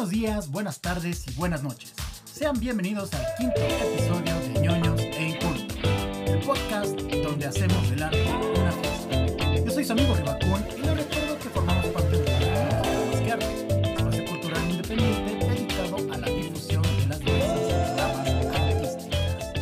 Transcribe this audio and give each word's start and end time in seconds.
Buenos 0.00 0.18
días, 0.18 0.50
buenas 0.50 0.80
tardes 0.80 1.28
y 1.28 1.34
buenas 1.34 1.62
noches. 1.62 1.92
Sean 2.24 2.58
bienvenidos 2.58 3.12
al 3.12 3.22
quinto 3.36 3.60
episodio 3.60 4.34
de 4.40 4.60
ñoños 4.62 4.98
e 4.98 5.28
incultos, 5.28 5.76
el 6.24 6.40
podcast 6.40 6.98
donde 7.22 7.46
hacemos 7.46 7.90
del 7.90 8.04
arte 8.04 8.24
una 8.24 8.72
fiesta. 8.72 9.62
Yo 9.62 9.70
soy 9.70 9.84
su 9.84 9.92
amigo 9.92 10.14
Ribacún 10.14 10.64
y 10.74 10.80
les 10.80 10.96
recuerdo 10.96 11.38
que 11.38 11.48
formamos 11.50 11.86
parte 11.88 12.16
del 12.16 12.24
proyecto 12.24 13.10
Más 13.10 13.20
que 13.20 13.32
Arte, 13.32 13.90
espacio 13.90 14.24
cultural 14.24 14.70
independiente 14.70 15.46
dedicado 15.46 16.12
a 16.14 16.16
la 16.16 16.26
difusión 16.28 16.82
de 16.82 17.06
las 17.06 17.20
diversas 17.20 17.98
ramas 17.98 18.56
artísticas. 18.56 19.52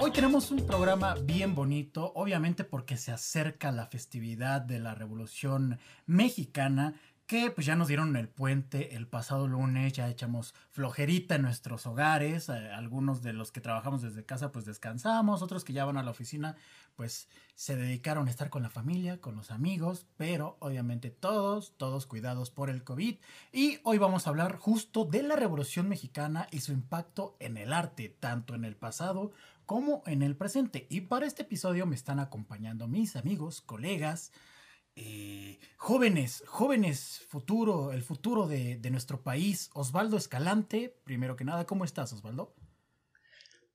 Hoy 0.00 0.10
tenemos 0.10 0.50
un 0.50 0.66
programa 0.66 1.14
bien 1.14 1.54
bonito, 1.54 2.12
obviamente 2.14 2.62
porque 2.64 2.98
se 2.98 3.10
acerca 3.10 3.72
la 3.72 3.86
festividad 3.86 4.60
de 4.60 4.80
la 4.80 4.94
Revolución 4.94 5.78
Mexicana 6.04 6.92
que 7.28 7.50
pues 7.50 7.66
ya 7.66 7.76
nos 7.76 7.88
dieron 7.88 8.16
el 8.16 8.26
puente 8.26 8.96
el 8.96 9.06
pasado 9.06 9.46
lunes, 9.46 9.92
ya 9.92 10.08
echamos 10.08 10.54
flojerita 10.70 11.34
en 11.34 11.42
nuestros 11.42 11.86
hogares, 11.86 12.48
eh, 12.48 12.72
algunos 12.72 13.22
de 13.22 13.34
los 13.34 13.52
que 13.52 13.60
trabajamos 13.60 14.00
desde 14.00 14.24
casa 14.24 14.50
pues 14.50 14.64
descansamos, 14.64 15.42
otros 15.42 15.62
que 15.62 15.74
ya 15.74 15.84
van 15.84 15.98
a 15.98 16.02
la 16.02 16.10
oficina 16.10 16.56
pues 16.96 17.28
se 17.54 17.76
dedicaron 17.76 18.28
a 18.28 18.30
estar 18.30 18.48
con 18.48 18.62
la 18.62 18.70
familia, 18.70 19.20
con 19.20 19.36
los 19.36 19.50
amigos, 19.50 20.06
pero 20.16 20.56
obviamente 20.60 21.10
todos, 21.10 21.74
todos 21.76 22.06
cuidados 22.06 22.50
por 22.50 22.70
el 22.70 22.82
COVID. 22.82 23.16
Y 23.52 23.78
hoy 23.82 23.98
vamos 23.98 24.26
a 24.26 24.30
hablar 24.30 24.56
justo 24.56 25.04
de 25.04 25.22
la 25.22 25.36
Revolución 25.36 25.86
Mexicana 25.86 26.48
y 26.50 26.60
su 26.60 26.72
impacto 26.72 27.36
en 27.40 27.58
el 27.58 27.74
arte, 27.74 28.08
tanto 28.08 28.54
en 28.54 28.64
el 28.64 28.74
pasado 28.74 29.32
como 29.66 30.02
en 30.06 30.22
el 30.22 30.34
presente. 30.34 30.86
Y 30.88 31.02
para 31.02 31.26
este 31.26 31.42
episodio 31.42 31.84
me 31.84 31.94
están 31.94 32.20
acompañando 32.20 32.88
mis 32.88 33.16
amigos, 33.16 33.60
colegas, 33.60 34.32
eh, 35.00 35.58
jóvenes, 35.76 36.42
jóvenes 36.46 37.22
futuro, 37.28 37.92
el 37.92 38.02
futuro 38.02 38.48
de, 38.48 38.76
de, 38.76 38.90
nuestro 38.90 39.22
país. 39.22 39.70
Osvaldo 39.74 40.16
Escalante, 40.16 40.96
primero 41.04 41.36
que 41.36 41.44
nada, 41.44 41.66
¿cómo 41.66 41.84
estás, 41.84 42.12
Osvaldo? 42.12 42.54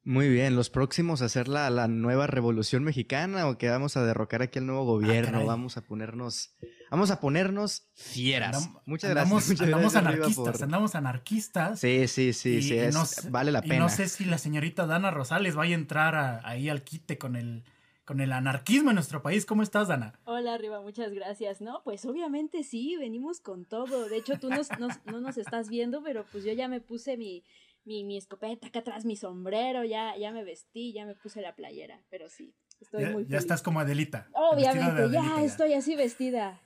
Muy 0.05 0.27
bien, 0.27 0.57
los 0.57 0.69
próximos 0.69 1.21
a 1.21 1.25
hacer 1.25 1.47
la, 1.47 1.69
la 1.69 1.87
nueva 1.87 2.27
revolución 2.27 2.83
mexicana 2.83 3.47
o 3.47 3.57
que 3.57 3.69
vamos 3.69 3.95
a 3.95 4.03
derrocar 4.03 4.41
aquí 4.41 4.59
el 4.59 4.65
nuevo 4.65 4.81
Ah, 4.81 4.85
gobierno, 4.85 5.45
vamos 5.45 5.77
a 5.77 5.81
ponernos, 5.85 6.53
vamos 6.91 7.09
a 7.09 7.21
ponernos 7.21 7.87
fieras. 7.95 8.57
Andam, 8.57 8.81
muchas 8.85 9.11
andamos, 9.11 9.31
gracias. 9.31 9.49
Muchas 9.49 9.65
andamos 9.65 9.93
gracias, 9.93 10.13
anarquistas, 10.13 10.55
por... 10.57 10.63
andamos 10.63 10.95
anarquistas. 10.95 11.79
Sí, 11.79 12.07
sí, 12.09 12.33
sí, 12.33 12.61
sí, 12.61 12.77
es, 12.77 12.93
no, 12.93 13.31
vale 13.31 13.53
la 13.53 13.61
pena. 13.61 13.75
Y 13.75 13.79
no 13.79 13.87
sé 13.87 14.09
si 14.09 14.25
la 14.25 14.37
señorita 14.37 14.85
Dana 14.87 15.09
Rosales 15.09 15.55
vaya 15.55 15.73
a 15.73 15.79
entrar 15.79 16.15
a, 16.15 16.45
ahí 16.45 16.67
al 16.67 16.83
quite 16.83 17.17
con 17.17 17.37
el 17.37 17.63
con 18.05 18.19
el 18.19 18.31
anarquismo 18.31 18.89
en 18.91 18.95
nuestro 18.95 19.21
país. 19.21 19.45
¿Cómo 19.45 19.63
estás, 19.63 19.87
Dana? 19.87 20.19
Hola, 20.25 20.53
Arriba, 20.53 20.81
muchas 20.81 21.13
gracias. 21.13 21.61
No, 21.61 21.81
pues 21.83 22.05
obviamente 22.05 22.63
sí, 22.63 22.97
venimos 22.97 23.39
con 23.39 23.65
todo. 23.65 24.09
De 24.09 24.17
hecho, 24.17 24.37
tú 24.39 24.49
nos, 24.49 24.69
nos, 24.79 25.03
no 25.05 25.21
nos 25.21 25.37
estás 25.37 25.69
viendo, 25.69 26.03
pero 26.03 26.25
pues 26.31 26.43
yo 26.43 26.53
ya 26.53 26.67
me 26.67 26.81
puse 26.81 27.17
mi, 27.17 27.43
mi, 27.85 28.03
mi, 28.03 28.17
escopeta 28.17 28.67
acá 28.67 28.79
atrás, 28.79 29.05
mi 29.05 29.15
sombrero, 29.15 29.83
ya, 29.83 30.17
ya 30.17 30.31
me 30.31 30.43
vestí, 30.43 30.93
ya 30.93 31.05
me 31.05 31.15
puse 31.15 31.41
la 31.41 31.55
playera, 31.55 32.01
pero 32.09 32.29
sí, 32.29 32.53
estoy 32.79 33.03
ya, 33.03 33.09
muy 33.11 33.23
Ya 33.23 33.29
feliz. 33.29 33.41
estás 33.41 33.61
como 33.61 33.79
Adelita. 33.79 34.27
Obviamente, 34.33 35.01
Adelita, 35.01 35.21
ya, 35.21 35.35
ya 35.37 35.43
estoy 35.43 35.73
así 35.73 35.95
vestida. 35.95 36.61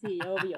Sí, 0.00 0.18
obvio. 0.26 0.56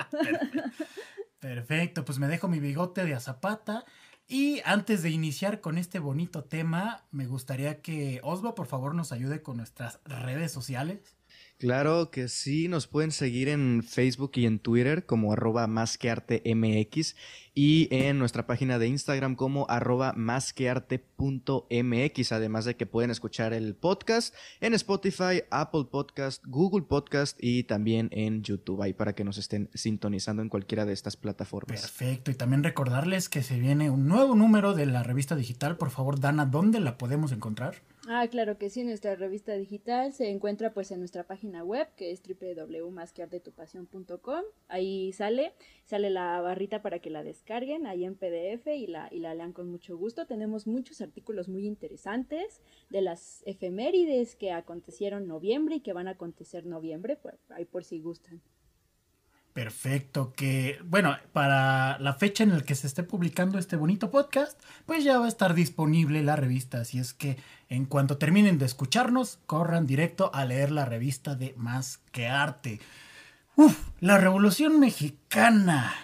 Perfecto, 1.41 2.05
pues 2.05 2.19
me 2.19 2.29
dejo 2.29 2.49
mi 2.49 2.61
bigote 2.61 3.05
de 3.05 3.15
azapata. 3.15 3.85
Y 4.33 4.63
antes 4.65 5.03
de 5.03 5.11
iniciar 5.11 5.61
con 5.61 5.77
este 5.77 5.99
bonito 5.99 6.45
tema, 6.45 7.05
me 7.11 7.27
gustaría 7.27 7.83
que 7.83 8.21
Osva, 8.23 8.55
por 8.55 8.69
favor, 8.69 8.95
nos 8.95 9.11
ayude 9.11 9.43
con 9.43 9.57
nuestras 9.57 9.99
redes 10.05 10.53
sociales. 10.53 11.17
Claro 11.61 12.11
que 12.11 12.29
sí, 12.29 12.69
nos 12.69 12.87
pueden 12.87 13.13
seguir 13.13 13.51
en 13.51 13.83
Facebook 13.83 14.33
y 14.37 14.47
en 14.47 14.61
Twitter 14.61 15.05
como 15.05 15.35
arroba 15.35 15.67
más 15.67 15.99
que 15.99 16.09
arte 16.09 16.43
MX 16.47 17.15
y 17.55 17.87
en 17.91 18.19
nuestra 18.19 18.47
página 18.47 18.79
de 18.79 18.89
Instagram 18.89 19.35
como 19.35 19.67
arroba 19.69 20.15
más 20.15 20.55
que 20.55 20.71
arte.mx, 20.71 22.33
además 22.33 22.65
de 22.65 22.77
que 22.77 22.87
pueden 22.87 23.11
escuchar 23.11 23.53
el 23.53 23.75
podcast 23.75 24.35
en 24.63 24.73
Spotify, 24.73 25.43
Apple 25.51 25.85
Podcast, 25.91 26.43
Google 26.47 26.87
Podcast 26.87 27.37
y 27.39 27.65
también 27.65 28.09
en 28.11 28.43
YouTube, 28.43 28.81
ahí 28.81 28.95
para 28.95 29.15
que 29.15 29.25
nos 29.25 29.37
estén 29.37 29.69
sintonizando 29.75 30.41
en 30.41 30.49
cualquiera 30.49 30.87
de 30.87 30.95
estas 30.95 31.19
plataformas. 31.19 31.79
Perfecto, 31.79 32.31
y 32.31 32.37
también 32.37 32.65
recordarles 32.65 33.29
que 33.29 33.43
se 33.43 33.61
viene 33.61 33.91
un 33.91 34.09
nuevo 34.09 34.35
número 34.35 34.73
de 34.73 34.87
la 34.87 35.03
revista 35.03 35.37
digital, 35.37 35.77
por 35.77 35.91
favor, 35.91 36.21
Dana, 36.21 36.47
¿dónde 36.47 36.81
la 36.81 36.97
podemos 36.97 37.33
encontrar? 37.33 37.83
Ah, 38.09 38.27
claro 38.29 38.57
que 38.57 38.71
sí, 38.71 38.83
nuestra 38.83 39.15
revista 39.15 39.53
digital 39.55 40.15
se 40.15 40.31
encuentra 40.31 40.73
pues 40.73 40.91
en 40.91 41.01
nuestra 41.01 41.27
página 41.27 41.63
web 41.63 41.87
que 41.97 42.13
es 42.13 42.23
www.masqueartetupasión.com. 42.23 44.43
Ahí 44.69 45.13
sale, 45.13 45.53
sale 45.85 46.09
la 46.09 46.41
barrita 46.41 46.81
para 46.81 47.01
que 47.01 47.11
la 47.11 47.23
descarguen 47.23 47.87
ahí 47.87 48.07
en 48.07 48.15
PDF 48.15 48.69
y 48.69 48.87
la, 48.87 49.11
y 49.13 49.19
la 49.19 49.35
lean 49.35 49.53
con 49.53 49.71
mucho 49.71 49.99
gusto. 49.99 50.27
Tenemos 50.27 50.67
muchos 50.67 51.03
artículos 51.03 51.51
muy 51.51 51.67
interesantes 51.67 52.63
de 52.89 53.03
las 53.03 53.43
efemérides 53.45 54.35
que 54.35 54.51
acontecieron 54.51 55.29
noviembre 55.29 55.75
y 55.77 55.81
que 55.81 55.93
van 55.93 56.09
a 56.09 56.13
acontecer 56.13 56.65
noviembre, 56.65 57.17
pues, 57.17 57.51
ahí 57.51 57.67
por 57.67 57.85
si 57.85 58.01
gustan. 58.01 58.41
Perfecto, 59.53 60.33
que 60.37 60.79
bueno, 60.85 61.17
para 61.33 61.99
la 61.99 62.15
fecha 62.15 62.45
en 62.45 62.57
la 62.57 62.61
que 62.61 62.77
se 62.77 62.87
esté 62.87 63.03
publicando 63.03 63.59
este 63.59 63.75
bonito 63.75 64.11
podcast, 64.11 64.61
pues 64.87 65.03
ya 65.03 65.19
va 65.19 65.25
a 65.25 65.29
estar 65.29 65.55
disponible 65.55 66.23
la 66.23 66.37
revista, 66.37 66.81
así 66.81 67.01
es 67.01 67.15
que 67.15 67.37
en 67.69 67.85
cuanto 67.85 68.17
terminen 68.17 68.59
de 68.59 68.67
escucharnos, 68.67 69.41
corran 69.47 69.87
directo 69.87 70.31
a 70.35 70.45
leer 70.45 70.71
la 70.71 70.85
revista 70.85 71.35
de 71.35 71.55
Más 71.57 71.99
que 72.13 72.29
Arte. 72.29 72.81
Uf, 73.57 73.77
la 73.99 74.19
Revolución 74.19 74.79
Mexicana. 74.79 75.95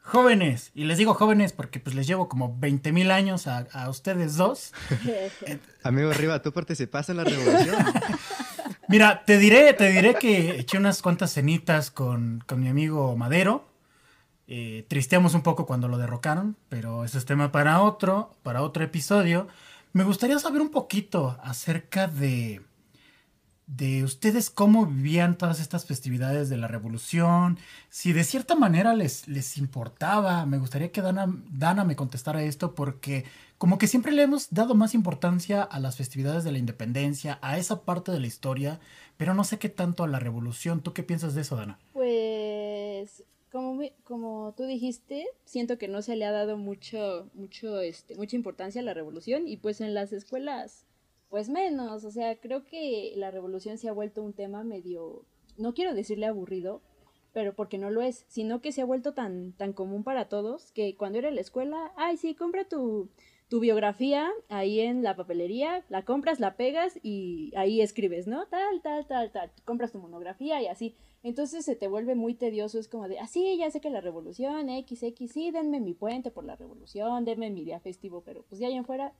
Jóvenes, 0.00 0.70
y 0.74 0.84
les 0.84 0.96
digo 0.96 1.12
jóvenes 1.12 1.52
porque 1.52 1.80
pues 1.80 1.94
les 1.94 2.06
llevo 2.06 2.30
como 2.30 2.56
20 2.58 2.92
mil 2.92 3.10
años 3.10 3.46
a, 3.46 3.66
a, 3.74 3.90
ustedes 3.90 4.36
dos. 4.36 4.72
Amigo 5.82 6.10
Arriba, 6.10 6.40
¿tú 6.40 6.50
participaste 6.50 7.12
en 7.12 7.18
la 7.18 7.24
revolución? 7.24 7.76
Mira, 8.88 9.22
te 9.26 9.36
diré, 9.36 9.74
te 9.74 9.90
diré 9.90 10.14
que 10.14 10.60
eché 10.60 10.78
unas 10.78 11.02
cuantas 11.02 11.34
cenitas 11.34 11.90
con, 11.90 12.42
con 12.46 12.58
mi 12.58 12.68
amigo 12.68 13.14
Madero. 13.16 13.68
Eh, 14.46 14.86
tristeamos 14.88 15.34
un 15.34 15.42
poco 15.42 15.66
cuando 15.66 15.88
lo 15.88 15.98
derrocaron, 15.98 16.56
pero 16.70 17.04
ese 17.04 17.18
es 17.18 17.26
tema 17.26 17.52
para 17.52 17.82
otro, 17.82 18.34
para 18.42 18.62
otro 18.62 18.82
episodio. 18.82 19.46
Me 19.92 20.04
gustaría 20.04 20.38
saber 20.38 20.62
un 20.62 20.70
poquito 20.70 21.36
acerca 21.42 22.06
de, 22.08 22.62
de 23.66 24.04
ustedes 24.04 24.48
cómo 24.48 24.86
vivían 24.86 25.36
todas 25.36 25.60
estas 25.60 25.84
festividades 25.84 26.48
de 26.48 26.56
la 26.56 26.66
revolución, 26.66 27.58
si 27.90 28.14
de 28.14 28.24
cierta 28.24 28.54
manera 28.54 28.94
les, 28.94 29.28
les 29.28 29.58
importaba. 29.58 30.46
Me 30.46 30.56
gustaría 30.56 30.90
que 30.92 31.02
Dana, 31.02 31.26
Dana 31.50 31.84
me 31.84 31.94
contestara 31.94 32.42
esto 32.42 32.74
porque 32.74 33.26
como 33.58 33.76
que 33.76 33.88
siempre 33.88 34.12
le 34.12 34.22
hemos 34.22 34.50
dado 34.50 34.74
más 34.76 34.94
importancia 34.94 35.62
a 35.62 35.80
las 35.80 35.96
festividades 35.96 36.44
de 36.44 36.52
la 36.52 36.58
independencia, 36.58 37.38
a 37.42 37.58
esa 37.58 37.82
parte 37.82 38.12
de 38.12 38.20
la 38.20 38.28
historia, 38.28 38.78
pero 39.16 39.34
no 39.34 39.42
sé 39.42 39.58
qué 39.58 39.68
tanto 39.68 40.04
a 40.04 40.08
la 40.08 40.20
revolución. 40.20 40.80
¿Tú 40.80 40.92
qué 40.92 41.02
piensas 41.02 41.34
de 41.34 41.40
eso, 41.40 41.56
Dana? 41.56 41.78
Pues 41.92 43.24
como, 43.50 43.82
como 44.04 44.54
tú 44.56 44.64
dijiste, 44.64 45.26
siento 45.44 45.76
que 45.76 45.88
no 45.88 46.02
se 46.02 46.14
le 46.14 46.24
ha 46.24 46.30
dado 46.30 46.56
mucho, 46.56 47.28
mucho, 47.34 47.80
este, 47.80 48.14
mucha 48.14 48.36
importancia 48.36 48.80
a 48.80 48.84
la 48.84 48.94
revolución 48.94 49.48
y 49.48 49.56
pues 49.56 49.80
en 49.80 49.92
las 49.92 50.12
escuelas, 50.12 50.86
pues 51.28 51.48
menos. 51.48 52.04
O 52.04 52.12
sea, 52.12 52.36
creo 52.36 52.64
que 52.64 53.12
la 53.16 53.32
revolución 53.32 53.76
se 53.76 53.88
ha 53.88 53.92
vuelto 53.92 54.22
un 54.22 54.34
tema 54.34 54.62
medio, 54.62 55.24
no 55.56 55.74
quiero 55.74 55.94
decirle 55.94 56.26
aburrido, 56.26 56.80
pero 57.32 57.54
porque 57.54 57.78
no 57.78 57.90
lo 57.90 58.02
es, 58.02 58.24
sino 58.28 58.60
que 58.60 58.70
se 58.70 58.82
ha 58.82 58.86
vuelto 58.86 59.14
tan, 59.14 59.52
tan 59.52 59.72
común 59.72 60.04
para 60.04 60.28
todos 60.28 60.70
que 60.70 60.96
cuando 60.96 61.18
era 61.18 61.32
la 61.32 61.40
escuela, 61.40 61.92
ay, 61.96 62.16
sí, 62.16 62.34
compra 62.34 62.64
tu, 62.64 63.10
tu 63.48 63.60
biografía 63.60 64.30
ahí 64.48 64.80
en 64.80 65.02
la 65.02 65.16
papelería, 65.16 65.84
la 65.88 66.04
compras, 66.04 66.38
la 66.38 66.56
pegas 66.56 66.98
y 67.02 67.52
ahí 67.56 67.80
escribes, 67.80 68.26
¿no? 68.26 68.46
Tal, 68.46 68.82
tal, 68.82 69.06
tal, 69.06 69.32
tal. 69.32 69.50
Compras 69.64 69.92
tu 69.92 69.98
monografía 69.98 70.60
y 70.60 70.66
así. 70.66 70.94
Entonces 71.22 71.64
se 71.64 71.74
te 71.74 71.88
vuelve 71.88 72.14
muy 72.14 72.34
tedioso, 72.34 72.78
es 72.78 72.88
como 72.88 73.08
de, 73.08 73.18
ah, 73.18 73.26
sí, 73.26 73.56
ya 73.56 73.70
sé 73.70 73.80
que 73.80 73.90
la 73.90 74.00
revolución, 74.00 74.68
X, 74.68 75.02
X, 75.02 75.32
sí, 75.32 75.50
denme 75.50 75.80
mi 75.80 75.94
puente 75.94 76.30
por 76.30 76.44
la 76.44 76.56
revolución, 76.56 77.24
denme 77.24 77.50
mi 77.50 77.64
día 77.64 77.80
festivo, 77.80 78.22
pero 78.24 78.44
pues 78.48 78.60
ya 78.60 78.68
allá 78.68 78.76
en 78.76 79.12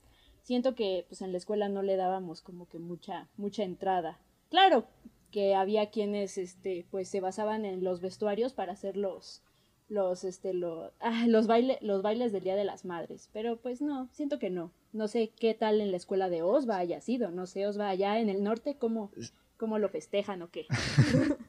siento 0.42 0.74
que 0.74 1.04
pues 1.08 1.20
en 1.22 1.32
la 1.32 1.38
escuela 1.38 1.68
no 1.68 1.82
le 1.82 1.96
dábamos 1.96 2.40
como 2.40 2.68
que 2.68 2.78
mucha, 2.78 3.28
mucha 3.36 3.64
entrada. 3.64 4.20
Claro 4.50 4.86
que 5.30 5.54
había 5.54 5.90
quienes, 5.90 6.38
este, 6.38 6.86
pues 6.90 7.08
se 7.08 7.20
basaban 7.20 7.64
en 7.64 7.84
los 7.84 8.00
vestuarios 8.00 8.52
para 8.52 8.72
hacer 8.72 8.96
los, 8.96 9.42
los 9.88 10.24
este 10.24 10.54
lo, 10.54 10.92
ah, 11.00 11.26
los 11.26 11.46
baile, 11.46 11.78
los 11.80 12.02
bailes 12.02 12.32
del 12.32 12.44
Día 12.44 12.56
de 12.56 12.64
las 12.64 12.84
Madres, 12.84 13.28
pero 13.32 13.56
pues 13.56 13.80
no, 13.80 14.08
siento 14.12 14.38
que 14.38 14.50
no. 14.50 14.70
No 14.92 15.06
sé 15.06 15.30
qué 15.38 15.52
tal 15.52 15.80
en 15.80 15.90
la 15.90 15.98
escuela 15.98 16.30
de 16.30 16.42
Osva 16.42 16.78
haya 16.78 17.00
sido, 17.00 17.30
no 17.30 17.46
sé, 17.46 17.66
Osva 17.66 17.88
allá 17.88 18.18
en 18.20 18.30
el 18.30 18.42
norte 18.42 18.76
cómo 18.78 19.10
cómo 19.58 19.78
lo 19.78 19.90
festejan 19.90 20.40
o 20.40 20.50
qué. 20.50 20.66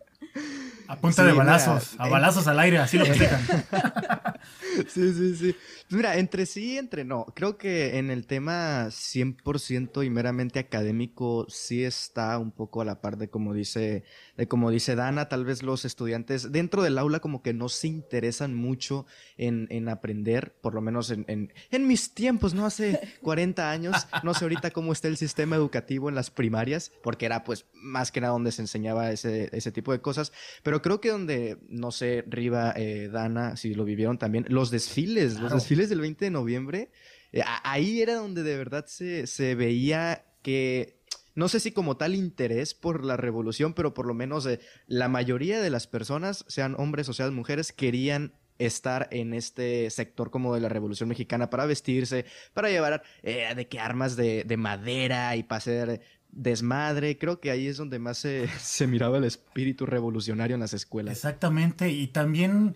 A 0.89 0.95
punta 0.95 1.24
de 1.24 1.33
balazos, 1.33 1.94
a 2.00 2.07
balazos 2.07 2.47
al 2.47 2.59
aire, 2.59 2.80
así 2.80 2.97
lo 2.97 3.06
explican. 3.06 3.39
sí, 4.88 5.13
sí, 5.13 5.36
sí. 5.36 5.56
Pues 5.89 5.97
mira, 5.97 6.18
entre 6.18 6.47
sí 6.47 6.74
y 6.74 6.77
entre 6.77 7.03
no. 7.03 7.25
Creo 7.36 7.57
que 7.57 7.97
en 7.97 8.09
el 8.09 8.25
tema 8.25 8.88
100% 8.88 10.03
y 10.03 10.09
meramente 10.09 10.59
académico 10.59 11.45
sí 11.47 11.83
está 11.83 12.38
un 12.39 12.51
poco 12.51 12.81
a 12.81 12.86
la 12.86 13.01
par 13.01 13.18
de 13.18 13.30
como 13.30 13.53
dice, 13.53 14.03
de 14.36 14.47
como 14.47 14.71
dice 14.71 14.95
Dana. 14.95 15.30
Tal 15.30 15.45
vez 15.45 15.62
los 15.62 15.86
estudiantes 15.86 16.51
dentro 16.51 16.81
del 16.81 16.97
aula 16.97 17.19
como 17.19 17.44
que 17.44 17.53
no 17.53 17.69
se 17.69 17.88
interesan 17.88 18.56
mucho 18.56 19.06
en, 19.38 19.68
en 19.69 19.89
aprender, 19.89 20.53
por 20.62 20.74
lo 20.74 20.81
menos 20.81 21.12
en, 21.12 21.25
en, 21.27 21.53
en, 21.69 21.88
mis 21.88 22.15
tiempos, 22.15 22.56
¿no? 22.56 22.65
Hace 22.65 23.00
40 23.21 23.69
años. 23.69 23.95
No 24.24 24.33
sé 24.33 24.45
ahorita 24.45 24.71
cómo 24.71 24.92
está 24.92 25.07
el 25.07 25.18
sistema 25.18 25.56
educativo 25.56 26.09
en 26.09 26.15
las 26.15 26.31
primarias, 26.31 26.92
porque 27.03 27.27
era 27.27 27.44
pues 27.44 27.65
más 27.74 28.12
que 28.12 28.21
nada 28.21 28.33
donde 28.33 28.51
se 28.51 28.62
enseñaba 28.63 29.12
ese, 29.12 29.50
ese 29.53 29.71
tipo 29.71 29.92
de 29.92 30.01
cosas. 30.01 30.31
Pero 30.63 30.78
creo 30.81 31.01
que 31.01 31.09
donde, 31.09 31.57
no 31.67 31.91
sé, 31.91 32.23
Riva, 32.27 32.73
eh, 32.75 33.09
Dana, 33.11 33.55
si 33.55 33.73
lo 33.73 33.85
vivieron 33.85 34.17
también, 34.17 34.45
los 34.49 34.71
desfiles, 34.71 35.39
los 35.39 35.53
desfiles 35.53 35.89
del 35.89 36.01
20 36.01 36.25
de 36.25 36.31
noviembre, 36.31 36.91
eh, 37.31 37.41
ahí 37.63 38.01
era 38.01 38.15
donde 38.15 38.43
de 38.43 38.57
verdad 38.57 38.85
se, 38.87 39.27
se 39.27 39.55
veía 39.55 40.25
que 40.41 40.99
no 41.35 41.47
sé 41.47 41.59
si 41.59 41.71
como 41.71 41.97
tal 41.97 42.15
interés 42.15 42.73
por 42.73 43.05
la 43.05 43.15
revolución, 43.15 43.73
pero 43.73 43.93
por 43.93 44.05
lo 44.05 44.13
menos 44.13 44.45
eh, 44.45 44.59
la 44.87 45.07
mayoría 45.07 45.61
de 45.61 45.69
las 45.69 45.87
personas, 45.87 46.45
sean 46.47 46.75
hombres 46.77 47.07
o 47.09 47.13
sean 47.13 47.33
mujeres, 47.33 47.71
querían 47.71 48.33
estar 48.57 49.07
en 49.11 49.33
este 49.33 49.89
sector 49.89 50.31
como 50.31 50.53
de 50.53 50.59
la 50.59 50.67
Revolución 50.67 51.07
Mexicana 51.07 51.49
para 51.49 51.65
vestirse, 51.65 52.25
para 52.53 52.69
llevar 52.69 53.03
de 53.23 53.67
qué 53.69 53.79
armas 53.79 54.17
de, 54.17 54.43
de, 54.43 54.57
madera 54.57 55.37
y 55.37 55.43
para 55.43 55.57
hacer 55.59 56.01
desmadre. 56.31 57.17
Creo 57.17 57.39
que 57.39 57.51
ahí 57.51 57.67
es 57.67 57.77
donde 57.77 57.99
más 57.99 58.17
se, 58.17 58.47
se 58.59 58.87
miraba 58.87 59.17
el 59.17 59.23
espíritu 59.23 59.85
revolucionario 59.85 60.55
en 60.55 60.61
las 60.61 60.73
escuelas. 60.73 61.15
Exactamente, 61.15 61.89
y 61.89 62.07
también 62.07 62.75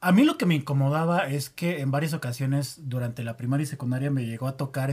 a 0.00 0.12
mí 0.12 0.24
lo 0.24 0.38
que 0.38 0.46
me 0.46 0.54
incomodaba 0.54 1.28
es 1.28 1.50
que 1.50 1.80
en 1.80 1.90
varias 1.90 2.12
ocasiones 2.12 2.82
durante 2.84 3.24
la 3.24 3.36
primaria 3.36 3.64
y 3.64 3.66
secundaria 3.66 4.10
me 4.10 4.26
llegó 4.26 4.46
a 4.46 4.56
tocar 4.56 4.92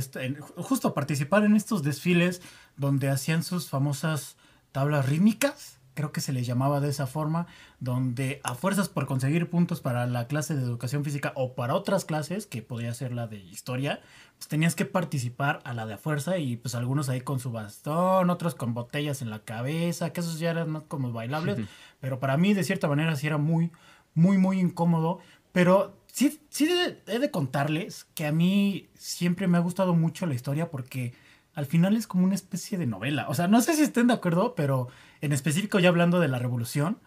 justo 0.56 0.94
participar 0.96 1.44
en 1.44 1.56
estos 1.56 1.84
desfiles 1.84 2.42
donde 2.76 3.10
hacían 3.10 3.44
sus 3.44 3.70
famosas 3.70 4.36
tablas 4.72 5.08
rítmicas, 5.08 5.75
creo 5.96 6.12
que 6.12 6.22
se 6.22 6.34
les 6.34 6.46
llamaba 6.46 6.80
de 6.80 6.90
esa 6.90 7.08
forma, 7.08 7.48
donde 7.80 8.42
a 8.44 8.54
fuerzas 8.54 8.90
por 8.90 9.08
conseguir 9.08 9.50
puntos 9.50 9.82
para 9.82 10.06
la 10.06 10.28
clase 10.28 10.56
de 10.56 10.62
educación 10.62 11.04
física 11.04 11.32
o 11.36 11.56
para 11.56 11.74
otras 11.74 12.06
clases, 12.06 12.46
que 12.46 12.62
podía 12.62 12.94
ser 12.94 13.14
la 13.14 13.28
de 13.28 13.38
historia, 13.38 14.02
pues 14.38 14.48
tenías 14.48 14.76
que 14.76 14.86
participar 14.86 15.62
a 15.64 15.74
la 15.74 15.86
de 15.88 15.94
a 15.94 15.98
fuerza 15.98 16.38
y 16.38 16.58
pues 16.58 16.76
algunos 16.76 17.10
ahí 17.10 17.22
con 17.22 17.40
su 17.40 17.52
bastón, 17.52 18.30
otros 18.30 18.54
con 18.54 18.74
botellas 18.74 19.22
en 19.22 19.30
la 19.30 19.40
cabeza, 19.40 20.12
que 20.12 20.20
esos 20.20 20.38
ya 20.38 20.52
eran 20.52 20.70
más 20.70 20.84
como 20.84 21.12
bailables, 21.12 21.58
pero 22.00 22.20
para 22.20 22.38
mí 22.38 22.54
de 22.54 22.64
cierta 22.64 22.88
manera 22.88 23.16
sí 23.16 23.26
era 23.26 23.38
muy, 23.38 23.72
muy, 24.14 24.38
muy 24.38 24.60
incómodo, 24.60 25.20
pero 25.54 25.98
sí, 26.08 26.42
sí 26.50 26.70
he 27.08 27.20
de 27.20 27.32
contarles 27.32 28.06
que 28.14 28.26
a 28.26 28.32
mí 28.34 28.90
siempre 28.96 29.48
me 29.48 29.58
ha 29.58 29.62
gustado 29.62 29.96
mucho 29.96 30.26
la 30.26 30.36
historia 30.36 30.70
porque 30.70 31.14
al 31.56 31.66
final 31.66 31.96
es 31.96 32.06
como 32.06 32.26
una 32.26 32.36
especie 32.36 32.78
de 32.78 32.86
novela. 32.86 33.28
O 33.30 33.34
sea, 33.34 33.48
no 33.48 33.62
sé 33.62 33.76
si 33.76 33.82
estén 33.82 34.08
de 34.08 34.14
acuerdo, 34.14 34.56
pero 34.56 34.90
en 35.22 35.32
específico 35.32 35.80
ya 35.80 35.90
hablando 35.90 36.20
de 36.20 36.28
la 36.28 36.38
revolución, 36.38 37.00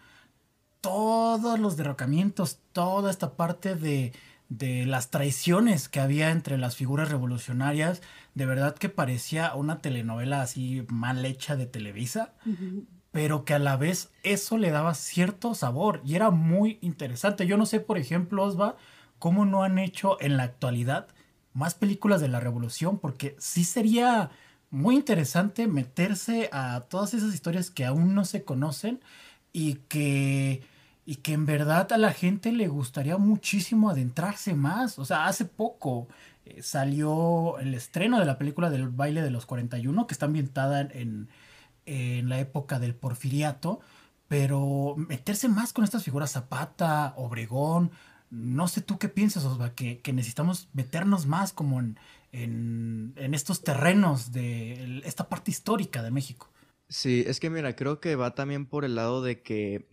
todos 0.81 1.59
los 1.59 1.77
derrocamientos, 1.77 2.59
toda 2.73 3.11
esta 3.11 3.35
parte 3.35 3.75
de, 3.75 4.11
de 4.49 4.85
las 4.85 5.11
traiciones 5.11 5.87
que 5.87 5.99
había 5.99 6.31
entre 6.31 6.57
las 6.57 6.75
figuras 6.75 7.09
revolucionarias, 7.09 8.01
de 8.33 8.45
verdad 8.47 8.75
que 8.75 8.89
parecía 8.89 9.53
una 9.53 9.79
telenovela 9.79 10.41
así 10.41 10.85
mal 10.89 11.23
hecha 11.25 11.55
de 11.55 11.67
Televisa, 11.67 12.33
pero 13.11 13.45
que 13.45 13.53
a 13.53 13.59
la 13.59 13.77
vez 13.77 14.11
eso 14.23 14.57
le 14.57 14.71
daba 14.71 14.95
cierto 14.95 15.53
sabor 15.53 16.01
y 16.03 16.15
era 16.15 16.31
muy 16.31 16.79
interesante. 16.81 17.45
Yo 17.45 17.57
no 17.57 17.67
sé, 17.67 17.79
por 17.79 17.99
ejemplo, 17.99 18.43
Osva, 18.43 18.77
cómo 19.19 19.45
no 19.45 19.63
han 19.63 19.77
hecho 19.77 20.19
en 20.21 20.37
la 20.37 20.43
actualidad 20.43 21.07
más 21.53 21.75
películas 21.75 22.21
de 22.21 22.27
la 22.27 22.39
revolución, 22.39 22.99
porque 22.99 23.35
sí 23.39 23.63
sería 23.63 24.31
muy 24.71 24.95
interesante 24.95 25.67
meterse 25.67 26.49
a 26.51 26.81
todas 26.81 27.13
esas 27.13 27.33
historias 27.33 27.71
que 27.71 27.85
aún 27.85 28.13
no 28.13 28.25
se 28.25 28.43
conocen 28.43 29.01
y 29.51 29.75
que, 29.87 30.61
y 31.05 31.15
que 31.17 31.33
en 31.33 31.45
verdad 31.45 31.91
a 31.91 31.97
la 31.97 32.13
gente 32.13 32.51
le 32.51 32.67
gustaría 32.67 33.17
muchísimo 33.17 33.89
adentrarse 33.89 34.53
más. 34.53 34.99
O 34.99 35.05
sea, 35.05 35.25
hace 35.25 35.45
poco 35.45 36.07
eh, 36.45 36.61
salió 36.61 37.57
el 37.59 37.73
estreno 37.73 38.19
de 38.19 38.25
la 38.25 38.37
película 38.37 38.69
del 38.69 38.89
baile 38.89 39.21
de 39.21 39.31
los 39.31 39.45
41, 39.45 40.05
que 40.07 40.13
está 40.13 40.27
ambientada 40.27 40.81
en, 40.81 41.29
en 41.85 42.29
la 42.29 42.39
época 42.39 42.79
del 42.79 42.93
porfiriato, 42.95 43.79
pero 44.27 44.95
meterse 44.95 45.49
más 45.49 45.73
con 45.73 45.83
estas 45.83 46.03
figuras 46.03 46.31
Zapata, 46.31 47.13
Obregón, 47.17 47.91
no 48.29 48.67
sé 48.67 48.81
tú 48.81 48.97
qué 48.97 49.09
piensas, 49.09 49.45
Osva, 49.45 49.73
que, 49.73 49.99
que 49.99 50.13
necesitamos 50.13 50.69
meternos 50.73 51.25
más 51.25 51.53
como 51.53 51.79
en, 51.79 51.99
en, 52.31 53.13
en, 53.15 53.33
estos 53.33 53.61
terrenos 53.63 54.31
de 54.31 55.01
esta 55.05 55.29
parte 55.29 55.51
histórica 55.51 56.03
de 56.03 56.11
México. 56.11 56.49
Sí, 56.87 57.23
es 57.27 57.39
que 57.39 57.49
mira, 57.49 57.75
creo 57.75 57.99
que 57.99 58.15
va 58.15 58.35
también 58.35 58.65
por 58.65 58.85
el 58.85 58.95
lado 58.95 59.21
de 59.21 59.41
que 59.41 59.87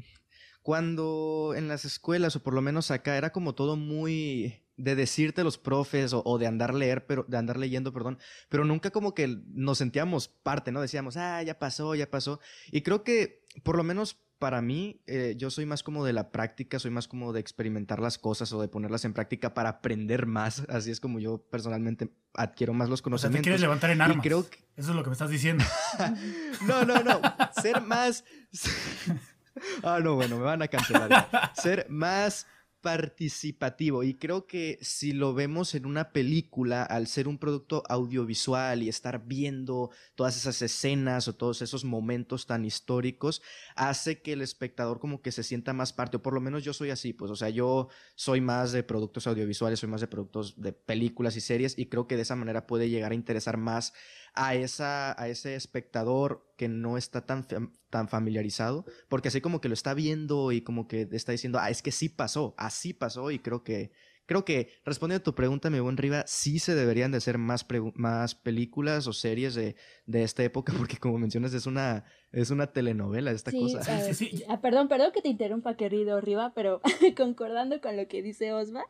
cuando 0.63 1.55
en 1.57 1.69
las 1.69 1.85
escuelas, 1.85 2.37
o 2.37 2.43
por 2.43 2.55
lo 2.55 2.63
menos 2.63 2.91
acá, 2.91 3.17
era 3.17 3.31
como 3.31 3.55
todo 3.55 3.77
muy 3.77 4.66
de 4.77 4.95
decirte 4.95 5.45
los 5.45 5.59
profes 5.59 6.13
o, 6.13 6.23
o, 6.25 6.39
de 6.39 6.47
andar 6.47 6.75
leer, 6.75 7.07
pero 7.07 7.25
de 7.29 7.37
andar 7.37 7.57
leyendo, 7.57 7.93
perdón, 7.93 8.19
pero 8.49 8.65
nunca 8.65 8.91
como 8.91 9.15
que 9.15 9.41
nos 9.49 9.79
sentíamos 9.79 10.29
parte, 10.29 10.73
¿no? 10.73 10.81
Decíamos, 10.81 11.17
ah, 11.17 11.43
ya 11.43 11.59
pasó, 11.59 11.95
ya 11.95 12.11
pasó. 12.11 12.41
Y 12.71 12.83
creo 12.83 13.03
que 13.03 13.45
por 13.63 13.77
lo 13.77 13.85
menos 13.85 14.19
para 14.39 14.61
mí, 14.61 15.01
eh, 15.07 15.35
yo 15.37 15.51
soy 15.51 15.65
más 15.65 15.83
como 15.83 16.05
de 16.05 16.13
la 16.13 16.31
práctica, 16.31 16.79
soy 16.79 16.91
más 16.91 17.09
como 17.09 17.33
de 17.33 17.41
experimentar 17.41 18.01
las 18.01 18.19
cosas 18.19 18.53
o 18.53 18.61
de 18.61 18.69
ponerlas 18.69 19.05
en 19.05 19.15
práctica 19.15 19.55
para 19.55 19.71
aprender 19.71 20.27
más. 20.27 20.61
Así 20.69 20.91
es 20.91 21.01
como 21.01 21.19
yo 21.19 21.39
personalmente 21.39 22.13
adquiero 22.35 22.75
más 22.75 22.89
los 22.91 23.01
conocimientos. 23.01 23.31
O 23.31 23.39
sea, 23.39 23.41
te 23.41 23.45
quieres 23.45 23.61
levantar 23.63 23.91
en 23.91 24.03
armas. 24.03 24.23
creo 24.23 24.49
que... 24.49 24.59
Eso 24.77 24.91
es 24.91 24.97
lo 24.97 25.03
que 25.03 25.09
me 25.09 25.15
estás 25.15 25.31
diciendo. 25.31 25.65
no, 26.67 26.85
no, 26.85 27.03
no. 27.03 27.21
Ser 27.63 27.81
más. 27.81 28.25
ah, 29.83 30.01
no, 30.03 30.17
bueno, 30.17 30.37
me 30.37 30.43
van 30.43 30.61
a 30.61 30.69
cancelar. 30.69 31.51
Ser 31.55 31.87
más 31.89 32.47
participativo 32.81 34.03
y 34.05 34.15
creo 34.15 34.47
que 34.47 34.79
si 34.81 35.13
lo 35.13 35.35
vemos 35.35 35.75
en 35.75 35.87
una 35.87 36.13
película, 36.13 36.83
al 36.83 37.07
ser 37.07 37.29
un 37.29 37.39
producto 37.39 37.83
audiovisual 37.89 38.83
y 38.83 38.89
estar 38.89 39.27
viendo 39.27 39.91
todas 40.15 40.37
esas 40.37 40.63
escenas 40.63 41.29
o 41.29 41.35
todos 41.35 41.63
esos 41.63 41.85
momentos 41.85 42.47
tan 42.47 42.65
históricos, 42.65 43.43
hace 43.75 44.23
que 44.23 44.33
el 44.33 44.43
espectador 44.43 45.01
como 45.01 45.23
que 45.23 45.33
se 45.33 45.43
sienta 45.43 45.73
más 45.73 45.93
parte, 45.93 46.19
o 46.19 46.23
por 46.23 46.35
lo 46.35 46.41
menos 46.41 46.65
yo 46.65 46.73
soy 46.73 46.91
así, 46.91 47.13
pues, 47.13 47.31
o 47.31 47.37
sea, 47.37 47.49
yo 47.49 47.89
soy 48.15 48.41
más 48.41 48.73
de 48.73 48.83
productos 48.83 49.27
audiovisuales, 49.27 49.81
soy 49.81 49.89
más 49.89 50.01
de 50.01 50.07
productos 50.07 50.61
de 50.61 50.73
películas 50.73 51.37
y 51.37 51.41
series 51.41 51.79
y 51.79 51.87
creo 51.87 52.07
que 52.07 52.17
de 52.17 52.23
esa 52.23 52.37
manera 52.37 52.67
puede 52.67 52.89
llegar 52.89 53.13
a 53.13 53.17
interesar 53.17 53.57
más 53.57 53.93
a, 54.37 54.55
esa, 54.55 55.21
a 55.21 55.29
ese 55.29 55.57
espectador 55.57 56.47
que 56.57 56.69
no 56.69 56.97
está 56.97 57.25
tan, 57.27 57.47
tan 57.91 58.09
familiarizado, 58.09 58.85
porque 59.09 59.29
así 59.29 59.41
como 59.41 59.61
que 59.61 59.69
lo 59.69 59.75
está 59.75 59.95
viendo 59.95 60.53
y 60.53 60.61
como 60.61 60.87
que 60.87 61.09
está 61.11 61.33
diciendo, 61.33 61.59
ah, 61.61 61.71
es 61.71 61.83
que 61.83 61.91
sí 61.91 62.09
pasó, 62.09 62.55
así 62.59 62.93
pasó 62.93 63.31
y 63.31 63.39
creo 63.39 63.65
que, 63.65 63.91
creo 64.27 64.45
que 64.45 64.69
respondiendo 64.85 65.23
a 65.23 65.25
tu 65.25 65.35
pregunta, 65.35 65.71
mi 65.71 65.81
buen 65.81 65.97
Riva, 65.97 66.23
sí 66.27 66.59
se 66.59 66.75
deberían 66.75 67.11
de 67.11 67.19
hacer 67.19 67.39
más, 67.39 67.67
más 67.95 68.35
películas 68.35 69.07
o 69.07 69.15
series 69.15 69.55
de, 69.55 69.75
de, 70.05 70.23
esta 70.23 70.45
época, 70.45 70.73
porque 70.79 70.99
como 70.99 71.19
mencionas, 71.19 71.55
es 71.55 71.67
una, 71.67 72.05
es 72.31 72.51
una 72.51 72.69
telenovela 72.69 73.31
esta 73.31 73.53
cosa. 73.53 73.83
sí, 74.13 74.15
sí, 74.15 74.45
ah, 74.49 74.61
perdón, 74.61 74.89
perdón 74.89 75.13
que 75.13 75.23
te 75.23 75.29
interrumpa, 75.29 75.77
querido 75.77 76.21
Riva, 76.21 76.53
pero 76.55 76.83
concordando 77.17 77.81
con 77.81 77.97
lo 77.97 78.07
que 78.07 78.23
dice 78.23 78.53
Osva, 78.53 78.85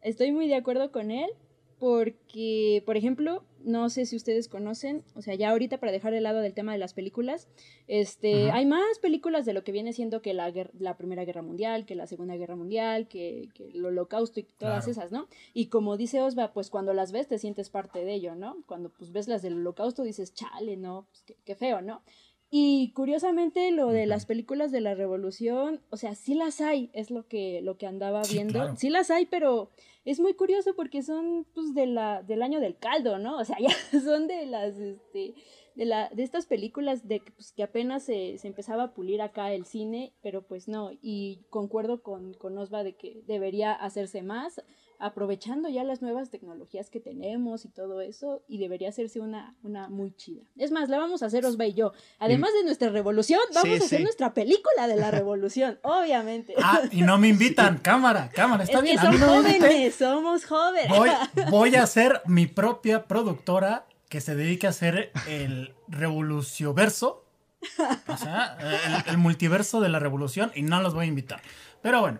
estoy 0.00 0.32
muy 0.32 0.48
de 0.48 0.56
acuerdo 0.56 0.90
con 0.90 1.10
él 1.10 1.30
porque, 1.78 2.82
por 2.86 2.96
ejemplo, 2.96 3.44
no 3.62 3.90
sé 3.90 4.06
si 4.06 4.16
ustedes 4.16 4.48
conocen, 4.48 5.02
o 5.14 5.22
sea, 5.22 5.34
ya 5.34 5.50
ahorita 5.50 5.78
para 5.78 5.92
dejar 5.92 6.12
de 6.12 6.20
lado 6.20 6.40
del 6.40 6.54
tema 6.54 6.72
de 6.72 6.78
las 6.78 6.94
películas, 6.94 7.48
este, 7.86 8.50
hay 8.52 8.64
más 8.64 8.98
películas 9.00 9.44
de 9.44 9.52
lo 9.52 9.64
que 9.64 9.72
viene 9.72 9.92
siendo 9.92 10.22
que 10.22 10.32
la, 10.32 10.52
la 10.78 10.96
Primera 10.96 11.24
Guerra 11.24 11.42
Mundial, 11.42 11.84
que 11.84 11.94
la 11.96 12.06
Segunda 12.06 12.36
Guerra 12.36 12.56
Mundial, 12.56 13.08
que, 13.08 13.48
que 13.54 13.70
el 13.70 13.84
Holocausto 13.84 14.40
y 14.40 14.44
todas 14.44 14.88
esas, 14.88 15.10
¿no? 15.12 15.28
Y 15.52 15.66
como 15.66 15.96
dice 15.96 16.22
Osva, 16.22 16.52
pues 16.52 16.70
cuando 16.70 16.94
las 16.94 17.12
ves 17.12 17.28
te 17.28 17.38
sientes 17.38 17.68
parte 17.68 18.04
de 18.04 18.14
ello, 18.14 18.36
¿no? 18.36 18.56
Cuando 18.66 18.90
pues 18.90 19.12
ves 19.12 19.28
las 19.28 19.42
del 19.42 19.54
Holocausto 19.54 20.02
dices, 20.02 20.32
chale, 20.32 20.76
¿no? 20.76 21.08
Pues, 21.10 21.38
qué, 21.44 21.54
feo, 21.56 21.82
¿no? 21.82 22.02
Y 22.48 22.92
curiosamente 22.92 23.72
lo 23.72 23.88
de 23.88 24.06
las 24.06 24.24
películas 24.24 24.70
de 24.70 24.80
la 24.80 24.94
Revolución, 24.94 25.82
o 25.90 25.96
sea, 25.96 26.14
sí 26.14 26.34
las 26.34 26.60
hay, 26.60 26.90
es 26.92 27.10
lo 27.10 27.26
que, 27.26 27.60
lo 27.62 27.76
que 27.76 27.86
andaba 27.86 28.22
viendo, 28.30 28.76
sí 28.76 28.88
las 28.88 29.10
hay, 29.10 29.26
pero 29.26 29.70
es 30.06 30.20
muy 30.20 30.34
curioso 30.34 30.74
porque 30.74 31.02
son 31.02 31.46
pues 31.52 31.74
de 31.74 31.86
la, 31.86 32.22
del 32.22 32.42
año 32.42 32.60
del 32.60 32.78
caldo, 32.78 33.18
¿no? 33.18 33.38
O 33.38 33.44
sea, 33.44 33.56
ya 33.60 34.00
son 34.00 34.28
de 34.28 34.46
las, 34.46 34.78
este, 34.78 35.34
de, 35.74 35.84
la, 35.84 36.08
de 36.10 36.22
estas 36.22 36.46
películas 36.46 37.06
de 37.08 37.20
pues, 37.34 37.52
que 37.52 37.64
apenas 37.64 38.04
se, 38.04 38.38
se, 38.38 38.46
empezaba 38.46 38.84
a 38.84 38.94
pulir 38.94 39.20
acá 39.20 39.52
el 39.52 39.66
cine, 39.66 40.14
pero 40.22 40.46
pues 40.46 40.68
no, 40.68 40.90
y 41.02 41.44
concuerdo 41.50 42.02
con, 42.02 42.34
con 42.34 42.56
Osva 42.56 42.84
de 42.84 42.94
que 42.94 43.22
debería 43.26 43.72
hacerse 43.72 44.22
más. 44.22 44.62
Aprovechando 44.98 45.68
ya 45.68 45.84
las 45.84 46.02
nuevas 46.02 46.30
tecnologías 46.30 46.90
que 46.90 47.00
tenemos 47.00 47.64
y 47.64 47.68
todo 47.68 48.00
eso, 48.00 48.42
y 48.48 48.58
debería 48.58 48.88
hacerse 48.88 49.20
una, 49.20 49.54
una 49.62 49.88
muy 49.88 50.12
chida. 50.14 50.42
Es 50.56 50.70
más, 50.70 50.88
la 50.88 50.98
vamos 50.98 51.22
a 51.22 51.26
hacer 51.26 51.44
Osva 51.44 51.66
y 51.66 51.74
yo. 51.74 51.92
Además 52.18 52.50
de 52.54 52.64
nuestra 52.64 52.88
revolución, 52.88 53.40
vamos 53.54 53.80
a 53.80 53.84
hacer 53.84 54.02
nuestra 54.02 54.34
película 54.34 54.88
de 54.88 54.96
la 54.96 55.10
revolución, 55.10 55.78
obviamente. 55.82 56.54
Ah, 56.62 56.82
y 56.90 57.02
no 57.02 57.18
me 57.18 57.28
invitan, 57.28 57.78
cámara, 57.78 58.30
cámara, 58.32 58.64
está 58.64 58.78
es 58.78 58.84
bien. 58.84 58.96
Que 58.98 59.02
son 59.02 59.18
jóvenes, 59.18 59.94
somos 59.94 60.44
jóvenes. 60.44 60.88
Voy, 60.88 61.10
voy 61.50 61.74
a 61.76 61.86
ser 61.86 62.22
mi 62.26 62.46
propia 62.46 63.06
productora 63.06 63.86
que 64.08 64.20
se 64.20 64.34
dedique 64.34 64.66
a 64.66 64.70
hacer 64.70 65.12
el 65.28 65.74
revolucioverso. 65.88 67.24
O 68.06 68.16
sea, 68.16 68.56
el, 68.60 69.12
el 69.12 69.18
multiverso 69.18 69.80
de 69.80 69.88
la 69.88 69.98
revolución 69.98 70.52
y 70.54 70.62
no 70.62 70.80
los 70.80 70.94
voy 70.94 71.06
a 71.06 71.08
invitar. 71.08 71.42
Pero 71.82 72.00
bueno, 72.00 72.18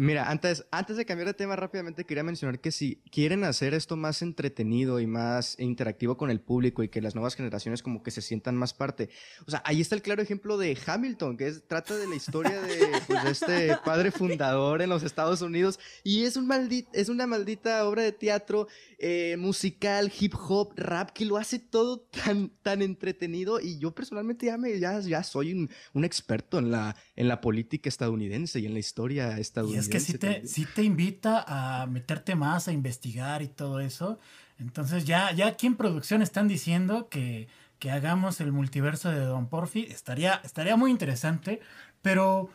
Mira, 0.00 0.30
antes, 0.30 0.64
antes 0.70 0.96
de 0.96 1.04
cambiar 1.04 1.26
de 1.26 1.34
tema 1.34 1.56
rápidamente 1.56 2.06
quería 2.06 2.22
mencionar 2.22 2.58
que 2.58 2.72
si 2.72 3.02
quieren 3.12 3.44
hacer 3.44 3.74
esto 3.74 3.96
más 3.96 4.22
entretenido 4.22 4.98
y 4.98 5.06
más 5.06 5.60
interactivo 5.60 6.16
con 6.16 6.30
el 6.30 6.40
público 6.40 6.82
y 6.82 6.88
que 6.88 7.02
las 7.02 7.14
nuevas 7.14 7.34
generaciones 7.34 7.82
como 7.82 8.02
que 8.02 8.10
se 8.10 8.22
sientan 8.22 8.56
más 8.56 8.72
parte, 8.72 9.10
o 9.46 9.50
sea, 9.50 9.62
ahí 9.66 9.82
está 9.82 9.94
el 9.94 10.00
claro 10.00 10.22
ejemplo 10.22 10.56
de 10.56 10.78
Hamilton, 10.86 11.36
que 11.36 11.48
es, 11.48 11.68
trata 11.68 11.98
de 11.98 12.08
la 12.08 12.14
historia 12.14 12.62
de, 12.62 12.78
pues, 13.06 13.24
de 13.24 13.30
este 13.30 13.76
padre 13.84 14.10
fundador 14.10 14.80
en 14.80 14.88
los 14.88 15.02
Estados 15.02 15.42
Unidos. 15.42 15.78
Y 16.02 16.22
es, 16.22 16.36
un 16.36 16.46
maldit, 16.46 16.88
es 16.94 17.10
una 17.10 17.26
maldita 17.26 17.86
obra 17.86 18.02
de 18.02 18.12
teatro 18.12 18.68
eh, 18.98 19.36
musical, 19.38 20.10
hip 20.18 20.32
hop, 20.34 20.72
rap, 20.76 21.10
que 21.10 21.26
lo 21.26 21.36
hace 21.36 21.58
todo 21.58 22.00
tan, 22.00 22.48
tan 22.62 22.80
entretenido. 22.80 23.60
Y 23.60 23.78
yo 23.78 23.94
personalmente 23.94 24.46
ya, 24.46 24.56
me, 24.56 24.80
ya, 24.80 24.98
ya 25.00 25.22
soy 25.22 25.52
un, 25.52 25.68
un 25.92 26.06
experto 26.06 26.58
en 26.58 26.70
la, 26.70 26.96
en 27.16 27.28
la 27.28 27.42
política 27.42 27.90
estadounidense 27.90 28.60
y 28.60 28.64
en 28.64 28.72
la 28.72 28.78
historia 28.78 29.38
estadounidense 29.38 29.89
es 29.89 29.89
que 29.90 30.00
sí 30.00 30.16
te, 30.16 30.46
sí 30.46 30.66
te 30.74 30.82
invita 30.82 31.44
a 31.46 31.86
meterte 31.86 32.34
más, 32.34 32.68
a 32.68 32.72
investigar 32.72 33.42
y 33.42 33.48
todo 33.48 33.80
eso. 33.80 34.18
Entonces 34.58 35.04
ya, 35.04 35.32
ya 35.32 35.46
aquí 35.48 35.66
en 35.66 35.76
producción 35.76 36.22
están 36.22 36.48
diciendo 36.48 37.08
que, 37.08 37.48
que 37.78 37.90
hagamos 37.90 38.40
el 38.40 38.52
multiverso 38.52 39.10
de 39.10 39.20
Don 39.20 39.48
Porfi. 39.48 39.86
Estaría, 39.90 40.40
estaría 40.44 40.76
muy 40.76 40.90
interesante, 40.90 41.60
pero 42.02 42.50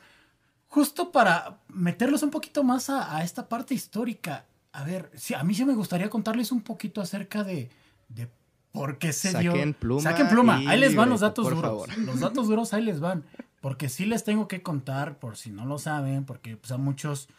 justo 0.67 1.11
para 1.11 1.57
meterlos 1.67 2.23
un 2.23 2.31
poquito 2.31 2.63
más 2.63 2.89
a, 2.89 3.15
a 3.17 3.23
esta 3.23 3.47
parte 3.47 3.73
histórica. 3.73 4.45
A 4.71 4.83
ver, 4.83 5.11
sí, 5.15 5.33
a 5.33 5.43
mí 5.43 5.53
sí 5.53 5.65
me 5.65 5.73
gustaría 5.73 6.09
contarles 6.09 6.51
un 6.51 6.61
poquito 6.61 7.01
acerca 7.01 7.43
de, 7.43 7.69
de 8.09 8.27
por 8.71 8.97
qué 8.97 9.13
se 9.13 9.31
Saquen 9.31 9.53
dio. 9.53 9.73
Pluma 9.79 10.01
Saquen 10.01 10.27
pluma. 10.27 10.57
Ahí 10.67 10.79
les 10.79 10.95
van 10.95 11.09
los 11.09 11.21
datos 11.21 11.45
por 11.45 11.55
duros. 11.55 11.69
favor. 11.69 11.97
Los 11.99 12.19
datos 12.19 12.47
duros 12.47 12.73
ahí 12.73 12.83
les 12.83 12.99
van. 12.99 13.23
Porque 13.65 13.89
sí 13.89 14.05
les 14.05 14.23
tengo 14.23 14.47
que 14.47 14.61
contar, 14.61 15.17
por 15.17 15.37
si 15.37 15.49
no 15.49 15.65
lo 15.65 15.79
saben, 15.79 16.23
porque 16.23 16.55
pues, 16.55 16.71
a 16.71 16.77
muchos, 16.77 17.29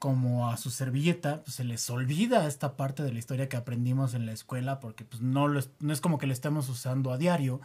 como 0.00 0.50
a 0.50 0.56
su 0.56 0.70
servilleta, 0.70 1.44
pues, 1.44 1.54
se 1.54 1.62
les 1.62 1.88
olvida 1.90 2.48
esta 2.48 2.76
parte 2.76 3.04
de 3.04 3.12
la 3.12 3.20
historia 3.20 3.48
que 3.48 3.56
aprendimos 3.56 4.14
en 4.14 4.26
la 4.26 4.32
escuela, 4.32 4.80
porque 4.80 5.04
pues, 5.04 5.22
no, 5.22 5.56
es, 5.56 5.70
no 5.78 5.92
es 5.92 6.00
como 6.00 6.18
que 6.18 6.26
la 6.26 6.32
estemos 6.32 6.68
usando 6.68 7.12
a 7.12 7.18
diario. 7.18 7.60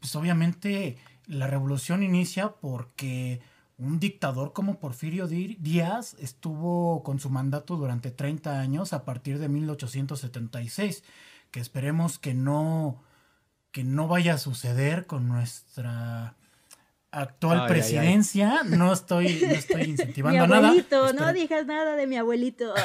Pues 0.00 0.14
obviamente 0.16 0.98
la 1.26 1.46
revolución 1.46 2.02
inicia 2.02 2.50
porque 2.56 3.40
un 3.78 3.98
dictador 3.98 4.52
como 4.52 4.78
Porfirio 4.78 5.26
Díaz 5.26 6.14
estuvo 6.20 7.02
con 7.02 7.20
su 7.20 7.30
mandato 7.30 7.78
durante 7.78 8.10
30 8.10 8.60
años 8.60 8.92
a 8.92 9.06
partir 9.06 9.38
de 9.38 9.48
1876, 9.48 11.04
que 11.50 11.60
esperemos 11.60 12.18
que 12.18 12.34
no, 12.34 13.02
que 13.70 13.82
no 13.82 14.08
vaya 14.08 14.34
a 14.34 14.38
suceder 14.38 15.06
con 15.06 15.26
nuestra 15.26 16.36
actual 17.12 17.60
Ay, 17.62 17.68
presidencia. 17.68 18.60
ay, 18.62 18.68
No 18.70 18.92
estoy, 18.92 19.42
no 19.46 19.52
estoy 19.54 19.82
mi 19.84 19.90
incentivando 19.90 20.46
nada. 20.46 20.68
abuelito, 20.68 21.12
no 21.12 21.20
Espere- 21.28 21.32
digas 21.34 21.66
nada 21.66 21.96
de 21.96 22.06
mi 22.06 22.16
abuelito. 22.16 22.72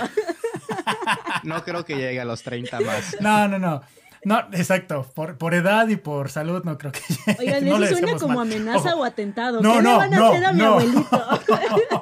No 1.44 1.64
creo 1.64 1.86
que 1.86 1.96
llegue 1.96 2.20
a 2.20 2.26
los 2.26 2.44
30 2.44 2.80
más. 2.82 3.18
No, 3.22 3.48
no, 3.48 3.58
no. 3.60 3.82
No, 4.26 4.40
exacto. 4.52 5.10
Por, 5.16 5.38
por 5.38 5.54
edad 5.54 5.88
y 5.88 5.96
por 5.96 6.30
salud 6.30 6.64
no 6.64 6.78
creo 6.78 6.92
que 6.92 7.00
llegue. 7.08 7.38
Oigan, 7.40 7.66
No 7.66 7.84
eso 7.84 7.98
suena 7.98 8.18
como 8.18 8.36
mal. 8.36 8.52
amenaza 8.52 8.90
Ojo. 8.94 9.02
o 9.02 9.04
atentado. 9.06 9.62
No, 9.62 9.76
¿Qué 9.78 9.82
no, 9.84 9.92
le 9.92 9.98
van 9.98 10.14
a 10.14 10.18
no, 10.18 10.28
hacer 10.32 10.46
a 10.46 10.54
mi 10.54 10.60
no. 10.60 10.66
abuelito? 10.74 11.08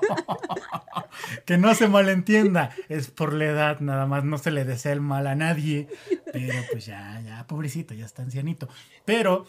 que 1.46 1.58
no 1.58 1.74
se 1.75 1.88
malentienda, 1.88 2.72
es 2.89 3.08
por 3.10 3.34
la 3.34 3.46
edad, 3.46 3.79
nada 3.79 4.05
más 4.05 4.24
no 4.24 4.38
se 4.38 4.51
le 4.51 4.65
desea 4.65 4.94
el 4.94 5.01
mal 5.01 5.27
a 5.27 5.36
nadie, 5.36 5.88
pero 6.32 6.53
pues 6.72 6.86
ya, 6.86 7.22
ya, 7.25 7.46
pobrecito, 7.48 7.94
ya 7.94 8.05
está 8.05 8.22
ancianito. 8.24 8.67
Pero 9.05 9.46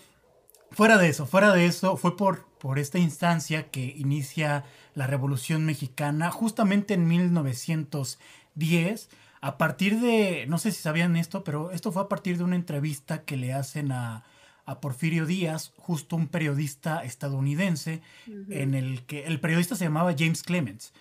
fuera 0.70 0.98
de 0.98 1.08
eso, 1.08 1.26
fuera 1.26 1.52
de 1.52 1.66
eso, 1.66 1.96
fue 1.96 2.16
por, 2.16 2.46
por 2.58 2.78
esta 2.78 2.98
instancia 2.98 3.70
que 3.70 3.94
inicia 3.96 4.64
la 4.94 5.06
Revolución 5.06 5.64
Mexicana, 5.64 6.30
justamente 6.30 6.94
en 6.94 7.06
1910, 7.06 9.08
a 9.40 9.58
partir 9.58 10.00
de, 10.00 10.46
no 10.48 10.58
sé 10.58 10.72
si 10.72 10.82
sabían 10.82 11.16
esto, 11.16 11.44
pero 11.44 11.70
esto 11.70 11.92
fue 11.92 12.02
a 12.02 12.08
partir 12.08 12.38
de 12.38 12.44
una 12.44 12.56
entrevista 12.56 13.24
que 13.24 13.36
le 13.36 13.52
hacen 13.52 13.92
a, 13.92 14.24
a 14.66 14.80
Porfirio 14.80 15.26
Díaz, 15.26 15.72
justo 15.76 16.16
un 16.16 16.26
periodista 16.26 17.04
estadounidense, 17.04 18.02
en 18.26 18.74
el 18.74 19.06
que 19.06 19.24
el 19.24 19.38
periodista 19.38 19.76
se 19.76 19.84
llamaba 19.84 20.14
James 20.18 20.42
Clemens. 20.42 20.92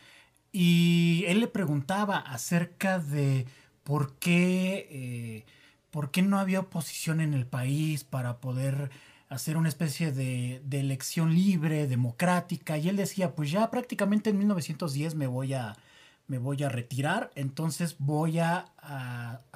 Y 0.51 1.25
él 1.27 1.39
le 1.39 1.48
preguntaba 1.48 2.19
acerca 2.19 3.00
de 3.00 3.48
por 3.84 4.17
qué, 4.19 4.88
eh, 4.91 5.45
por 5.89 6.12
qué 6.12 6.22
no 6.22 6.39
había 6.39 6.60
oposición 6.60 7.19
en 7.19 7.34
el 7.34 7.48
país 7.48 8.03
para 8.03 8.38
poder 8.38 8.91
hacer 9.29 9.58
una 9.58 9.70
especie 9.70 10.12
de, 10.12 10.62
elección 10.72 11.34
libre, 11.34 11.88
democrática. 11.88 12.77
Y 12.77 12.89
él 12.89 12.96
decía, 12.96 13.36
pues 13.36 13.51
ya 13.51 13.70
prácticamente 13.72 14.29
en 14.29 14.38
1910 14.38 15.15
me 15.15 15.27
voy 15.27 15.53
a, 15.53 15.75
me 16.27 16.38
voy 16.38 16.63
a 16.63 16.70
retirar, 16.70 17.32
entonces 17.36 17.96
voy 18.00 18.39
a, 18.39 18.72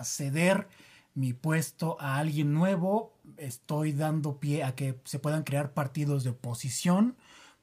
ceder 0.04 0.68
mi 1.16 1.34
puesto 1.34 1.98
a 2.00 2.18
alguien 2.18 2.54
nuevo, 2.54 3.14
estoy 3.38 3.92
dando 3.92 4.40
pie 4.40 4.64
a 4.64 4.76
que 4.76 5.00
se 5.04 5.20
puedan 5.20 5.44
crear 5.44 5.74
partidos 5.74 6.24
de 6.24 6.32
oposición, 6.32 7.16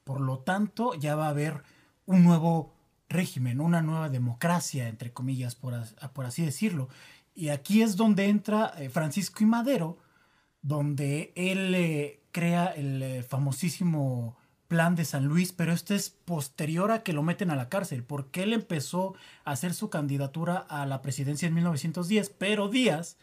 por 0.03 0.21
lo 0.21 0.39
tanto 0.39 0.93
ya 0.93 1.15
va 1.15 1.27
a 1.27 1.29
haber 1.29 1.63
un 2.05 2.23
nuevo 2.23 2.73
régimen, 3.09 3.59
una 3.59 3.81
nueva 3.81 4.09
democracia, 4.09 4.87
entre 4.87 5.11
comillas, 5.11 5.55
por, 5.55 5.73
as- 5.73 5.95
por 6.13 6.25
así 6.25 6.43
decirlo. 6.43 6.89
Y 7.33 7.49
aquí 7.49 7.81
es 7.81 7.95
donde 7.95 8.27
entra 8.27 8.73
eh, 8.77 8.89
Francisco 8.89 9.43
y 9.43 9.45
Madero, 9.45 9.97
donde 10.61 11.31
él 11.35 11.73
eh, 11.75 12.19
crea 12.31 12.67
el 12.67 13.01
eh, 13.03 13.23
famosísimo 13.23 14.37
plan 14.67 14.95
de 14.95 15.05
San 15.05 15.25
Luis, 15.25 15.53
pero 15.53 15.71
este 15.71 15.95
es 15.95 16.09
posterior 16.09 16.91
a 16.91 17.01
que 17.03 17.13
lo 17.13 17.23
meten 17.23 17.51
a 17.51 17.55
la 17.55 17.69
cárcel, 17.69 18.03
porque 18.03 18.43
él 18.43 18.51
empezó 18.53 19.15
a 19.45 19.51
hacer 19.51 19.73
su 19.73 19.89
candidatura 19.89 20.57
a 20.57 20.85
la 20.85 21.01
presidencia 21.01 21.47
en 21.47 21.53
1910, 21.53 22.31
pero 22.37 22.67
Díaz, 22.67 23.17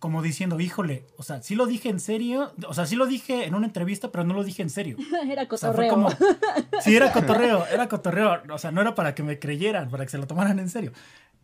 como 0.00 0.20
diciendo, 0.20 0.58
híjole, 0.58 1.06
o 1.16 1.22
sea, 1.22 1.42
sí 1.42 1.54
lo 1.54 1.66
dije 1.66 1.90
en 1.90 2.00
serio, 2.00 2.52
o 2.66 2.74
sea, 2.74 2.86
sí 2.86 2.96
lo 2.96 3.06
dije 3.06 3.44
en 3.46 3.54
una 3.54 3.66
entrevista, 3.66 4.10
pero 4.10 4.24
no 4.24 4.34
lo 4.34 4.42
dije 4.42 4.62
en 4.62 4.70
serio. 4.70 4.96
Era 5.30 5.46
O 5.48 5.56
sea, 5.56 5.72
fue 5.72 5.86
cotorreo. 5.88 5.92
como- 5.92 6.10
Sí, 6.82 6.96
era 6.96 7.12
cotorreo, 7.12 7.66
era 7.66 7.86
cotorreo. 7.88 8.42
O 8.50 8.58
sea, 8.58 8.72
no 8.72 8.80
era 8.80 8.94
para 8.94 9.14
que 9.14 9.22
me 9.22 9.38
creyeran, 9.38 9.90
para 9.90 10.04
que 10.06 10.10
se 10.10 10.18
lo 10.18 10.26
tomaran 10.26 10.58
en 10.58 10.70
serio. 10.70 10.92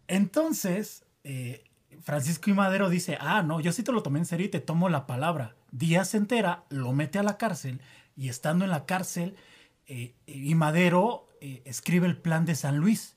Entonces, 0.08 1.04
eh, 1.24 1.62
Francisco 2.02 2.50
y 2.50 2.54
Madero 2.54 2.88
dice, 2.88 3.18
ah, 3.20 3.42
no, 3.42 3.60
yo 3.60 3.72
sí 3.72 3.82
te 3.82 3.92
lo 3.92 4.02
tomé 4.02 4.18
en 4.18 4.26
serio 4.26 4.46
y 4.46 4.50
te 4.50 4.60
tomo 4.60 4.88
la 4.88 5.06
palabra. 5.06 5.56
Díaz 5.70 6.14
entera, 6.14 6.64
lo 6.68 6.92
mete 6.92 7.18
a 7.18 7.22
la 7.22 7.36
cárcel 7.36 7.80
y 8.16 8.28
estando 8.28 8.64
en 8.64 8.70
la 8.70 8.86
cárcel, 8.86 9.36
eh, 9.86 10.14
y 10.26 10.54
Madero 10.54 11.28
eh, 11.40 11.62
escribe 11.64 12.06
el 12.06 12.16
plan 12.16 12.44
de 12.44 12.54
San 12.54 12.78
Luis, 12.78 13.16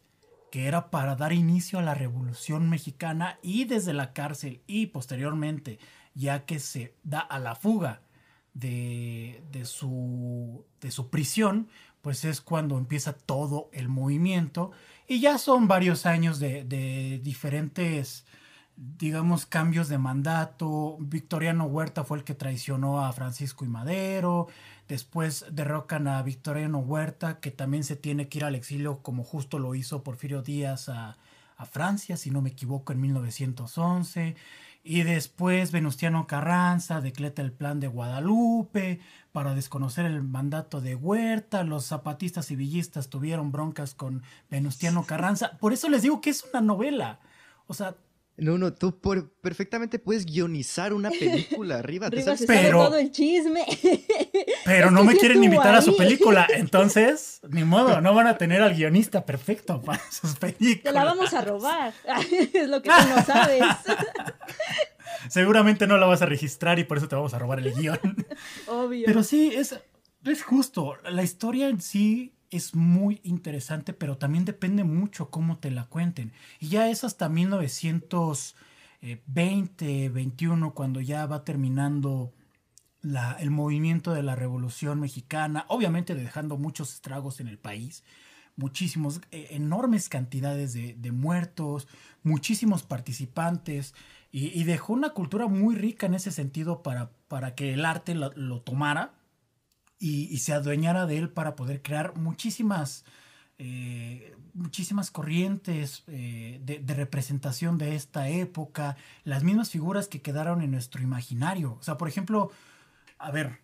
que 0.51 0.67
era 0.67 0.89
para 0.89 1.15
dar 1.15 1.33
inicio 1.33 1.79
a 1.79 1.83
la 1.83 1.93
Revolución 1.93 2.69
Mexicana 2.69 3.39
y 3.41 3.65
desde 3.65 3.93
la 3.93 4.13
cárcel 4.13 4.61
y 4.67 4.87
posteriormente, 4.87 5.79
ya 6.13 6.45
que 6.45 6.59
se 6.59 6.95
da 7.03 7.19
a 7.19 7.39
la 7.39 7.55
fuga 7.55 8.01
de, 8.53 9.43
de 9.51 9.65
su, 9.65 10.65
de 10.81 10.91
su 10.91 11.09
prisión, 11.09 11.69
pues 12.01 12.25
es 12.25 12.41
cuando 12.41 12.77
empieza 12.77 13.13
todo 13.13 13.69
el 13.73 13.89
movimiento 13.89 14.71
y 15.07 15.21
ya 15.21 15.37
son 15.37 15.67
varios 15.67 16.05
años 16.05 16.39
de 16.39 17.19
diferentes, 17.23 18.25
digamos, 18.79 19.45
cambios 19.45 19.89
de 19.89 19.97
mandato. 19.97 20.97
Victoriano 20.99 21.65
Huerta 21.65 22.05
fue 22.05 22.17
el 22.19 22.23
que 22.23 22.33
traicionó 22.33 23.03
a 23.05 23.11
Francisco 23.11 23.65
y 23.65 23.67
Madero. 23.67 24.47
Después 24.87 25.45
derrocan 25.51 26.07
a 26.07 26.21
Victoriano 26.23 26.79
Huerta, 26.79 27.39
que 27.41 27.51
también 27.51 27.83
se 27.83 27.97
tiene 27.97 28.29
que 28.29 28.37
ir 28.39 28.45
al 28.45 28.55
exilio, 28.55 28.99
como 29.03 29.23
justo 29.23 29.59
lo 29.59 29.75
hizo 29.75 30.03
Porfirio 30.03 30.41
Díaz 30.41 30.89
a, 30.89 31.17
Francia, 31.69 32.15
si 32.15 32.31
no 32.31 32.41
me 32.41 32.51
equivoco, 32.51 32.93
en 32.93 33.01
1911. 33.01 34.37
Y 34.81 35.03
después 35.03 35.73
Venustiano 35.73 36.25
Carranza 36.25 37.01
decreta 37.01 37.41
el 37.41 37.51
plan 37.51 37.81
de 37.81 37.89
Guadalupe 37.89 39.01
para 39.33 39.53
desconocer 39.53 40.05
el 40.05 40.23
mandato 40.23 40.79
de 40.79 40.95
Huerta. 40.95 41.65
Los 41.65 41.87
zapatistas 41.87 42.49
y 42.51 42.55
villistas 42.55 43.09
tuvieron 43.09 43.51
broncas 43.51 43.93
con 43.93 44.23
Venustiano 44.49 45.03
Carranza. 45.03 45.57
Por 45.59 45.73
eso 45.73 45.89
les 45.89 46.01
digo 46.01 46.21
que 46.21 46.29
es 46.29 46.45
una 46.45 46.61
novela. 46.61 47.19
O 47.67 47.73
sea, 47.73 47.97
No, 48.39 48.57
no, 48.57 48.73
tú 48.73 48.99
perfectamente 49.41 49.99
puedes 49.99 50.25
guionizar 50.25 50.93
una 50.93 51.09
película 51.09 51.75
arriba. 51.79 52.09
¿te 52.09 52.21
sabes? 52.21 52.45
Pero, 52.47 52.85
todo 52.85 52.97
el 52.97 53.11
chisme. 53.11 53.65
Pero 54.65 54.91
no 54.91 55.03
me 55.03 55.15
quieren 55.15 55.43
invitar 55.43 55.75
a 55.75 55.81
su 55.81 55.95
película, 55.95 56.47
entonces, 56.53 57.41
ni 57.49 57.63
modo, 57.63 58.01
no 58.01 58.13
van 58.13 58.27
a 58.27 58.37
tener 58.37 58.61
al 58.61 58.75
guionista 58.75 59.25
perfecto 59.25 59.81
para 59.81 60.01
sus 60.11 60.35
películas. 60.35 60.83
Te 60.83 60.91
la 60.91 61.03
vamos 61.03 61.33
a 61.33 61.41
robar, 61.41 61.93
es 62.31 62.67
lo 62.67 62.81
que 62.81 62.89
tú 62.89 63.09
no 63.15 63.23
sabes. 63.23 63.63
Seguramente 65.29 65.87
no 65.87 65.97
la 65.97 66.05
vas 66.05 66.21
a 66.21 66.25
registrar 66.25 66.79
y 66.79 66.83
por 66.83 66.97
eso 66.97 67.07
te 67.07 67.15
vamos 67.15 67.33
a 67.33 67.39
robar 67.39 67.59
el 67.59 67.73
guion. 67.73 67.99
Obvio. 68.67 69.05
Pero 69.05 69.23
sí, 69.23 69.51
es, 69.53 69.79
es 70.23 70.43
justo. 70.43 70.95
La 71.09 71.23
historia 71.23 71.67
en 71.67 71.81
sí 71.81 72.38
es 72.51 72.75
muy 72.75 73.19
interesante, 73.23 73.93
pero 73.93 74.17
también 74.17 74.45
depende 74.45 74.83
mucho 74.83 75.29
cómo 75.29 75.57
te 75.57 75.71
la 75.71 75.85
cuenten. 75.85 76.33
Y 76.59 76.69
ya 76.69 76.89
es 76.89 77.03
hasta 77.03 77.29
1920, 77.29 80.09
21, 80.09 80.73
cuando 80.73 81.01
ya 81.01 81.25
va 81.25 81.43
terminando 81.43 82.33
la, 83.01 83.33
el 83.39 83.51
movimiento 83.51 84.13
de 84.13 84.23
la 84.23 84.35
Revolución 84.35 84.99
Mexicana, 84.99 85.65
obviamente 85.67 86.15
dejando 86.15 86.57
muchos 86.57 86.93
estragos 86.93 87.39
en 87.39 87.47
el 87.47 87.57
país, 87.57 88.03
muchísimos, 88.55 89.21
eh, 89.31 89.47
enormes 89.51 90.09
cantidades 90.09 90.73
de, 90.73 91.11
muertos, 91.11 91.87
muchísimos 92.23 92.83
participantes, 92.83 93.93
y, 94.31 94.63
dejó 94.63 94.93
una 94.93 95.09
cultura 95.09 95.47
muy 95.47 95.73
rica 95.73 96.05
en 96.05 96.13
ese 96.13 96.29
sentido 96.29 96.83
para, 96.83 97.09
para 97.27 97.55
que 97.55 97.73
el 97.73 97.83
arte 97.83 98.13
lo 98.13 98.61
tomara 98.61 99.18
y, 99.99 100.37
se 100.37 100.53
adueñara 100.53 101.05
de 101.05 101.17
él 101.17 101.29
para 101.29 101.55
poder 101.55 101.81
crear 101.81 102.15
muchísimas, 102.15 103.03
eh, 103.57 104.33
muchísimas 104.53 105.11
corrientes 105.11 106.03
eh, 106.07 106.61
de, 106.63 106.93
representación 106.93 107.77
de 107.77 107.95
esta 107.95 108.29
época, 108.29 108.95
las 109.25 109.43
mismas 109.43 109.69
figuras 109.69 110.07
que 110.07 110.21
quedaron 110.21 110.61
en 110.61 110.71
nuestro 110.71 111.01
imaginario. 111.01 111.77
O 111.79 111.83
sea, 111.83 111.97
por 111.97 112.07
ejemplo, 112.07 112.49
a 113.17 113.31
ver, 113.31 113.59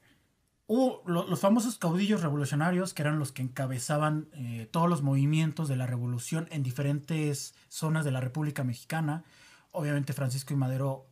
hubo 0.68 1.02
los 1.06 1.40
famosos 1.40 1.78
caudillos 1.78 2.22
revolucionarios 2.22 2.94
que 2.94 3.04
eran 3.04 3.18
los 3.18 3.32
que 3.32 3.42
encabezaban 3.42 4.28
eh, 4.34 4.68
todos 4.70 4.90
los 4.90 5.02
movimientos 5.02 5.70
de 5.70 5.78
la 5.78 5.88
revolución 5.88 6.50
en 6.52 6.64
diferentes 6.64 7.56
zonas 7.70 8.04
de 8.04 8.12
la 8.12 8.20
República 8.20 8.66
Mexicana. 8.66 9.24
Obviamente 9.72 10.12
Francisco 10.12 10.54
y 10.54 10.58
Madero 10.58 11.08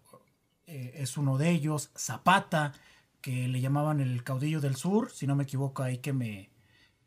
es 0.65 1.17
uno 1.17 1.37
de 1.37 1.49
ellos, 1.51 1.91
Zapata, 1.95 2.71
que 3.23 3.47
le 3.47 3.61
llamaban 3.61 4.01
el 4.01 4.21
caudillo 4.25 4.59
del 4.59 4.75
sur, 4.75 5.09
si 5.09 5.25
no 5.27 5.35
me 5.37 5.45
equivoco 5.45 5.81
ahí 5.81 5.99
que 5.99 6.11
me, 6.11 6.49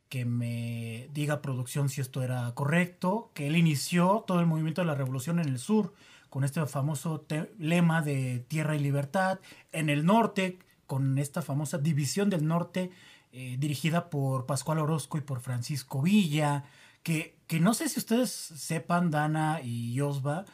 que 0.09 0.25
me 0.25 1.11
diga 1.13 1.43
producción 1.43 1.91
si 1.91 2.01
esto 2.01 2.23
era 2.23 2.51
correcto, 2.55 3.31
que 3.35 3.47
él 3.47 3.55
inició 3.55 4.25
todo 4.27 4.41
el 4.41 4.47
movimiento 4.47 4.81
de 4.81 4.87
la 4.87 4.95
revolución 4.95 5.39
en 5.39 5.49
el 5.49 5.59
sur, 5.59 5.93
con 6.31 6.43
este 6.43 6.65
famoso 6.65 7.27
lema 7.59 8.01
de 8.01 8.41
tierra 8.49 8.75
y 8.75 8.79
libertad, 8.79 9.41
en 9.73 9.91
el 9.91 10.07
norte, 10.07 10.59
con 10.87 11.19
esta 11.19 11.43
famosa 11.43 11.77
división 11.77 12.31
del 12.31 12.47
norte, 12.47 12.91
eh, 13.33 13.57
dirigida 13.59 14.09
por 14.09 14.47
Pascual 14.47 14.79
Orozco 14.79 15.19
y 15.19 15.21
por 15.21 15.41
Francisco 15.41 16.01
Villa, 16.01 16.65
que, 17.03 17.37
que 17.47 17.61
no 17.61 17.75
sé 17.75 17.91
si 17.91 17.99
ustedes 17.99 18.31
sepan, 18.31 19.11
Dana 19.11 19.61
y 19.63 20.01
Osva, 20.01 20.47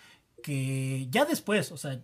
que 0.43 1.07
ya 1.09 1.25
después, 1.25 1.71
o 1.71 1.77
sea, 1.77 2.03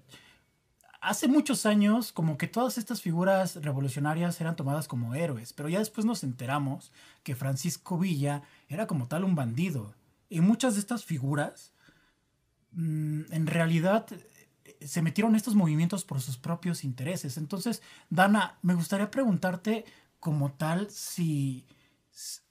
hace 1.01 1.29
muchos 1.29 1.67
años 1.67 2.13
como 2.13 2.39
que 2.39 2.49
todas 2.49 2.79
estas 2.79 3.03
figuras 3.03 3.57
revolucionarias 3.57 4.41
eran 4.41 4.57
tomadas 4.57 4.89
como 4.89 5.15
héroes, 5.15 5.53
pero 5.53 5.69
ya 5.69 5.79
después 5.79 6.05
nos 6.05 6.25
enteramos 6.25 6.93
que 7.23 7.35
Francisco 7.35 7.99
Villa 7.99 8.43
era 8.69 8.87
como 8.87 9.09
tal 9.09 9.25
un 9.25 9.35
bandido. 9.35 9.95
Y 10.29 10.41
muchas 10.41 10.75
de 10.75 10.81
estas 10.81 11.05
figuras 11.05 11.73
mm, 12.73 13.33
en 13.33 13.47
realidad 13.47 14.07
se 14.81 15.03
metieron 15.03 15.35
estos 15.35 15.55
movimientos 15.55 16.05
por 16.05 16.21
sus 16.21 16.37
propios 16.37 16.85
intereses. 16.85 17.37
Entonces, 17.37 17.83
Dana, 18.11 18.59
me 18.63 18.75
gustaría 18.75 19.11
preguntarte 19.11 19.85
como 20.21 20.53
tal 20.53 20.91
si, 20.91 21.67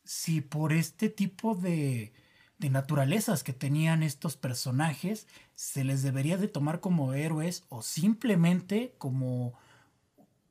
si 0.03 0.41
por 0.41 0.73
este 0.73 1.09
tipo 1.09 1.55
de, 1.55 2.13
de 2.57 2.69
naturalezas 2.69 3.43
que 3.43 3.53
tenían 3.53 4.03
estos 4.03 4.35
personajes 4.35 5.27
se 5.55 5.83
les 5.83 6.01
debería 6.03 6.37
de 6.37 6.47
tomar 6.47 6.79
como 6.79 7.13
héroes 7.13 7.65
o 7.69 7.81
simplemente 7.81 8.93
como 8.97 9.53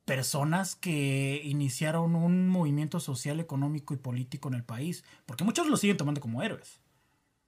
personas 0.05 0.75
que 0.75 1.41
iniciaron 1.43 2.15
un 2.15 2.47
movimiento 2.47 3.01
social, 3.01 3.41
económico 3.41 3.93
y 3.93 3.97
político 3.97 4.47
en 4.47 4.53
el 4.53 4.63
país, 4.63 5.03
porque 5.25 5.43
muchos 5.43 5.67
lo 5.67 5.75
siguen 5.75 5.97
tomando 5.97 6.21
como 6.21 6.41
héroes. 6.41 6.79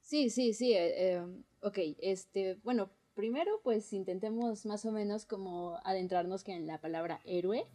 Sí, 0.01 0.29
sí, 0.29 0.53
sí, 0.53 0.73
eh, 0.73 1.13
eh, 1.13 1.25
ok, 1.61 1.77
este, 1.99 2.55
bueno, 2.63 2.91
primero 3.13 3.61
pues 3.63 3.93
intentemos 3.93 4.65
más 4.65 4.83
o 4.83 4.91
menos 4.91 5.25
como 5.25 5.77
adentrarnos 5.85 6.43
que 6.43 6.53
en 6.53 6.67
la 6.67 6.81
palabra 6.81 7.21
héroe, 7.23 7.65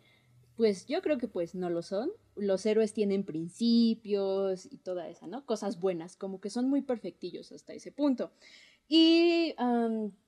pues 0.56 0.86
yo 0.86 1.02
creo 1.02 1.18
que 1.18 1.28
pues 1.28 1.54
no 1.54 1.70
lo 1.70 1.82
son. 1.82 2.10
Los 2.36 2.66
héroes 2.66 2.92
tienen 2.92 3.24
principios 3.24 4.66
y 4.66 4.78
toda 4.78 5.08
esa, 5.08 5.26
¿no? 5.26 5.44
Cosas 5.46 5.80
buenas, 5.80 6.16
como 6.16 6.40
que 6.40 6.50
son 6.50 6.68
muy 6.68 6.82
perfectillos 6.82 7.52
hasta 7.52 7.72
ese 7.72 7.92
punto. 7.92 8.30
Y 8.88 9.54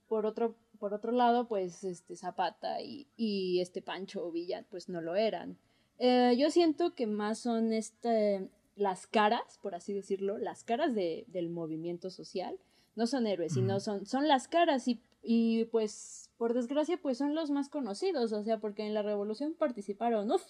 por, 0.09 0.27
otro, 0.27 0.57
por 0.79 0.95
otro 0.95 1.13
lado, 1.13 1.49
pues 1.49 1.85
este 1.85 2.17
Zapata 2.17 2.81
y, 2.81 3.09
y 3.17 3.61
este 3.61 3.83
Pancho 3.83 4.31
Villa 4.31 4.65
pues 4.71 4.89
no 4.89 5.01
lo 5.01 5.17
eran. 5.17 5.59
Eh, 5.99 6.35
yo 6.39 6.51
siento 6.51 6.95
que 6.95 7.07
más 7.07 7.39
son 7.39 7.73
este, 7.73 8.49
las 8.75 9.07
caras, 9.07 9.59
por 9.63 9.75
así 9.75 9.93
decirlo, 9.93 10.39
las 10.39 10.65
caras 10.65 10.95
de, 10.95 11.25
del 11.29 11.49
movimiento 11.49 12.11
social. 12.11 12.59
No 12.95 13.07
son 13.07 13.27
héroes, 13.27 13.53
sino 13.53 13.79
son, 13.79 14.07
son 14.07 14.27
las 14.27 14.49
caras 14.49 14.89
y, 14.89 15.03
y 15.27 15.65
pues 15.67 16.31
por 16.37 16.55
desgracia, 16.55 16.99
pues 16.99 17.19
son 17.19 17.35
los 17.35 17.51
más 17.51 17.69
conocidos, 17.69 18.33
o 18.33 18.45
sea, 18.45 18.59
porque 18.59 18.87
en 18.87 18.95
la 18.95 19.03
revolución 19.03 19.55
participaron, 19.55 20.31
uff, 20.31 20.43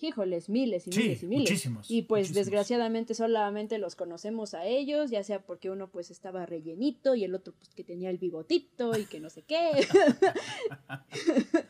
híjoles, 0.00 0.48
miles 0.48 0.86
y 0.86 0.90
miles 0.90 1.22
y 1.22 1.26
miles. 1.26 1.50
Muchísimos, 1.50 1.90
y 1.90 2.02
pues 2.02 2.32
desgraciadamente 2.32 3.14
solamente 3.14 3.78
los 3.78 3.94
conocemos 3.94 4.54
a 4.54 4.64
ellos, 4.64 5.10
ya 5.10 5.22
sea 5.22 5.42
porque 5.42 5.70
uno 5.70 5.90
pues 5.90 6.10
estaba 6.10 6.46
rellenito 6.46 7.14
y 7.14 7.24
el 7.24 7.34
otro 7.34 7.52
pues 7.54 7.70
que 7.74 7.84
tenía 7.84 8.08
el 8.10 8.18
bigotito 8.18 8.96
y 8.96 9.04
que 9.04 9.20
no 9.20 9.28
sé 9.30 9.42
qué. 9.42 9.70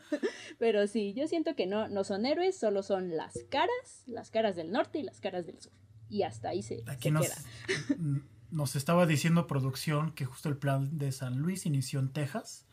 Pero 0.59 0.87
sí, 0.87 1.13
yo 1.13 1.27
siento 1.27 1.55
que 1.55 1.67
no, 1.67 1.87
no 1.89 2.03
son 2.03 2.25
héroes, 2.25 2.57
solo 2.57 2.81
son 2.81 3.15
las 3.15 3.43
caras, 3.49 4.03
las 4.05 4.31
caras 4.31 4.55
del 4.55 4.71
norte 4.71 4.99
y 4.99 5.03
las 5.03 5.19
caras 5.19 5.45
del 5.45 5.59
sur. 5.59 5.73
Y 6.09 6.23
hasta 6.23 6.49
ahí 6.49 6.63
se, 6.63 6.83
Aquí 6.87 7.11
nos, 7.11 7.27
queda. 7.27 7.35
nos 8.51 8.75
estaba 8.75 9.05
diciendo 9.05 9.47
producción 9.47 10.11
que 10.11 10.25
justo 10.25 10.49
el 10.49 10.57
plan 10.57 10.97
de 10.97 11.11
San 11.11 11.39
Luis 11.39 11.65
inició 11.65 11.99
en 11.99 12.09
Texas 12.09 12.67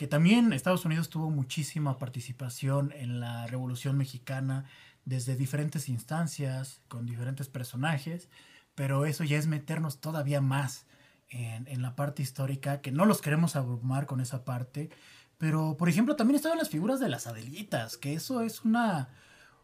que 0.00 0.06
también 0.06 0.54
Estados 0.54 0.86
Unidos 0.86 1.10
tuvo 1.10 1.28
muchísima 1.28 1.98
participación 1.98 2.90
en 2.92 3.20
la 3.20 3.46
Revolución 3.46 3.98
Mexicana 3.98 4.64
desde 5.04 5.36
diferentes 5.36 5.90
instancias, 5.90 6.80
con 6.88 7.04
diferentes 7.04 7.48
personajes, 7.48 8.30
pero 8.74 9.04
eso 9.04 9.24
ya 9.24 9.36
es 9.36 9.46
meternos 9.46 10.00
todavía 10.00 10.40
más 10.40 10.86
en, 11.28 11.82
la 11.82 11.96
parte 11.96 12.22
histórica, 12.22 12.80
que 12.80 12.92
no 12.92 13.04
los 13.04 13.20
queremos 13.20 13.56
abrumar 13.56 14.06
con 14.06 14.22
esa 14.22 14.42
parte, 14.42 14.88
pero 15.36 15.76
por 15.76 15.90
ejemplo 15.90 16.16
también 16.16 16.36
estaban 16.36 16.56
las 16.56 16.70
figuras 16.70 16.98
de 16.98 17.10
las 17.10 17.26
Adelitas, 17.26 17.98
que 17.98 18.14
eso 18.14 18.40
es 18.40 18.64
una... 18.64 19.10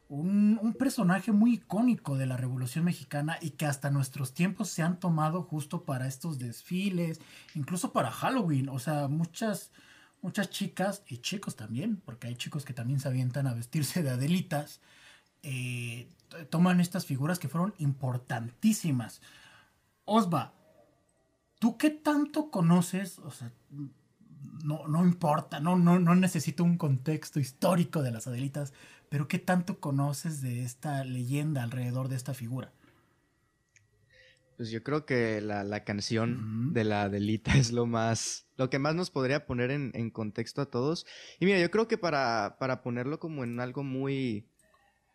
Un, 0.08 0.58
un, 0.62 0.72
personaje 0.74 1.32
muy 1.32 1.54
icónico 1.54 2.16
de 2.16 2.26
la 2.26 2.36
Revolución 2.36 2.84
Mexicana 2.84 3.38
y 3.40 3.50
que 3.50 3.66
hasta 3.66 3.90
nuestros 3.90 4.34
tiempos 4.34 4.68
se 4.68 4.82
han 4.82 5.00
tomado 5.00 5.42
justo 5.42 5.82
para 5.82 6.06
estos 6.06 6.38
desfiles, 6.38 7.20
incluso 7.54 7.92
para 7.92 8.12
Halloween. 8.12 8.68
O 8.68 8.78
sea, 8.78 9.08
muchas, 9.08 9.72
muchas 10.22 10.50
chicas 10.50 11.02
y 11.08 11.18
chicos 11.18 11.56
también, 11.56 12.00
porque 12.04 12.28
hay 12.28 12.36
chicos 12.36 12.64
que 12.64 12.72
también 12.72 13.00
se 13.00 13.08
avientan 13.08 13.48
a 13.48 13.54
vestirse 13.54 14.02
de 14.02 14.10
adelitas, 14.10 14.80
eh, 15.42 16.08
toman 16.50 16.80
estas 16.80 17.06
figuras 17.06 17.38
que 17.38 17.48
fueron 17.48 17.74
importantísimas. 17.78 19.20
Osva, 20.04 20.54
¿tú 21.58 21.76
qué 21.76 21.90
tanto 21.90 22.50
conoces? 22.50 23.18
O 23.20 23.30
sea, 23.30 23.52
no, 24.64 24.86
no 24.88 25.04
importa, 25.04 25.60
no, 25.60 25.76
no, 25.76 25.98
no 25.98 26.14
necesito 26.14 26.64
un 26.64 26.76
contexto 26.78 27.38
histórico 27.40 28.02
de 28.02 28.10
las 28.10 28.26
adelitas, 28.26 28.72
pero 29.08 29.28
¿qué 29.28 29.38
tanto 29.38 29.80
conoces 29.80 30.40
de 30.40 30.62
esta 30.62 31.04
leyenda 31.04 31.62
alrededor 31.62 32.08
de 32.08 32.16
esta 32.16 32.34
figura? 32.34 32.72
Pues 34.56 34.70
yo 34.70 34.82
creo 34.82 35.04
que 35.04 35.40
la, 35.42 35.84
canción 35.84 36.72
de 36.72 36.84
la 36.84 37.02
Adelita 37.02 37.54
es 37.56 37.72
lo 37.72 37.84
más, 37.86 38.46
lo 38.56 38.70
que 38.70 38.78
más 38.78 38.94
nos 38.94 39.10
podría 39.10 39.44
poner 39.44 39.70
en, 39.70 40.10
contexto 40.10 40.62
a 40.62 40.70
todos. 40.70 41.06
Y 41.38 41.44
mira, 41.44 41.60
yo 41.60 41.70
creo 41.70 41.88
que 41.88 41.98
para, 41.98 42.56
para 42.58 42.82
ponerlo 42.82 43.18
como 43.18 43.44
en 43.44 43.60
algo 43.60 43.82
muy, 43.82 44.46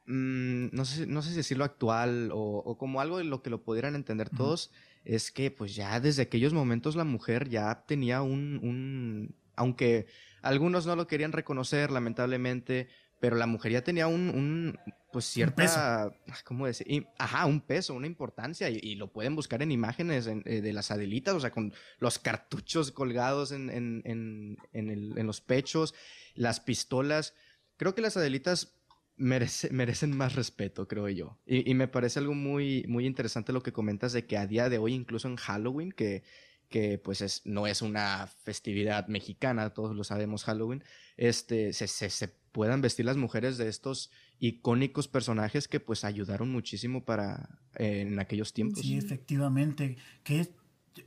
mm, 0.06 0.67
no, 0.71 0.86
sé, 0.86 1.08
no 1.08 1.23
sé 1.23 1.32
si 1.32 1.38
decirlo 1.38 1.63
actual 1.63 2.30
o, 2.32 2.77
como 2.77 3.01
algo 3.01 3.17
de 3.17 3.23
lo 3.23 3.41
que 3.41 3.49
lo 3.49 3.63
pudieran 3.63 3.95
entender 3.95 4.30
todos, 4.30 4.71
es 5.06 5.32
que 5.32 5.49
pues 5.49 5.73
ya 5.73 5.99
desde 5.99 6.21
aquellos 6.21 6.54
momentos 6.54 6.95
la 6.95 7.04
mujer 7.04 7.49
ya 7.49 7.84
tenía 7.88 8.21
un, 8.21 8.60
un, 8.62 9.36
aunque 9.56 10.06
algunos 10.43 10.86
no 10.86 10.95
lo 10.95 11.08
querían 11.08 11.32
reconocer 11.32 11.89
lamentablemente, 11.89 12.89
pero 13.21 13.36
la 13.36 13.45
mujer 13.45 13.71
ya 13.71 13.84
tenía 13.84 14.07
un, 14.07 14.77
pues 15.12 15.25
cierta, 15.25 16.12
¿cómo 16.43 16.65
decir? 16.65 17.07
ajá, 17.19 17.45
un 17.45 17.62
peso, 17.62 17.93
una 17.93 18.07
importancia, 18.07 18.67
y, 18.67 18.95
lo 18.95 19.13
pueden 19.13 19.36
buscar 19.36 19.62
en 19.62 19.71
imágenes 19.71 20.27
eh, 20.27 20.62
de 20.62 20.73
las 20.73 20.89
Adelitas, 20.89 21.36
o 21.36 21.39
sea, 21.39 21.51
con 21.51 21.71
los 21.99 22.17
cartuchos 22.17 22.91
colgados 22.91 23.51
en, 23.51 23.69
en, 23.69 24.01
en, 24.05 24.57
en, 24.73 25.27
los 25.27 25.39
pechos, 25.39 25.93
las 26.34 26.60
pistolas. 26.60 27.36
Creo 27.77 27.93
que 27.93 28.01
las 28.01 28.17
Adelitas 28.17 28.73
merecen 29.17 30.17
más 30.17 30.34
respeto, 30.34 30.88
creo 30.88 31.07
yo. 31.07 31.38
Y, 31.45 31.69
y, 31.69 31.75
me 31.75 31.88
parece 31.88 32.17
algo 32.17 32.34
muy, 32.34 32.86
muy 32.88 33.05
interesante 33.05 33.53
lo 33.53 33.62
que 33.62 33.71
comentas 33.71 34.13
de 34.13 34.25
que 34.25 34.38
a 34.38 34.47
día 34.47 34.67
de 34.67 34.79
hoy, 34.79 34.95
incluso 34.95 35.27
en 35.27 35.36
Halloween, 35.36 35.91
que 35.91 36.23
que 36.71 36.97
pues 36.97 37.21
es, 37.21 37.41
no 37.45 37.67
es 37.67 37.84
una 37.84 38.25
festividad 38.27 39.07
mexicana, 39.07 39.73
todos 39.73 39.95
lo 39.95 40.03
sabemos 40.03 40.45
Halloween, 40.45 40.84
este, 41.17 41.73
se, 41.73 41.88
se, 41.88 42.34
puedan 42.51 42.81
vestir 42.81 43.05
las 43.05 43.17
mujeres 43.17 43.57
de 43.57 43.67
estos 43.67 44.11
icónicos 44.39 45.07
personajes 45.07 45.67
que 45.67 45.79
pues 45.79 46.03
ayudaron 46.03 46.51
muchísimo 46.51 47.03
para 47.03 47.59
eh, 47.75 48.01
en 48.01 48.19
aquellos 48.19 48.53
tiempos. 48.53 48.81
Sí, 48.81 48.97
efectivamente, 48.97 49.97
que 50.23 50.53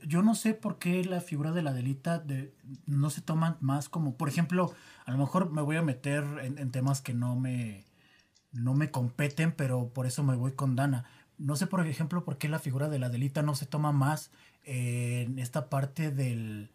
yo 0.03 0.23
no 0.23 0.33
sé 0.35 0.53
por 0.53 0.79
qué 0.79 1.03
la 1.05 1.21
figura 1.21 1.51
de 1.51 1.61
la 1.61 1.73
delita 1.73 2.19
de, 2.19 2.53
no 2.85 3.09
se 3.09 3.21
toman 3.21 3.57
más 3.61 3.89
como, 3.89 4.17
por 4.17 4.29
ejemplo, 4.29 4.73
a 5.05 5.11
lo 5.11 5.17
mejor 5.17 5.51
me 5.51 5.61
voy 5.61 5.75
a 5.75 5.81
meter 5.81 6.23
en, 6.41 6.57
en 6.57 6.71
temas 6.71 7.01
que 7.01 7.13
no 7.13 7.35
me, 7.35 7.85
no 8.51 8.73
me 8.73 8.89
competen, 8.89 9.51
pero 9.51 9.89
por 9.89 10.07
eso 10.07 10.23
me 10.23 10.35
voy 10.35 10.53
con 10.53 10.75
Dana. 10.75 11.05
No 11.37 11.55
sé, 11.55 11.67
por 11.67 11.85
ejemplo, 11.85 12.23
por 12.23 12.37
qué 12.37 12.47
la 12.47 12.59
figura 12.59 12.89
de 12.89 12.99
la 12.99 13.09
delita 13.09 13.41
no 13.41 13.55
se 13.55 13.65
toma 13.65 13.91
más 13.91 14.31
en 14.63 15.37
esta 15.37 15.69
parte 15.69 16.11
del, 16.11 16.71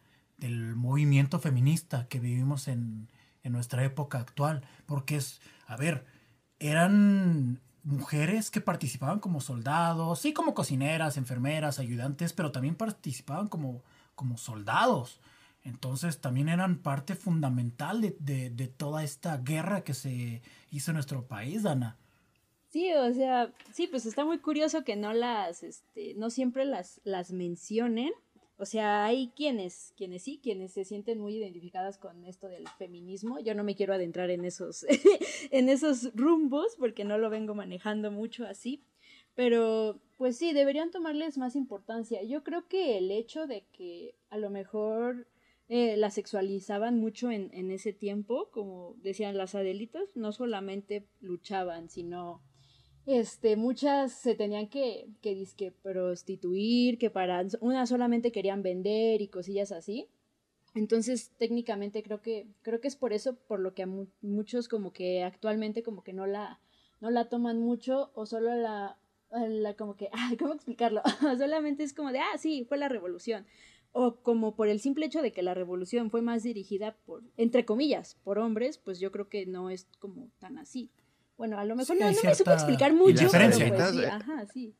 movimiento 0.76 1.38
feminista 1.38 2.08
que 2.08 2.18
vivimos 2.18 2.68
en, 2.68 3.08
nuestra 3.44 3.84
época 3.84 4.18
actual. 4.18 4.62
Porque 4.86 5.16
es, 5.16 5.40
a 5.66 5.76
ver, 5.76 6.04
eran 6.58 7.60
mujeres 7.82 8.50
que 8.50 8.60
participaban 8.60 9.20
como 9.20 9.40
soldados, 9.40 10.20
sí 10.20 10.32
como 10.32 10.54
cocineras, 10.54 11.16
enfermeras, 11.16 11.78
ayudantes, 11.78 12.32
pero 12.32 12.52
también 12.52 12.74
participaban 12.74 13.48
como, 13.48 13.82
como 14.14 14.36
soldados. 14.36 15.20
Entonces 15.62 16.20
también 16.20 16.48
eran 16.48 16.78
parte 16.78 17.14
fundamental 17.14 18.00
de, 18.00 18.16
de, 18.50 18.68
toda 18.68 19.04
esta 19.04 19.36
guerra 19.38 19.82
que 19.82 19.94
se 19.94 20.42
hizo 20.70 20.90
en 20.90 20.94
nuestro 20.94 21.26
país, 21.26 21.62
Dana. 21.62 21.96
Sí, 22.70 22.92
o 22.94 23.12
sea, 23.12 23.52
sí, 23.72 23.86
pues 23.86 24.06
está 24.06 24.24
muy 24.24 24.38
curioso 24.38 24.84
que 24.84 24.96
no 24.96 25.12
las, 25.12 25.62
este, 25.62 26.14
no 26.14 26.30
siempre 26.30 26.64
las, 26.64 27.00
las 27.04 27.32
mencionen. 27.32 28.12
O 28.60 28.66
sea, 28.66 29.06
hay 29.06 29.28
quienes, 29.34 29.94
quienes 29.96 30.22
sí, 30.22 30.38
quienes 30.42 30.74
se 30.74 30.84
sienten 30.84 31.18
muy 31.18 31.34
identificadas 31.34 31.96
con 31.96 32.26
esto 32.26 32.46
del 32.46 32.68
feminismo. 32.76 33.40
Yo 33.40 33.54
no 33.54 33.64
me 33.64 33.74
quiero 33.74 33.94
adentrar 33.94 34.28
en 34.28 34.44
esos, 34.44 34.84
en 35.50 35.70
esos 35.70 36.14
rumbos, 36.14 36.76
porque 36.78 37.04
no 37.04 37.16
lo 37.16 37.30
vengo 37.30 37.54
manejando 37.54 38.10
mucho 38.10 38.44
así. 38.44 38.84
Pero, 39.34 40.02
pues 40.18 40.36
sí, 40.36 40.52
deberían 40.52 40.90
tomarles 40.90 41.38
más 41.38 41.56
importancia. 41.56 42.22
Yo 42.22 42.44
creo 42.44 42.68
que 42.68 42.98
el 42.98 43.10
hecho 43.10 43.46
de 43.46 43.64
que 43.72 44.14
a 44.28 44.36
lo 44.36 44.50
mejor 44.50 45.26
eh, 45.70 45.96
la 45.96 46.10
sexualizaban 46.10 46.98
mucho 46.98 47.30
en, 47.30 47.48
en 47.54 47.70
ese 47.70 47.94
tiempo, 47.94 48.50
como 48.50 48.94
decían 48.98 49.38
las 49.38 49.54
Adelitas, 49.54 50.04
no 50.14 50.32
solamente 50.32 51.08
luchaban, 51.22 51.88
sino 51.88 52.42
este, 53.06 53.56
muchas 53.56 54.12
se 54.12 54.34
tenían 54.34 54.68
que, 54.68 55.08
que 55.20 55.34
disque 55.34 55.72
prostituir, 55.72 56.98
que 56.98 57.10
para 57.10 57.44
una 57.60 57.86
solamente 57.86 58.32
querían 58.32 58.62
vender 58.62 59.22
y 59.22 59.28
cosillas 59.28 59.72
así. 59.72 60.08
Entonces, 60.74 61.32
técnicamente 61.36 62.02
creo 62.02 62.20
que, 62.20 62.46
creo 62.62 62.80
que 62.80 62.88
es 62.88 62.96
por 62.96 63.12
eso, 63.12 63.36
por 63.36 63.60
lo 63.60 63.74
que 63.74 63.82
a 63.82 63.88
muchos 64.22 64.68
como 64.68 64.92
que 64.92 65.24
actualmente 65.24 65.82
como 65.82 66.04
que 66.04 66.12
no 66.12 66.26
la, 66.26 66.60
no 67.00 67.10
la 67.10 67.28
toman 67.28 67.58
mucho 67.58 68.12
o 68.14 68.26
solo 68.26 68.54
la, 68.54 68.96
la 69.30 69.74
como 69.74 69.96
que, 69.96 70.08
ah, 70.12 70.32
¿cómo 70.38 70.54
explicarlo? 70.54 71.02
Solamente 71.38 71.82
es 71.82 71.92
como 71.92 72.12
de, 72.12 72.20
ah, 72.20 72.38
sí, 72.38 72.64
fue 72.68 72.78
la 72.78 72.88
revolución. 72.88 73.46
O 73.92 74.16
como 74.22 74.54
por 74.54 74.68
el 74.68 74.78
simple 74.78 75.06
hecho 75.06 75.20
de 75.22 75.32
que 75.32 75.42
la 75.42 75.54
revolución 75.54 76.10
fue 76.10 76.22
más 76.22 76.44
dirigida 76.44 76.96
por, 77.04 77.24
entre 77.36 77.64
comillas, 77.64 78.16
por 78.22 78.38
hombres, 78.38 78.78
pues 78.78 79.00
yo 79.00 79.10
creo 79.10 79.28
que 79.28 79.46
no 79.46 79.70
es 79.70 79.88
como 79.98 80.30
tan 80.38 80.58
así. 80.58 80.90
Bueno, 81.40 81.58
a 81.58 81.64
lo 81.64 81.74
mejor 81.74 81.98
no, 81.98 82.04
me 82.04 82.34
supo 82.34 82.52
explicar 82.52 82.92
mucho. 82.92 83.26
Pero 83.32 83.46
pues, 83.46 83.56
sí, 83.92 84.04
ajá, 84.04 84.46
sí. 84.52 84.74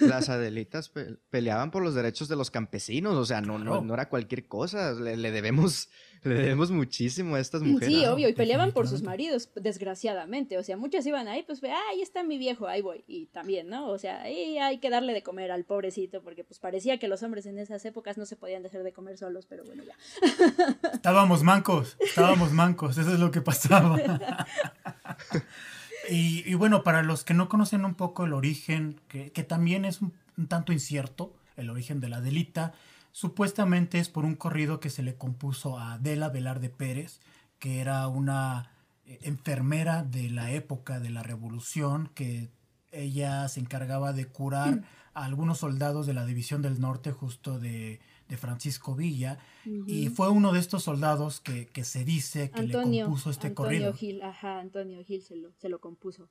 Las 0.00 0.30
Adelitas 0.30 0.90
peleaban 1.28 1.70
por 1.70 1.82
los 1.82 1.94
derechos 1.94 2.26
de 2.28 2.36
los 2.36 2.50
campesinos, 2.50 3.14
o 3.14 3.26
sea, 3.26 3.42
no, 3.42 3.58
no, 3.58 3.82
no 3.82 3.92
era 3.92 4.08
cualquier 4.08 4.48
cosa, 4.48 4.94
le, 4.94 5.30
debemos, 5.30 5.90
le 6.22 6.36
debemos 6.36 6.70
muchísimo 6.70 7.34
a 7.36 7.40
estas 7.40 7.60
mujeres. 7.60 7.94
Sí, 7.94 8.06
obvio, 8.06 8.30
y 8.30 8.32
peleaban 8.32 8.72
por 8.72 8.88
sus 8.88 9.02
maridos, 9.02 9.50
desgraciadamente, 9.56 10.56
o 10.56 10.62
sea, 10.62 10.78
muchas 10.78 11.04
iban 11.04 11.28
ahí, 11.28 11.42
pues, 11.42 11.62
ah, 11.64 11.78
ahí 11.90 12.00
está 12.00 12.22
mi 12.22 12.38
viejo, 12.38 12.66
ahí 12.66 12.80
voy, 12.80 13.04
y 13.06 13.26
también, 13.26 13.68
¿no? 13.68 13.90
O 13.90 13.98
sea, 13.98 14.22
ahí 14.22 14.56
hay 14.56 14.78
que 14.78 14.88
darle 14.88 15.12
de 15.12 15.22
comer 15.22 15.50
al 15.50 15.66
pobrecito, 15.66 16.22
porque 16.22 16.44
pues 16.44 16.58
parecía 16.60 16.98
que 16.98 17.08
los 17.08 17.22
hombres 17.22 17.44
en 17.44 17.58
esas 17.58 17.84
épocas 17.84 18.16
no 18.16 18.24
se 18.24 18.36
podían 18.36 18.62
dejar 18.62 18.84
de 18.84 18.94
comer 18.94 19.18
solos, 19.18 19.44
pero 19.44 19.64
bueno, 19.64 19.82
ya. 19.84 19.94
Estábamos 20.94 21.42
mancos, 21.42 21.98
estábamos 22.00 22.52
mancos, 22.52 22.96
eso 22.96 23.12
es 23.12 23.20
lo 23.20 23.30
que 23.30 23.42
pasaba. 23.42 24.00
Y, 26.08 26.54
bueno, 26.54 26.82
para 26.82 27.02
los 27.02 27.24
que 27.24 27.34
no 27.34 27.48
conocen 27.48 27.84
un 27.84 27.94
poco 27.94 28.24
el 28.24 28.32
origen, 28.32 29.00
que, 29.08 29.30
también 29.44 29.84
es 29.84 30.00
un, 30.02 30.12
tanto 30.48 30.72
incierto, 30.72 31.34
el 31.56 31.70
origen 31.70 32.00
de 32.00 32.08
la 32.08 32.20
delita, 32.20 32.74
supuestamente 33.12 33.98
es 33.98 34.08
por 34.08 34.24
un 34.24 34.34
corrido 34.34 34.78
que 34.78 34.90
se 34.90 35.02
le 35.02 35.16
compuso 35.16 35.78
a 35.78 35.94
Adela 35.94 36.28
Velarde 36.28 36.68
Pérez, 36.68 37.20
que 37.58 37.80
era 37.80 38.06
una 38.08 38.70
eh, 39.06 39.18
enfermera 39.22 40.02
de 40.02 40.30
la 40.30 40.50
época 40.50 41.00
de 41.00 41.10
la 41.10 41.22
revolución, 41.22 42.10
que 42.14 42.50
ella 42.92 43.48
se 43.48 43.60
encargaba 43.60 44.12
de 44.12 44.26
curar 44.26 44.82
a 45.14 45.24
algunos 45.24 45.58
soldados 45.58 46.06
de 46.06 46.14
la 46.14 46.26
División 46.26 46.62
del 46.62 46.80
Norte 46.80 47.12
justo 47.12 47.58
de 47.58 48.00
de 48.28 48.36
Francisco 48.36 48.94
Villa, 48.94 49.38
y 49.64 50.08
fue 50.08 50.30
uno 50.30 50.52
de 50.52 50.60
estos 50.60 50.82
soldados 50.82 51.40
que, 51.40 51.68
se 51.84 52.04
dice 52.04 52.50
que 52.50 52.62
le 52.62 52.74
compuso 52.74 53.30
este 53.30 53.48
Antonio 53.48 53.54
corrido. 53.54 53.92
Gil, 53.94 54.22
ajá, 54.22 54.60
Antonio 54.60 55.04
Gil 55.04 55.22
se 55.22 55.36
lo, 55.36 55.52
se 55.58 55.68
lo 55.68 55.80
compuso. 55.80 56.28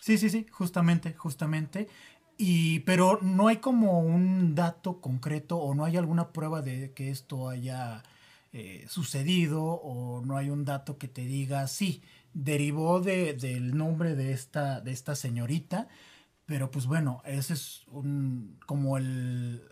Sí, 0.00 0.16
sí, 0.16 0.30
sí, 0.30 0.46
justamente, 0.50 1.12
justamente. 1.14 1.88
Y, 2.38 2.80
pero 2.80 3.18
no 3.20 3.48
hay 3.48 3.56
como 3.56 4.00
un 4.00 4.54
dato 4.54 5.00
concreto 5.00 5.58
o 5.58 5.74
no 5.74 5.84
hay 5.84 5.96
alguna 5.96 6.32
prueba 6.32 6.62
de 6.62 6.92
que 6.92 7.10
esto 7.10 7.48
haya 7.48 8.04
eh, 8.52 8.86
sucedido 8.88 9.62
o 9.64 10.24
no 10.24 10.36
hay 10.36 10.48
un 10.50 10.64
dato 10.64 10.98
que 10.98 11.08
te 11.08 11.26
diga, 11.26 11.66
sí, 11.66 12.02
derivó 12.32 13.00
de, 13.00 13.34
del 13.34 13.76
nombre 13.76 14.14
de 14.14 14.32
esta, 14.32 14.80
de 14.80 14.92
esta 14.92 15.16
señorita, 15.16 15.88
pero 16.46 16.70
pues 16.70 16.86
bueno, 16.86 17.20
ese 17.26 17.54
es 17.54 17.82
un, 17.88 18.58
como 18.64 18.96
el, 18.96 19.62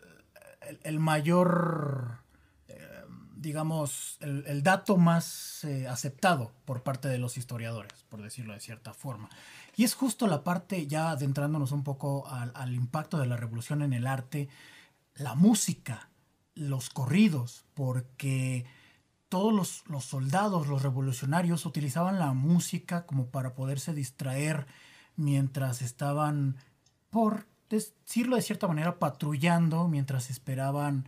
el, 0.83 0.99
mayor, 0.99 2.19
eh, 2.67 3.03
digamos, 3.35 4.17
el, 4.21 4.63
dato 4.63 4.97
más 4.97 5.63
eh, 5.63 5.87
aceptado 5.87 6.51
por 6.65 6.83
parte 6.83 7.07
de 7.07 7.17
los 7.17 7.37
historiadores, 7.37 8.05
por 8.09 8.21
decirlo 8.21 8.53
de 8.53 8.59
cierta 8.59 8.93
forma. 8.93 9.29
Y 9.75 9.83
es 9.83 9.93
justo 9.93 10.27
la 10.27 10.43
parte, 10.43 10.87
ya 10.87 11.11
adentrándonos 11.11 11.71
un 11.71 11.83
poco 11.83 12.27
al, 12.27 12.73
impacto 12.73 13.17
de 13.17 13.27
la 13.27 13.37
revolución 13.37 13.81
en 13.81 13.93
el 13.93 14.07
arte, 14.07 14.49
la 15.15 15.35
música, 15.35 16.09
los 16.55 16.89
corridos, 16.89 17.65
porque 17.73 18.65
todos 19.29 19.53
los, 19.53 19.83
los, 19.87 20.05
soldados, 20.05 20.67
los 20.67 20.81
revolucionarios, 20.81 21.65
utilizaban 21.65 22.17
la 22.17 22.33
música 22.33 23.05
como 23.05 23.27
para 23.27 23.53
poderse 23.53 23.93
distraer 23.93 24.65
mientras 25.15 25.81
estaban 25.81 26.57
por 27.09 27.45
decirlo 27.69 28.35
de 28.35 28.41
cierta 28.41 28.67
manera, 28.67 28.99
patrullando 28.99 29.87
mientras 29.87 30.29
esperaban 30.29 31.05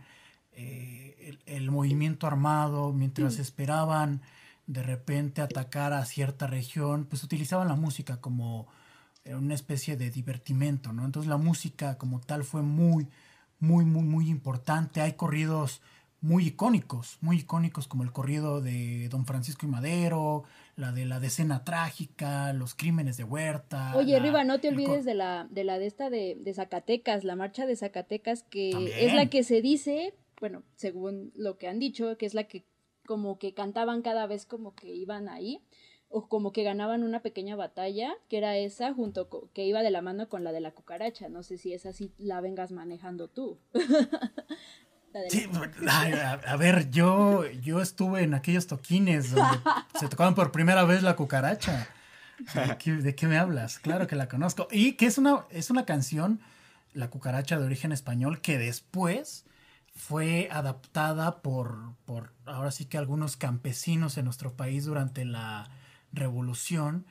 eh, 0.52 1.38
el, 1.46 1.70
movimiento 1.70 2.26
armado, 2.26 2.92
mientras 2.92 3.38
mm. 3.38 3.40
esperaban 3.40 4.22
de 4.66 4.82
repente 4.82 5.42
atacar 5.42 5.92
a 5.92 6.04
cierta 6.04 6.46
región, 6.46 7.04
pues 7.04 7.24
utilizaban 7.24 7.68
la 7.68 7.74
música 7.74 8.20
como 8.20 8.68
eh, 9.24 9.34
una 9.34 9.54
especie 9.54 9.96
de 9.96 10.10
divertimento, 10.10 10.92
¿no? 10.92 11.04
Entonces 11.04 11.28
la 11.28 11.38
música 11.38 11.98
como 11.98 12.20
tal 12.20 12.44
fue 12.44 12.62
muy, 12.62 13.08
muy, 13.58 13.84
muy, 13.84 14.02
muy 14.02 14.28
importante. 14.28 15.00
Hay 15.00 15.14
corridos 15.14 15.80
muy 16.20 16.46
icónicos, 16.48 17.18
muy 17.20 17.38
icónicos 17.38 17.88
como 17.88 18.02
el 18.02 18.12
corrido 18.12 18.60
de 18.60 19.08
Don 19.08 19.26
Francisco 19.26 19.66
y 19.66 19.70
Madero, 19.70 20.44
la 20.76 20.92
de 20.92 21.04
la 21.04 21.20
decena 21.20 21.64
trágica, 21.64 22.52
los 22.52 22.74
crímenes 22.74 23.16
de 23.16 23.24
Huerta. 23.24 23.96
Oye, 23.96 24.18
Riva, 24.18 24.44
no 24.44 24.60
te 24.60 24.68
olvides 24.68 25.04
de 25.04 25.14
la 25.14 25.46
de 25.50 25.64
la 25.64 25.78
de 25.78 25.86
esta 25.86 26.10
de, 26.10 26.52
Zacatecas, 26.54 27.24
la 27.24 27.36
marcha 27.36 27.66
de 27.66 27.76
Zacatecas, 27.76 28.42
que 28.44 28.70
es 29.04 29.14
la 29.14 29.26
que 29.26 29.42
se 29.42 29.62
dice, 29.62 30.14
bueno, 30.40 30.62
según 30.76 31.32
lo 31.34 31.58
que 31.58 31.68
han 31.68 31.78
dicho, 31.78 32.16
que 32.16 32.26
es 32.26 32.34
la 32.34 32.44
que 32.44 32.64
como 33.06 33.38
que 33.38 33.54
cantaban 33.54 34.02
cada 34.02 34.26
vez 34.26 34.46
como 34.46 34.74
que 34.74 34.94
iban 34.94 35.28
ahí 35.28 35.60
o 36.08 36.28
como 36.28 36.52
que 36.52 36.64
ganaban 36.64 37.04
una 37.04 37.22
pequeña 37.22 37.54
batalla, 37.54 38.14
que 38.28 38.38
era 38.38 38.56
esa, 38.56 38.92
junto 38.92 39.28
que 39.52 39.64
iba 39.64 39.82
de 39.82 39.90
la 39.90 40.02
mano 40.02 40.28
con 40.28 40.42
la 40.42 40.50
de 40.50 40.60
la 40.60 40.72
cucaracha. 40.72 41.28
No 41.28 41.44
sé 41.44 41.56
si 41.56 41.72
esa 41.72 41.92
sí 41.92 42.12
la 42.18 42.40
vengas 42.40 42.72
manejando 42.72 43.28
tú. 43.28 43.58
Sí, 45.28 45.48
a, 45.88 46.56
ver, 46.56 46.90
yo, 46.90 47.44
yo 47.46 47.80
estuve 47.80 48.22
en 48.22 48.34
aquellos 48.34 48.66
toquines 48.66 49.32
donde 49.32 49.58
se 49.98 50.08
tocaban 50.08 50.34
por 50.34 50.52
primera 50.52 50.84
vez 50.84 51.02
la 51.02 51.16
cucaracha. 51.16 51.88
¿De 52.84 53.14
qué, 53.14 53.26
me 53.26 53.36
hablas? 53.36 53.78
Claro 53.78 54.06
que 54.06 54.16
la 54.16 54.28
conozco. 54.28 54.68
Y 54.70 54.92
que 54.92 55.06
es 55.06 55.18
una, 55.18 55.46
es 55.50 55.70
una 55.70 55.84
canción, 55.84 56.40
La 56.94 57.10
cucaracha 57.10 57.58
de 57.58 57.66
origen 57.66 57.92
español, 57.92 58.40
que 58.40 58.58
después 58.58 59.44
fue 59.94 60.48
adaptada 60.50 61.42
por, 61.42 61.94
por 62.06 62.32
ahora 62.46 62.70
sí 62.70 62.86
que 62.86 62.96
algunos 62.96 63.36
campesinos 63.36 64.16
en 64.16 64.24
nuestro 64.24 64.54
país 64.54 64.86
durante 64.86 65.24
la 65.24 65.68
revolución 66.12 67.04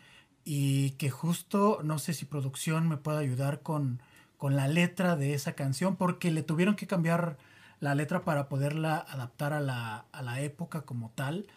y 0.44 0.92
que 0.92 1.10
justo, 1.10 1.82
no 1.84 2.00
sé 2.00 2.14
si 2.14 2.26
producción 2.26 2.88
me 2.88 2.98
puede 2.98 3.20
ayudar 3.20 3.62
con, 3.62 4.02
con 4.38 4.56
la 4.56 4.68
letra 4.68 5.16
de 5.16 5.34
esa 5.34 5.54
canción, 5.54 5.96
porque 5.96 6.32
le 6.32 6.44
tuvieron 6.44 6.76
que 6.76 6.88
cambiar 6.88 7.38
la 7.80 7.96
letra 7.96 8.24
para 8.24 8.50
poderla 8.50 8.98
adaptar 8.98 9.54
a 9.54 9.60
la, 9.60 10.06
a 10.12 10.22
la 10.22 10.42
época 10.42 10.82
como 10.82 11.12
tal, 11.16 11.48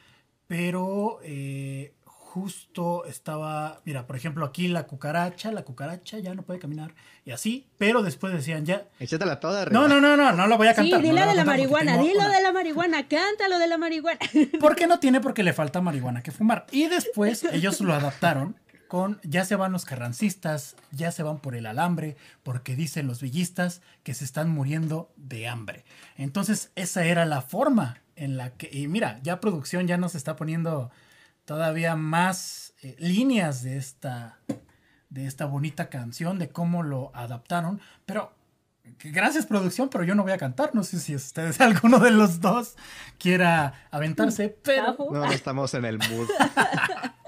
pero 0.47 1.19
eh, 1.23 1.95
justo 2.33 3.05
estaba, 3.05 3.83
mira, 3.85 4.07
por 4.07 4.17
ejemplo, 4.17 4.47
aquí 4.47 4.67
la 4.69 4.85
cucaracha, 4.85 5.53
la 5.53 5.65
cucaracha 5.65 6.19
ya 6.19 6.35
no 6.35 6.43
puede 6.43 6.59
caminar 6.61 6.95
y 7.27 7.31
así, 7.31 7.67
pero 7.77 8.03
después 8.03 8.33
decían 8.33 8.65
ya. 8.65 8.87
Échatela 8.99 9.39
toda. 9.39 9.67
No, 9.67 9.87
no, 9.87 10.01
no, 10.01 10.17
no, 10.17 10.33
no 10.33 10.47
la 10.47 10.57
voy 10.57 10.69
a 10.69 10.75
cantar. 10.75 11.01
Sí, 11.01 11.07
dile 11.09 11.27
de 11.27 11.35
la 11.35 11.45
marihuana, 11.45 11.99
dilo 11.99 12.27
de 12.29 12.41
la 12.41 12.53
marihuana, 12.53 13.07
cántalo 13.07 13.59
de 13.59 13.67
la 13.67 13.77
marihuana. 13.77 14.19
¿Por 14.61 14.77
qué 14.77 14.87
no 14.87 14.99
tiene? 14.99 15.21
Porque 15.21 15.43
le 15.43 15.53
falta 15.53 15.83
marihuana 15.83 16.23
que 16.23 16.31
fumar. 16.31 16.67
Y 16.71 16.89
después 16.89 17.45
ellos 17.45 17.81
lo 17.83 17.93
adaptaron 17.93 18.57
con 18.93 19.19
ya 19.23 19.47
se 19.47 19.57
van 19.57 19.73
los 19.73 19.87
carrancistas, 19.87 20.77
ya 20.91 21.13
se 21.13 21.23
van 21.23 21.39
por 21.39 21.55
el 21.55 21.65
alambre, 21.65 22.19
porque 22.43 22.77
dicen 22.77 23.07
los 23.07 23.23
villistas 23.23 23.81
que 24.03 24.13
se 24.13 24.23
están 24.23 24.51
muriendo 24.51 25.11
de 25.17 25.49
hambre. 25.49 25.87
Entonces, 26.19 26.73
esa 26.75 27.03
era 27.07 27.25
la 27.25 27.41
forma 27.41 28.03
en 28.17 28.37
la 28.37 28.51
que, 28.51 28.69
y 28.71 28.89
mira, 28.89 29.19
ya 29.23 29.41
producción 29.41 29.87
ya 29.87 29.97
nos 29.97 30.15
está 30.15 30.37
poniendo 30.37 30.91
todavía 31.47 31.97
más 31.97 32.75
eh, 32.83 32.95
líneas 32.99 33.63
de 33.63 33.79
esta, 33.79 34.37
de 35.09 35.27
esta 35.27 35.47
bonita 35.47 35.89
canción, 35.89 36.39
de 36.39 36.51
cómo 36.51 36.83
lo 36.83 37.13
adaptaron, 37.15 37.81
pero 38.05 38.35
gracias 39.05 39.47
producción, 39.47 39.89
pero 39.89 40.05
yo 40.05 40.15
no 40.15 40.23
voy 40.23 40.33
a 40.33 40.39
cantar, 40.39 40.75
no 40.75 40.85
sé 40.85 41.01
si 41.01 41.15
ustedes, 41.15 41.59
alguno 41.63 41.99
de 41.99 42.11
los 42.11 42.43
dos 42.43 42.77
quiera 43.19 43.73
aventarse, 43.91 44.51
pero... 44.51 44.99
No, 45.11 45.25
estamos 45.33 45.73
en 45.73 45.87
el 45.87 45.97
mood. 45.97 46.29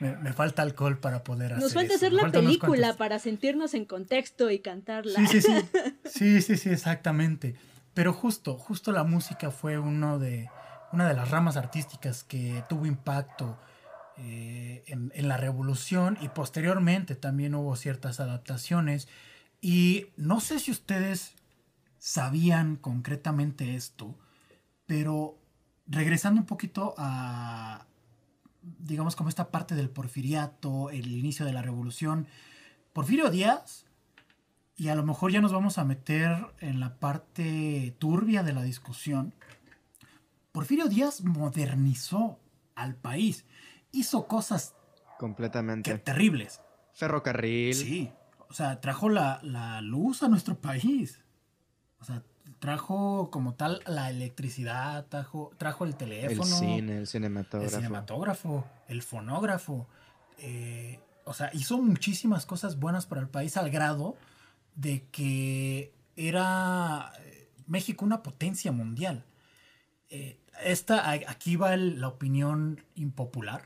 me, 0.00 0.32
falta 0.32 0.62
alcohol 0.62 0.98
para 0.98 1.24
poder 1.24 1.52
hacer 1.52 1.62
Nos 1.62 1.74
falta 1.74 1.94
hacer 1.94 2.12
la 2.12 2.30
película 2.30 2.94
para 2.94 3.18
sentirnos 3.18 3.74
en 3.74 3.84
contexto 3.84 4.50
y 4.50 4.60
cantarla. 4.60 5.26
Sí, 5.26 5.40
sí, 5.40 5.40
sí, 5.42 5.60
sí, 6.04 6.42
sí, 6.42 6.56
sí, 6.56 6.70
exactamente. 6.70 7.56
Pero 7.94 8.12
justo, 8.12 8.56
justo 8.56 8.92
la 8.92 9.02
música 9.02 9.50
fue 9.50 9.78
uno 9.78 10.18
de, 10.20 10.48
una 10.92 11.08
de 11.08 11.14
las 11.14 11.30
ramas 11.30 11.56
artísticas 11.56 12.22
que 12.22 12.62
tuvo 12.68 12.86
impacto 12.86 13.58
eh, 14.18 14.84
en, 14.86 15.28
la 15.28 15.36
revolución 15.36 16.16
y 16.20 16.28
posteriormente 16.28 17.14
también 17.16 17.56
hubo 17.56 17.74
ciertas 17.74 18.20
adaptaciones. 18.20 19.08
Y 19.60 20.06
no 20.16 20.40
sé 20.40 20.60
si 20.60 20.70
ustedes 20.70 21.34
sabían 21.98 22.76
concretamente 22.76 23.74
esto, 23.74 24.16
pero 24.86 25.36
regresando 25.88 26.40
un 26.40 26.46
poquito 26.46 26.94
a, 26.98 27.87
digamos, 28.62 29.16
como 29.16 29.28
esta 29.28 29.50
parte 29.50 29.74
del 29.74 29.90
porfiriato, 29.90 30.90
el 30.90 31.16
inicio 31.16 31.46
de 31.46 31.52
la 31.52 31.62
revolución, 31.62 32.26
Porfirio 32.92 33.30
Díaz 33.30 33.86
y 34.76 34.88
a 34.88 34.94
lo 34.94 35.04
mejor 35.04 35.32
ya 35.32 35.40
nos 35.40 35.52
vamos 35.52 35.78
a 35.78 35.84
meter 35.84 36.36
en 36.60 36.80
la 36.80 36.98
parte 36.98 37.94
turbia 37.98 38.42
de 38.42 38.52
la 38.52 38.62
discusión. 38.62 39.34
Porfirio 40.52 40.88
Díaz 40.88 41.22
modernizó 41.22 42.38
al 42.74 42.94
país, 42.94 43.44
hizo 43.92 44.26
cosas 44.26 44.74
completamente 45.18 45.98
terribles. 45.98 46.60
Ferrocarril. 46.94 47.74
Sí, 47.74 48.12
o 48.48 48.54
sea, 48.54 48.80
trajo 48.80 49.08
la, 49.08 49.80
luz 49.82 50.22
a 50.22 50.28
nuestro 50.28 50.60
país. 50.60 51.20
O 52.00 52.04
sea, 52.04 52.22
trajo 52.58 53.30
como 53.30 53.54
tal 53.54 53.82
la 53.86 54.10
electricidad, 54.10 55.06
trajo, 55.06 55.52
trajo 55.56 55.84
el 55.84 55.94
teléfono. 55.96 56.42
El 56.42 56.46
cine, 56.46 56.98
el 56.98 57.06
cinematógrafo. 57.06 57.64
El 57.74 57.82
cinematógrafo, 57.82 58.64
el 58.88 59.02
fonógrafo. 59.02 59.86
Eh, 60.38 61.00
o 61.24 61.34
sea, 61.34 61.50
hizo 61.52 61.78
muchísimas 61.78 62.46
cosas 62.46 62.78
buenas 62.78 63.06
para 63.06 63.20
el 63.20 63.28
país 63.28 63.56
al 63.56 63.70
grado 63.70 64.16
de 64.74 65.04
que 65.10 65.92
era 66.16 67.12
eh, 67.20 67.50
México 67.66 68.04
una 68.04 68.22
potencia 68.22 68.72
mundial. 68.72 69.24
Eh, 70.10 70.40
esta, 70.64 71.10
aquí 71.10 71.56
va 71.56 71.76
la 71.76 72.08
opinión 72.08 72.82
impopular. 72.94 73.62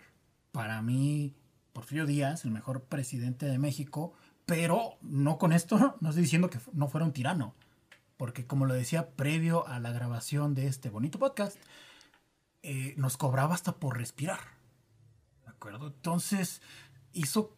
Para 0.50 0.82
mí, 0.82 1.34
Porfirio 1.72 2.04
Díaz, 2.04 2.44
el 2.44 2.50
mejor 2.50 2.82
presidente 2.82 3.46
de 3.46 3.58
México, 3.58 4.12
pero 4.44 4.96
no 5.00 5.38
con 5.38 5.52
esto, 5.52 5.96
no 6.00 6.08
estoy 6.10 6.24
diciendo 6.24 6.50
que 6.50 6.58
no 6.72 6.88
fuera 6.88 7.06
un 7.06 7.12
tirano, 7.12 7.54
porque 8.22 8.46
como 8.46 8.66
lo 8.66 8.74
decía 8.74 9.10
previo 9.16 9.66
a 9.66 9.80
la 9.80 9.90
grabación 9.90 10.54
de 10.54 10.68
este 10.68 10.90
bonito 10.90 11.18
podcast, 11.18 11.56
eh, 12.62 12.94
nos 12.96 13.16
cobraba 13.16 13.52
hasta 13.52 13.72
por 13.72 13.98
respirar. 13.98 14.38
¿De 15.44 15.50
acuerdo? 15.50 15.88
Entonces 15.88 16.62
hizo 17.12 17.56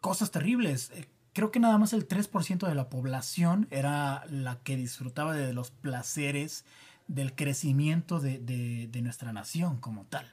cosas 0.00 0.30
terribles 0.30 0.92
creo 1.32 1.50
que 1.50 1.58
nada 1.58 1.78
más 1.78 1.92
el 1.94 2.06
3% 2.06 2.68
de 2.68 2.76
la 2.76 2.88
población 2.88 3.66
era 3.72 4.24
la 4.30 4.60
que 4.60 4.76
disfrutaba 4.76 5.34
de 5.34 5.52
los 5.52 5.72
placeres 5.72 6.64
del 7.08 7.34
crecimiento 7.34 8.20
de, 8.20 8.88
nuestra 9.02 9.32
nación 9.32 9.78
como 9.78 10.04
tal. 10.04 10.32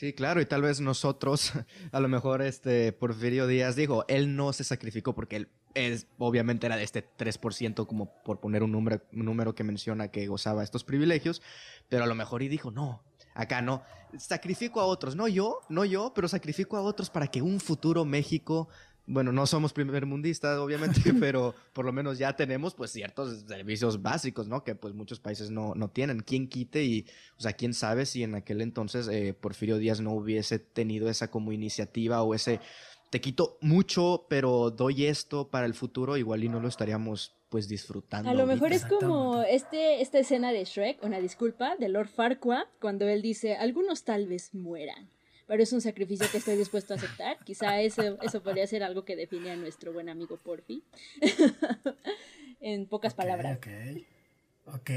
Sí, 0.00 0.14
claro, 0.14 0.40
y 0.40 0.46
tal 0.46 0.62
vez 0.62 0.80
nosotros, 0.80 1.52
a 1.92 2.00
lo 2.00 2.08
mejor 2.08 2.40
este 2.40 2.90
Porfirio 2.90 3.46
Díaz 3.46 3.76
dijo, 3.76 4.06
él 4.08 4.34
no 4.34 4.54
se 4.54 4.64
sacrificó 4.64 5.14
porque 5.14 5.36
él 5.36 5.48
es, 5.74 6.06
obviamente 6.16 6.64
era 6.64 6.78
de 6.78 6.84
este 6.84 7.06
3%, 7.18 7.86
como 7.86 8.10
por 8.24 8.40
poner 8.40 8.62
un 8.62 8.72
número, 8.72 9.02
un 9.12 9.26
número 9.26 9.54
que 9.54 9.62
menciona 9.62 10.08
que 10.08 10.26
gozaba 10.26 10.64
estos 10.64 10.84
privilegios, 10.84 11.42
pero 11.90 12.04
a 12.04 12.06
lo 12.06 12.14
mejor 12.14 12.42
y 12.42 12.48
dijo, 12.48 12.70
no, 12.70 13.02
acá 13.34 13.60
no, 13.60 13.82
sacrifico 14.16 14.80
a 14.80 14.86
otros, 14.86 15.16
no 15.16 15.28
yo, 15.28 15.60
no 15.68 15.84
yo, 15.84 16.14
pero 16.14 16.28
sacrifico 16.28 16.78
a 16.78 16.80
otros 16.80 17.10
para 17.10 17.26
que 17.26 17.42
un 17.42 17.60
futuro 17.60 18.06
México 18.06 18.70
bueno, 19.10 19.32
no 19.32 19.44
somos 19.44 19.72
primermundistas, 19.72 20.58
obviamente, 20.58 21.00
pero 21.20 21.52
por 21.72 21.84
lo 21.84 21.92
menos 21.92 22.16
ya 22.16 22.36
tenemos 22.36 22.74
pues 22.74 22.92
ciertos 22.92 23.40
servicios 23.40 24.02
básicos, 24.02 24.46
¿no? 24.46 24.62
Que 24.62 24.76
pues 24.76 24.94
muchos 24.94 25.18
países 25.18 25.50
no, 25.50 25.74
no 25.74 25.88
tienen. 25.88 26.20
¿Quién 26.20 26.48
quite? 26.48 26.84
Y, 26.84 27.06
o 27.36 27.40
sea, 27.40 27.52
quién 27.54 27.74
sabe 27.74 28.06
si 28.06 28.22
en 28.22 28.36
aquel 28.36 28.60
entonces 28.60 29.08
eh, 29.08 29.34
Porfirio 29.34 29.78
Díaz 29.78 30.00
no 30.00 30.12
hubiese 30.12 30.60
tenido 30.60 31.10
esa 31.10 31.28
como 31.28 31.50
iniciativa 31.50 32.22
o 32.22 32.34
ese, 32.34 32.60
te 33.10 33.20
quito 33.20 33.58
mucho, 33.60 34.26
pero 34.28 34.70
doy 34.70 35.06
esto 35.06 35.48
para 35.48 35.66
el 35.66 35.74
futuro, 35.74 36.16
igual 36.16 36.44
y 36.44 36.48
no 36.48 36.60
lo 36.60 36.68
estaríamos 36.68 37.34
pues 37.48 37.66
disfrutando. 37.66 38.30
A 38.30 38.34
lo 38.34 38.46
mejor 38.46 38.72
es 38.72 38.84
como 38.84 39.42
este, 39.42 40.02
esta 40.02 40.20
escena 40.20 40.52
de 40.52 40.64
Shrek, 40.64 41.02
una 41.02 41.18
disculpa, 41.18 41.74
de 41.76 41.88
Lord 41.88 42.08
Farquaad, 42.08 42.66
cuando 42.80 43.08
él 43.08 43.22
dice, 43.22 43.56
algunos 43.56 44.04
tal 44.04 44.28
vez 44.28 44.54
mueran 44.54 45.08
pero 45.50 45.64
es 45.64 45.72
un 45.72 45.80
sacrificio 45.80 46.28
que 46.30 46.38
estoy 46.38 46.56
dispuesto 46.56 46.94
a 46.94 46.96
aceptar. 46.96 47.36
Quizá 47.42 47.80
eso, 47.80 48.22
eso 48.22 48.40
podría 48.40 48.68
ser 48.68 48.84
algo 48.84 49.04
que 49.04 49.16
define 49.16 49.50
a 49.50 49.56
nuestro 49.56 49.92
buen 49.92 50.08
amigo 50.08 50.36
Porfi. 50.36 50.84
en 52.60 52.86
pocas 52.86 53.14
palabras. 53.14 53.56
Ok, 53.56 53.66
ok, 54.66 54.90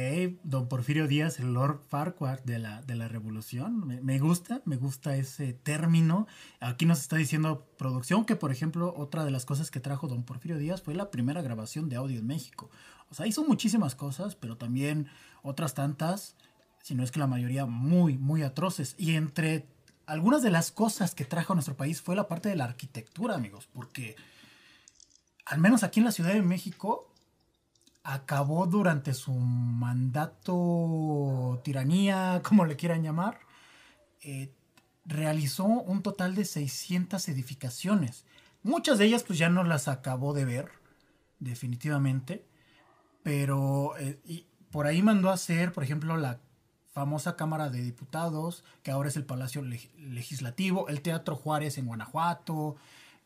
don 0.44 0.68
Porfirio 0.68 1.08
Díaz, 1.08 1.40
el 1.40 1.56
Lord 1.56 1.82
Farquhar 1.90 2.44
de 2.44 2.60
la, 2.60 2.84
de 2.84 2.94
la 2.94 3.08
Revolución. 3.08 3.88
Me, 4.06 4.20
gusta, 4.20 4.62
me 4.66 4.76
gusta 4.76 5.16
ese 5.16 5.54
término. 5.54 6.28
Aquí 6.60 6.86
nos 6.86 7.00
está 7.00 7.16
diciendo 7.16 7.68
producción 7.80 8.24
que, 8.24 8.36
por 8.36 8.52
ejemplo, 8.52 8.94
otra 8.96 9.26
de 9.26 9.32
las 9.32 9.46
cosas 9.46 9.72
que 9.72 9.80
trajo 9.80 10.08
don 10.08 10.22
Porfirio 10.22 10.60
Díaz 10.60 10.84
fue 10.84 10.94
la 10.94 11.10
primera 11.10 11.42
grabación 11.42 11.90
de 11.90 11.96
audio 11.96 12.20
en 12.20 12.28
México. 12.28 12.70
O 13.10 13.16
sea, 13.16 13.26
hizo 13.26 13.44
muchísimas 13.44 13.96
cosas, 13.96 14.36
pero 14.36 14.56
también 14.56 15.08
otras 15.42 15.74
tantas, 15.74 16.36
si 16.84 16.94
no 16.94 17.04
es 17.04 17.10
que 17.10 17.18
la 17.18 17.26
mayoría 17.26 17.66
muy, 17.66 18.20
muy 18.20 18.44
atroces. 18.44 18.94
Y 19.00 19.16
entre 19.16 19.73
algunas 20.06 20.42
de 20.42 20.50
las 20.50 20.72
cosas 20.72 21.16
que 21.16 21.26
trajo 21.26 21.54
a 21.54 21.56
nuestro 21.56 21.78
país 21.78 22.02
fue 22.02 22.16
la 22.16 22.28
parte 22.28 22.50
de 22.50 22.56
la 22.56 22.66
arquitectura, 22.66 23.36
amigos, 23.36 23.68
porque 23.72 24.16
al 25.46 25.60
menos 25.60 25.84
aquí 25.84 26.00
en 26.00 26.06
la 26.06 26.12
Ciudad 26.12 26.34
de 26.34 26.42
México 26.42 27.14
acabó 28.04 28.66
durante 28.68 29.14
su 29.14 29.34
mandato, 29.34 30.52
tiranía, 31.64 32.42
como 32.48 32.66
le 32.66 32.76
quieran 32.76 33.04
llamar, 33.04 33.40
eh, 34.22 34.54
realizó 35.06 35.66
un 35.66 36.02
total 36.02 36.36
de 36.36 36.46
600 36.46 37.28
edificaciones. 37.30 38.26
Muchas 38.62 38.98
de 38.98 39.06
ellas 39.06 39.24
pues 39.24 39.40
ya 39.40 39.50
no 39.50 39.64
las 39.64 39.88
acabó 39.88 40.34
de 40.34 40.46
ver, 40.46 40.72
definitivamente, 41.40 42.46
pero 43.22 43.98
eh, 43.98 44.46
por 44.72 44.88
ahí 44.88 45.02
mandó 45.02 45.30
a 45.30 45.34
hacer, 45.34 45.74
por 45.74 45.84
ejemplo, 45.84 46.18
la 46.18 46.40
famosa 46.94 47.36
Cámara 47.36 47.70
de 47.70 47.82
Diputados, 47.82 48.64
que 48.84 48.92
ahora 48.92 49.10
es 49.10 49.18
el 49.18 49.26
Palacio 49.26 49.64
Legislativo, 49.64 50.88
el 50.88 51.02
Teatro 51.02 51.36
Juárez 51.36 51.78
en 51.78 51.88
Guanajuato, 51.88 52.76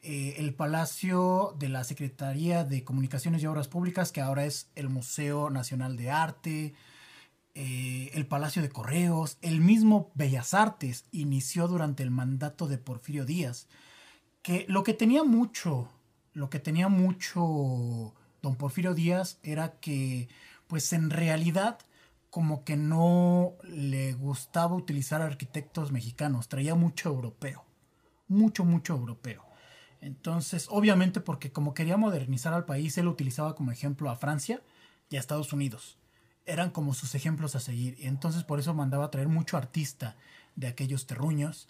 eh, 0.01 0.35
el 0.37 0.53
Palacio 0.53 1.55
de 1.59 1.69
la 1.69 1.83
Secretaría 1.83 2.63
de 2.63 2.83
Comunicaciones 2.83 3.43
y 3.43 3.47
Obras 3.47 3.67
Públicas, 3.67 4.11
que 4.11 4.21
ahora 4.21 4.45
es 4.45 4.69
el 4.75 4.89
Museo 4.89 5.49
Nacional 5.49 5.97
de 5.97 6.09
Arte, 6.09 6.73
eh, 7.55 8.11
el 8.13 8.25
Palacio 8.25 8.61
de 8.61 8.69
Correos, 8.69 9.37
el 9.41 9.59
mismo 9.59 10.11
Bellas 10.13 10.53
Artes 10.53 11.05
inició 11.11 11.67
durante 11.67 12.03
el 12.03 12.11
mandato 12.11 12.67
de 12.67 12.77
Porfirio 12.77 13.25
Díaz. 13.25 13.67
que 14.43 14.65
lo 14.69 14.83
que 14.83 14.93
tenía 14.93 15.23
mucho, 15.25 15.89
lo 16.33 16.49
que 16.49 16.59
tenía 16.59 16.87
mucho 16.87 18.13
don 18.41 18.55
Porfirio 18.55 18.93
Díaz 18.93 19.39
era 19.43 19.73
que, 19.79 20.29
pues 20.67 20.93
en 20.93 21.09
realidad, 21.09 21.79
como 22.37 22.63
que 22.63 22.77
no 22.77 23.55
le 23.63 24.13
gustaba 24.13 24.75
utilizar 24.75 25.23
arquitectos 25.23 25.91
mexicanos, 25.91 26.47
traía 26.47 26.75
mucho 26.75 27.09
europeo, 27.09 27.65
mucho, 28.27 28.63
mucho 28.63 28.93
europeo. 28.93 29.43
Entonces, 30.01 30.67
obviamente 30.69 31.19
porque 31.19 31.51
como 31.51 31.73
quería 31.73 31.97
modernizar 31.97 32.53
al 32.53 32.65
país, 32.65 32.95
él 32.99 33.07
utilizaba 33.07 33.55
como 33.55 33.71
ejemplo 33.71 34.11
a 34.11 34.15
Francia 34.15 34.61
y 35.09 35.15
a 35.15 35.19
Estados 35.19 35.51
Unidos. 35.51 35.97
Eran 36.45 36.69
como 36.69 36.93
sus 36.93 37.15
ejemplos 37.15 37.55
a 37.55 37.59
seguir. 37.59 37.95
Y 37.97 38.05
entonces 38.05 38.43
por 38.43 38.59
eso 38.59 38.75
mandaba 38.75 39.05
a 39.05 39.09
traer 39.09 39.29
mucho 39.29 39.57
artista 39.57 40.15
de 40.55 40.67
aquellos 40.67 41.07
terruños. 41.07 41.67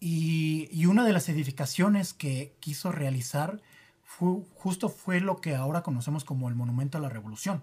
Y, 0.00 0.86
una 0.86 1.04
de 1.04 1.12
las 1.12 1.28
edificaciones 1.28 2.14
que 2.14 2.56
quiso 2.60 2.92
realizar 2.92 3.60
fue, 4.04 4.38
justo 4.54 4.88
fue 4.88 5.20
lo 5.20 5.42
que 5.42 5.54
ahora 5.54 5.82
conocemos 5.82 6.24
como 6.24 6.48
el 6.48 6.54
Monumento 6.54 6.96
a 6.96 7.02
la 7.02 7.10
Revolución, 7.10 7.62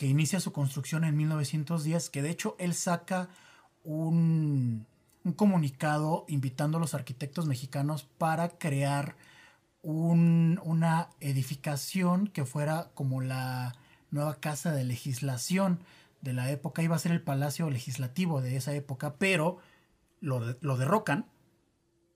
que 0.00 0.06
inicia 0.06 0.40
su 0.40 0.50
construcción 0.50 1.04
en 1.04 1.14
1910, 1.14 2.08
que 2.08 2.22
de 2.22 2.30
hecho 2.30 2.56
él 2.58 2.72
saca 2.72 3.28
un, 3.84 4.86
un 5.24 5.32
comunicado 5.34 6.24
invitando 6.26 6.78
a 6.78 6.80
los 6.80 6.94
arquitectos 6.94 7.44
mexicanos 7.44 8.04
para 8.16 8.48
crear 8.48 9.14
un, 9.82 10.58
una 10.64 11.10
edificación 11.20 12.28
que 12.28 12.46
fuera 12.46 12.92
como 12.94 13.20
la 13.20 13.74
nueva 14.10 14.40
casa 14.40 14.72
de 14.72 14.84
legislación 14.84 15.80
de 16.22 16.32
la 16.32 16.50
época. 16.50 16.82
Iba 16.82 16.96
a 16.96 16.98
ser 16.98 17.12
el 17.12 17.20
palacio 17.20 17.68
legislativo 17.68 18.40
de 18.40 18.56
esa 18.56 18.72
época, 18.72 19.16
pero 19.18 19.58
lo, 20.22 20.56
lo 20.62 20.78
derrocan 20.78 21.26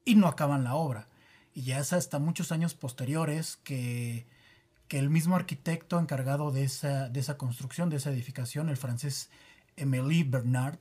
y 0.07 0.15
no 0.15 0.27
acaban 0.27 0.65
la 0.65 0.75
obra. 0.75 1.09
Y 1.53 1.65
ya 1.65 1.81
es 1.81 1.93
hasta 1.93 2.19
muchos 2.19 2.51
años 2.51 2.73
posteriores 2.73 3.57
que, 3.57 4.27
que 4.89 4.99
el 4.99 5.11
mismo 5.11 5.37
arquitecto 5.37 5.99
encargado 5.99 6.51
de 6.51 6.65
esa, 6.65 7.09
de 7.09 7.21
esa 7.21 7.37
construcción, 7.37 7.91
de 7.91 7.97
esa 7.97 8.11
edificación, 8.11 8.69
el 8.69 8.77
francés 8.77 9.31
Émilie 9.77 10.25
Bernard, 10.25 10.79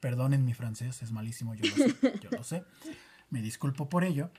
perdonen 0.00 0.44
mi 0.44 0.54
francés, 0.54 1.02
es 1.02 1.10
malísimo, 1.10 1.54
yo 1.54 1.64
lo 1.64 1.76
sé, 1.76 1.94
yo 2.22 2.30
lo 2.30 2.44
sé, 2.44 2.64
me 3.30 3.40
disculpo 3.40 3.88
por 3.88 4.04
ello, 4.04 4.30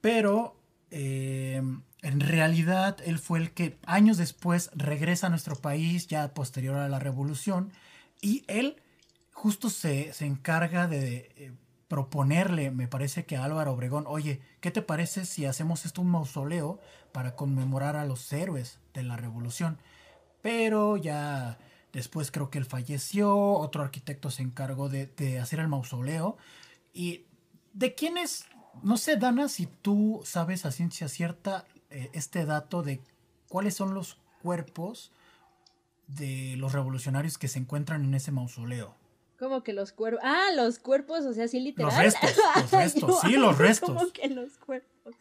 pero 0.00 0.56
eh, 0.90 1.62
en 2.02 2.20
realidad 2.20 2.96
él 3.04 3.18
fue 3.18 3.38
el 3.38 3.52
que 3.52 3.78
años 3.84 4.16
después 4.16 4.70
regresa 4.74 5.26
a 5.26 5.30
nuestro 5.30 5.56
país, 5.56 6.06
ya 6.06 6.32
posterior 6.34 6.76
a 6.76 6.88
la 6.88 6.98
revolución, 6.98 7.72
y 8.20 8.44
él 8.48 8.76
justo 9.32 9.70
se, 9.70 10.12
se 10.12 10.26
encarga 10.26 10.86
de 10.86 11.32
eh, 11.36 11.52
proponerle, 11.90 12.70
me 12.70 12.86
parece 12.86 13.26
que 13.26 13.36
a 13.36 13.42
Álvaro 13.42 13.72
Obregón, 13.72 14.04
oye, 14.06 14.40
¿qué 14.60 14.70
te 14.70 14.80
parece 14.80 15.26
si 15.26 15.44
hacemos 15.44 15.84
esto 15.84 16.00
un 16.00 16.08
mausoleo 16.08 16.78
para 17.10 17.34
conmemorar 17.34 17.96
a 17.96 18.04
los 18.04 18.32
héroes 18.32 18.78
de 18.94 19.02
la 19.02 19.16
revolución? 19.16 19.76
Pero 20.40 20.96
ya 20.96 21.58
después 21.92 22.30
creo 22.30 22.48
que 22.48 22.58
él 22.58 22.64
falleció, 22.64 23.36
otro 23.36 23.82
arquitecto 23.82 24.30
se 24.30 24.44
encargó 24.44 24.88
de, 24.88 25.40
hacer 25.42 25.58
el 25.58 25.66
mausoleo. 25.66 26.36
¿Y 26.94 27.24
de 27.72 27.96
quién 27.96 28.18
es 28.18 28.46
no 28.84 28.96
sé, 28.96 29.16
Dana, 29.16 29.48
si 29.48 29.66
tú 29.66 30.20
sabes 30.24 30.64
a 30.64 30.70
ciencia 30.70 31.08
cierta 31.08 31.66
eh, 31.90 32.08
este 32.12 32.46
dato 32.46 32.84
de 32.84 33.00
cuáles 33.48 33.74
son 33.74 33.94
los 33.94 34.16
cuerpos 34.42 35.10
de 36.06 36.54
los 36.56 36.72
revolucionarios 36.72 37.36
que 37.36 37.48
se 37.48 37.58
encuentran 37.58 38.04
en 38.04 38.14
ese 38.14 38.30
mausoleo. 38.30 38.94
Como 39.40 39.62
que 39.62 39.72
los 39.72 39.92
cuerpos. 39.92 40.20
Ah, 40.22 40.48
los 40.54 40.78
cuerpos, 40.78 41.24
o 41.24 41.32
sea, 41.32 41.48
sí 41.48 41.60
literal. 41.60 41.90
Los 41.90 41.98
restos, 41.98 42.30
los 42.56 42.70
restos, 42.70 43.20
sí, 43.22 43.32
los 43.38 43.56
restos. 43.56 43.88
Como 43.88 44.12
que 44.12 44.28
los 44.28 44.58
cuerpos. 44.58 45.14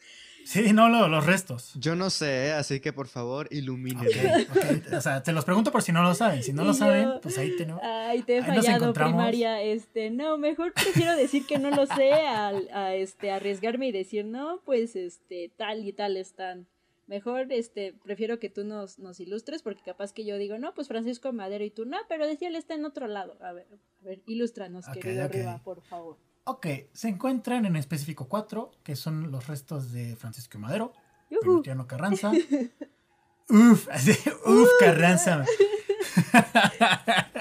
Sí, 0.43 0.73
no, 0.73 0.89
lo, 0.89 1.07
los 1.07 1.25
restos. 1.25 1.73
Yo 1.75 1.95
no 1.95 2.09
sé, 2.09 2.51
así 2.51 2.81
que 2.81 2.91
por 2.91 3.07
favor. 3.07 3.45
Okay, 3.45 3.67
okay. 3.69 4.83
O 4.93 4.99
sea, 4.99 5.23
te 5.23 5.31
los 5.31 5.45
pregunto 5.45 5.71
por 5.71 5.83
si 5.83 5.93
no 5.93 6.03
lo 6.03 6.13
saben. 6.15 6.43
Si 6.43 6.51
no 6.51 6.65
lo 6.65 6.73
saben, 6.73 7.19
pues 7.21 7.37
ahí 7.37 7.55
te 7.55 7.65
no. 7.65 7.79
Ay, 7.81 8.23
te 8.23 8.37
he 8.37 8.43
fallado, 8.43 8.91
primaria. 8.91 9.61
Este, 9.61 10.09
no, 10.09 10.37
mejor 10.37 10.73
prefiero 10.73 11.15
decir 11.15 11.45
que 11.45 11.57
no 11.57 11.69
lo 11.69 11.85
sé 11.85 12.11
a, 12.13 12.49
a, 12.73 12.95
este, 12.95 13.31
arriesgarme 13.31 13.87
y 13.87 13.91
decir, 13.93 14.25
no, 14.25 14.59
pues, 14.65 14.97
este, 14.97 15.51
tal 15.55 15.85
y 15.85 15.93
tal 15.93 16.17
están. 16.17 16.67
Mejor, 17.09 17.51
este, 17.51 17.95
prefiero 18.03 18.37
que 18.37 18.51
tú 18.51 18.63
nos, 18.63 18.99
nos 18.99 19.19
ilustres, 19.19 19.63
porque 19.63 19.81
capaz 19.81 20.13
que 20.13 20.25
yo 20.25 20.37
digo, 20.37 20.59
no, 20.59 20.75
pues 20.75 20.87
Francisco 20.87 21.33
Madero 21.33 21.63
y 21.63 21.71
tú 21.71 21.85
no, 21.85 21.97
pero 22.07 22.27
decía 22.27 22.49
él 22.49 22.55
está 22.55 22.75
en 22.75 22.85
otro 22.85 23.07
lado. 23.07 23.35
A 23.41 23.51
ver, 23.51 23.65
a 24.03 24.05
ver, 24.05 24.21
ilústranos, 24.27 24.87
okay, 24.87 25.01
querido 25.01 25.23
arriba, 25.23 25.59
por 25.63 25.81
favor. 25.81 26.19
Ok, 26.43 26.67
se 26.93 27.07
encuentran 27.07 27.65
en 27.65 27.75
específico 27.77 28.29
cuatro, 28.29 28.69
que 28.83 28.95
son 28.95 29.31
los 29.31 29.47
restos 29.47 29.91
de 29.91 30.15
Francisco 30.17 30.59
Madero, 30.59 30.93
Venustiano 31.31 31.87
Carranza. 31.87 32.31
uf, 33.49 33.87
uf, 34.45 34.69
Carranza. 34.79 35.43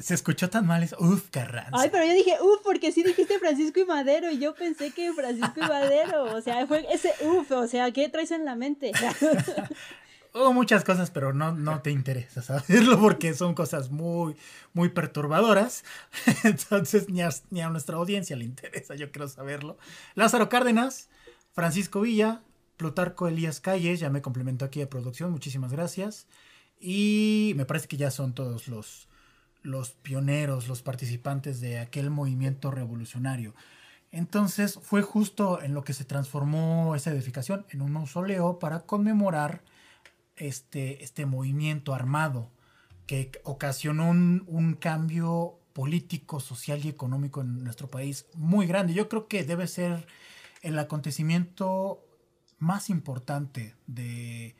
se 0.00 0.14
escuchó 0.14 0.50
tan 0.50 0.66
mal 0.66 0.82
eso. 0.82 0.96
Uf, 0.98 1.28
Carranza. 1.30 1.70
Ay, 1.72 1.90
pero 1.90 2.04
yo 2.04 2.12
dije, 2.12 2.36
uf, 2.40 2.60
porque 2.62 2.92
sí 2.92 3.02
dijiste 3.02 3.38
Francisco 3.38 3.80
y 3.80 3.84
Madero, 3.84 4.30
y 4.30 4.38
yo 4.38 4.54
pensé 4.54 4.90
que 4.90 5.12
Francisco 5.12 5.60
y 5.60 5.68
Madero, 5.68 6.36
o 6.36 6.40
sea, 6.40 6.66
fue 6.66 6.86
ese 6.92 7.12
uf, 7.24 7.50
o 7.50 7.66
sea, 7.66 7.90
¿qué 7.92 8.08
traes 8.08 8.30
en 8.30 8.44
la 8.44 8.54
mente? 8.54 8.92
Hubo 10.34 10.52
muchas 10.52 10.84
cosas, 10.84 11.10
pero 11.10 11.32
no, 11.32 11.52
no 11.52 11.80
te 11.80 11.90
interesa 11.90 12.42
saberlo 12.42 13.00
porque 13.00 13.34
son 13.34 13.54
cosas 13.54 13.90
muy, 13.90 14.36
muy 14.72 14.90
perturbadoras. 14.90 15.84
Entonces 16.44 17.08
ni 17.08 17.22
a, 17.22 17.30
ni 17.50 17.62
a 17.62 17.70
nuestra 17.70 17.96
audiencia 17.96 18.36
le 18.36 18.44
interesa, 18.44 18.94
yo 18.94 19.10
quiero 19.10 19.26
saberlo. 19.28 19.78
Lázaro 20.14 20.48
Cárdenas, 20.48 21.08
Francisco 21.52 22.02
Villa, 22.02 22.42
Plutarco 22.76 23.26
Elías 23.26 23.60
Calles, 23.60 24.00
ya 24.00 24.10
me 24.10 24.22
complementó 24.22 24.64
aquí 24.64 24.80
de 24.80 24.86
producción, 24.86 25.32
muchísimas 25.32 25.72
gracias. 25.72 26.26
Y 26.78 27.54
me 27.56 27.64
parece 27.64 27.88
que 27.88 27.96
ya 27.96 28.10
son 28.10 28.34
todos 28.34 28.68
los, 28.68 29.08
los 29.62 29.90
pioneros, 29.90 30.68
los 30.68 30.82
participantes 30.82 31.60
de 31.60 31.78
aquel 31.78 32.10
movimiento 32.10 32.70
revolucionario. 32.70 33.54
Entonces 34.10 34.78
fue 34.82 35.02
justo 35.02 35.62
en 35.62 35.74
lo 35.74 35.84
que 35.84 35.92
se 35.92 36.04
transformó 36.04 36.94
esa 36.94 37.10
edificación, 37.10 37.66
en 37.70 37.82
un 37.82 37.92
mausoleo 37.92 38.58
para 38.58 38.80
conmemorar 38.80 39.62
este, 40.36 41.02
este 41.04 41.26
movimiento 41.26 41.94
armado 41.94 42.50
que 43.06 43.32
ocasionó 43.44 44.08
un, 44.08 44.44
un, 44.46 44.74
cambio 44.74 45.58
político, 45.72 46.40
social 46.40 46.84
y 46.84 46.88
económico 46.88 47.40
en 47.40 47.64
nuestro 47.64 47.90
país 47.90 48.26
muy 48.34 48.66
grande. 48.66 48.94
Yo 48.94 49.08
creo 49.08 49.28
que 49.28 49.44
debe 49.44 49.66
ser 49.66 50.06
el 50.62 50.78
acontecimiento 50.78 52.04
más 52.58 52.90
importante 52.90 53.74
de, 53.86 54.56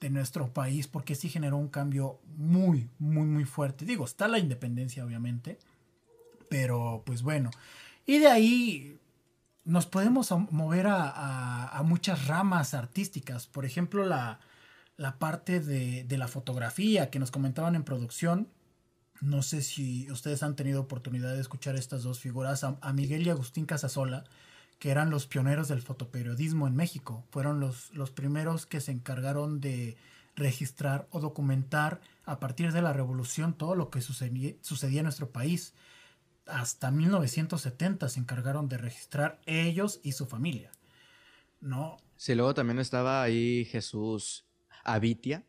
de 0.00 0.10
nuestro 0.10 0.52
país 0.52 0.86
porque 0.86 1.14
sí 1.14 1.28
generó 1.28 1.56
un 1.56 1.68
cambio 1.68 2.20
muy, 2.36 2.90
muy, 2.98 3.26
muy 3.26 3.44
fuerte. 3.44 3.84
Digo, 3.84 4.04
está 4.04 4.28
la 4.28 4.38
independencia 4.38 5.04
obviamente, 5.04 5.58
pero 6.48 7.02
pues 7.06 7.22
bueno. 7.22 7.50
Y 8.06 8.18
de 8.18 8.28
ahí 8.28 8.98
nos 9.64 9.86
podemos 9.86 10.30
mover 10.50 10.86
a, 10.88 11.80
muchas 11.84 12.26
ramas 12.26 12.74
artísticas. 12.74 13.46
Por 13.46 13.64
ejemplo, 13.64 14.04
la, 14.04 14.40
la 14.96 15.18
parte 15.18 15.60
de, 15.60 16.04
de, 16.04 16.18
la 16.18 16.28
fotografía 16.28 17.10
que 17.10 17.18
nos 17.18 17.30
comentaban 17.30 17.74
en 17.74 17.84
producción. 17.84 18.48
No 19.20 19.42
sé 19.42 19.62
si 19.62 20.10
ustedes 20.10 20.42
han 20.42 20.54
tenido 20.56 20.82
oportunidad 20.82 21.34
de 21.34 21.40
escuchar 21.40 21.76
estas 21.76 22.02
dos 22.02 22.20
figuras, 22.20 22.62
a, 22.64 22.92
Miguel 22.92 23.26
y 23.26 23.30
Agustín 23.30 23.64
Casasola, 23.64 24.24
que 24.78 24.90
eran 24.90 25.10
los 25.10 25.26
pioneros 25.26 25.68
del 25.68 25.82
fotoperiodismo 25.82 26.66
en 26.66 26.76
México. 26.76 27.24
Fueron 27.30 27.60
los, 27.60 27.92
los 27.94 28.10
primeros 28.10 28.66
que 28.66 28.80
se 28.80 28.92
encargaron 28.92 29.60
de 29.60 29.96
registrar 30.36 31.06
o 31.10 31.20
documentar 31.20 32.00
a 32.24 32.40
partir 32.40 32.72
de 32.72 32.82
la 32.82 32.92
revolución 32.92 33.54
todo 33.54 33.74
lo 33.74 33.90
que 33.90 34.00
sucedía, 34.00 34.54
sucedía 34.60 35.00
en 35.00 35.04
nuestro 35.04 35.30
país. 35.30 35.74
Hasta 36.46 36.90
1970 36.90 38.08
se 38.08 38.20
encargaron 38.20 38.68
de 38.68 38.78
registrar 38.78 39.40
ellos 39.46 40.00
y 40.02 40.12
su 40.12 40.26
familia. 40.26 40.70
¿No? 41.60 41.96
Sí, 42.16 42.34
luego 42.34 42.54
también 42.54 42.78
estaba 42.78 43.22
ahí 43.22 43.64
Jesús 43.64 44.44
Abitia, 44.82 45.44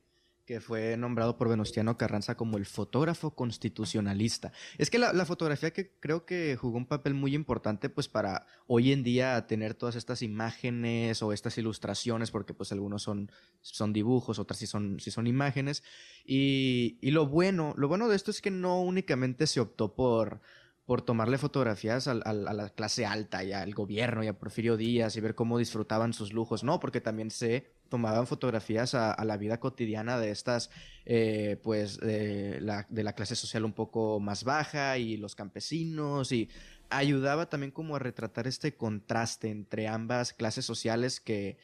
que 0.45 0.62
fue 0.62 0.95
nombrado 0.95 1.38
por 1.38 1.49
Venustiano 1.49 1.97
Carranza 1.97 2.36
como 2.36 2.58
el 2.58 2.65
fotógrafo 2.65 3.36
constitucionalista. 3.36 4.51
Es 4.77 4.89
que 4.89 4.99
la, 4.99 5.12
la, 5.12 5.25
fotografía 5.25 5.71
que 5.71 5.91
creo 5.99 6.25
que 6.25 6.55
jugó 6.55 6.77
un 6.77 6.86
papel 6.86 7.15
muy 7.15 7.34
importante 7.34 7.89
pues 7.89 8.08
para 8.08 8.45
hoy 8.67 8.91
en 8.91 9.03
día 9.03 9.47
tener 9.47 9.73
todas 9.73 9.95
estas 9.95 10.21
imágenes 10.21 11.23
o 11.23 11.34
estas 11.34 11.58
ilustraciones, 11.58 12.31
porque 12.31 12.53
pues 12.53 12.71
algunos 12.71 13.01
son, 13.01 13.31
son 13.62 13.91
dibujos, 13.91 14.38
otras 14.38 14.60
sí 14.60 14.67
son, 14.67 14.99
sí 14.99 15.10
son 15.10 15.25
imágenes. 15.27 15.84
Y, 16.25 16.97
y 17.01 17.12
lo 17.12 17.27
bueno, 17.27 17.73
lo 17.77 17.88
bueno 17.88 18.08
de 18.08 18.15
esto 18.15 18.31
es 18.31 18.41
que 18.41 18.51
no 18.51 18.81
únicamente 18.81 19.47
se 19.47 19.60
optó 19.60 19.95
por 19.95 20.41
por 20.86 21.02
tomarle 21.02 21.38
fotografías 21.38 22.08
a, 22.08 22.12
a, 22.12 22.30
a, 22.30 22.34
la 22.54 22.69
clase 22.69 23.06
alta 23.06 23.43
y 23.43 23.52
al 23.52 23.74
gobierno 23.74 24.24
y 24.24 24.28
a 24.28 24.38
Porfirio 24.38 24.78
Díaz 24.78 25.15
y 25.15 25.21
ver 25.21 25.34
cómo 25.34 25.58
disfrutaban 25.58 26.13
sus 26.13 26.32
lujos, 26.32 26.63
no, 26.63 26.80
porque 26.80 27.02
también 27.02 27.32
se 27.32 27.71
tomaban 27.89 28.28
fotografías 28.28 28.93
a, 28.93 29.12
a 29.12 29.26
la 29.26 29.38
vida 29.38 29.60
cotidiana 29.60 30.19
de 30.19 30.30
estas, 30.30 30.69
eh, 31.06 31.60
pues, 31.63 31.98
de 31.98 32.62
la, 32.62 32.86
de 32.89 33.04
la, 33.04 33.13
clase 33.13 33.36
social 33.36 33.65
un 33.65 33.74
poco 33.74 34.19
más 34.19 34.43
baja 34.43 34.98
y 35.00 35.17
los 35.17 35.34
campesinos 35.34 36.32
y 36.32 36.50
ayudaba 36.89 37.49
también 37.49 37.72
como 37.72 37.95
a 37.95 37.99
retratar 37.99 38.45
este 38.45 38.76
contraste 38.76 39.49
entre 39.49 39.88
ambas 39.88 40.34
clases 40.34 40.66
sociales 40.66 41.20
que, 41.20 41.57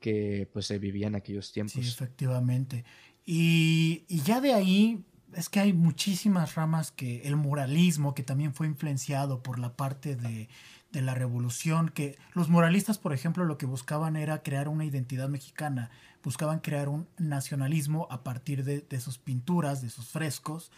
que 0.00 0.48
pues 0.52 0.66
se 0.66 0.78
vivían 0.78 1.12
en 1.12 1.16
aquellos 1.16 1.52
tiempos. 1.52 1.74
Sí, 1.74 1.80
efectivamente. 1.80 2.84
Y, 3.26 4.04
y 4.08 4.20
ya 4.20 4.40
de 4.40 4.54
ahí 4.54 5.04
es 5.36 5.48
que 5.48 5.60
hay 5.60 5.72
muchísimas 5.72 6.54
ramas 6.54 6.90
que 6.90 7.22
el 7.22 7.36
moralismo, 7.36 8.14
que 8.14 8.22
también 8.22 8.54
fue 8.54 8.66
influenciado 8.66 9.42
por 9.42 9.58
la 9.58 9.74
parte 9.74 10.16
de, 10.16 10.48
de, 10.92 11.02
la 11.02 11.14
revolución, 11.14 11.88
que 11.88 12.18
los 12.34 12.48
moralistas, 12.48 12.98
por 12.98 13.12
ejemplo, 13.12 13.44
lo 13.44 13.58
que 13.58 13.66
buscaban 13.66 14.16
era 14.16 14.42
crear 14.42 14.68
una 14.68 14.84
identidad 14.84 15.28
mexicana, 15.28 15.90
buscaban 16.22 16.60
crear 16.60 16.88
un 16.88 17.06
nacionalismo 17.18 18.06
a 18.10 18.22
partir 18.22 18.64
de, 18.64 18.80
de 18.80 19.00
sus 19.00 19.18
pinturas, 19.18 19.82
de 19.82 19.90
sus 19.90 20.06
frescos, 20.08 20.70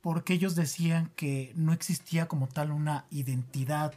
porque 0.00 0.34
ellos 0.34 0.54
decían 0.54 1.10
que 1.16 1.52
no 1.56 1.72
existía 1.72 2.28
como 2.28 2.46
tal 2.46 2.70
una 2.70 3.06
identidad 3.10 3.92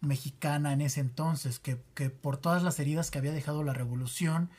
mexicana 0.00 0.72
en 0.72 0.82
ese 0.82 1.00
entonces, 1.00 1.58
que, 1.58 1.78
que 1.94 2.10
por 2.10 2.36
todas 2.36 2.62
las 2.62 2.78
heridas 2.78 3.10
que 3.10 3.18
había 3.18 3.32
dejado 3.32 3.62
la 3.62 3.72
revolución, 3.72 4.50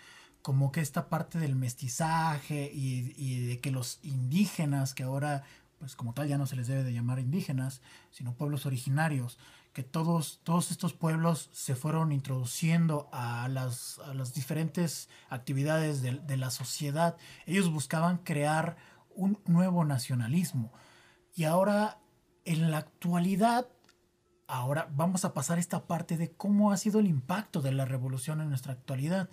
como 0.46 0.72
que 0.72 0.80
esta 0.80 1.10
parte 1.10 1.40
del 1.40 1.56
mestizaje 1.56 2.70
y, 2.72 3.48
de 3.48 3.60
que 3.62 3.72
los 3.72 3.98
indígenas, 4.04 4.94
que 4.94 5.02
ahora 5.02 5.42
pues 5.80 5.96
como 5.96 6.14
tal 6.14 6.28
ya 6.28 6.38
no 6.38 6.46
se 6.46 6.56
les 6.56 6.68
debe 6.68 6.84
de 6.84 6.94
llamar 6.94 7.18
indígenas, 7.18 7.82
sino 8.12 8.36
pueblos 8.36 8.68
originarios, 8.68 9.40
que 9.74 9.82
todos, 9.82 10.42
todos 10.44 10.70
estos 10.70 10.94
pueblos 10.94 11.50
se 11.52 11.74
fueron 11.74 12.12
introduciendo 12.12 13.10
a 13.12 13.48
las, 13.48 13.98
a 14.06 14.14
las 14.14 14.36
diferentes 14.36 15.10
actividades 15.30 16.04
de, 16.04 16.20
de, 16.20 16.38
la 16.38 16.52
sociedad. 16.52 17.18
Ellos 17.48 17.72
buscaban 17.72 18.20
crear 18.20 18.78
un 19.16 19.40
nuevo 19.48 19.84
nacionalismo. 19.84 20.72
Y 21.34 21.46
ahora, 21.46 21.98
en 22.44 22.70
la 22.70 22.78
actualidad, 22.78 23.68
ahora 24.46 24.90
vamos 24.92 25.26
a 25.26 25.34
pasar 25.34 25.58
esta 25.58 25.88
parte 25.88 26.18
de 26.18 26.34
cómo 26.34 26.72
ha 26.72 26.78
sido 26.78 27.00
el 27.00 27.08
impacto 27.08 27.64
de 27.64 27.72
la 27.72 27.86
revolución 27.86 28.42
en 28.42 28.50
nuestra 28.50 28.74
actualidad 28.74 29.28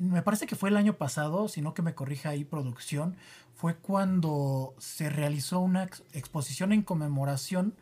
me 0.00 0.22
parece 0.22 0.46
que 0.46 0.56
fue 0.56 0.68
el 0.68 0.76
año 0.76 0.96
pasado, 0.96 1.48
si 1.48 1.60
no 1.60 1.74
que 1.74 1.82
me 1.82 1.94
corrija 1.94 2.30
ahí 2.30 2.44
producción, 2.44 3.16
fue 3.54 3.76
cuando 3.76 4.74
se 4.78 5.10
realizó 5.10 5.60
una 5.60 5.84
exposición 6.12 6.72
en 6.72 6.82
conmemoración 6.82 7.74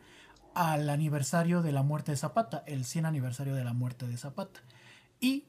al 0.55 0.89
aniversario 0.89 1.61
de 1.61 1.71
la 1.71 1.83
muerte 1.83 2.11
de 2.11 2.17
Zapata, 2.17 2.63
el 2.65 2.85
100 2.85 3.05
aniversario 3.05 3.55
de 3.55 3.63
la 3.63 3.73
muerte 3.73 4.07
de 4.07 4.17
Zapata. 4.17 4.61
Y 5.19 5.45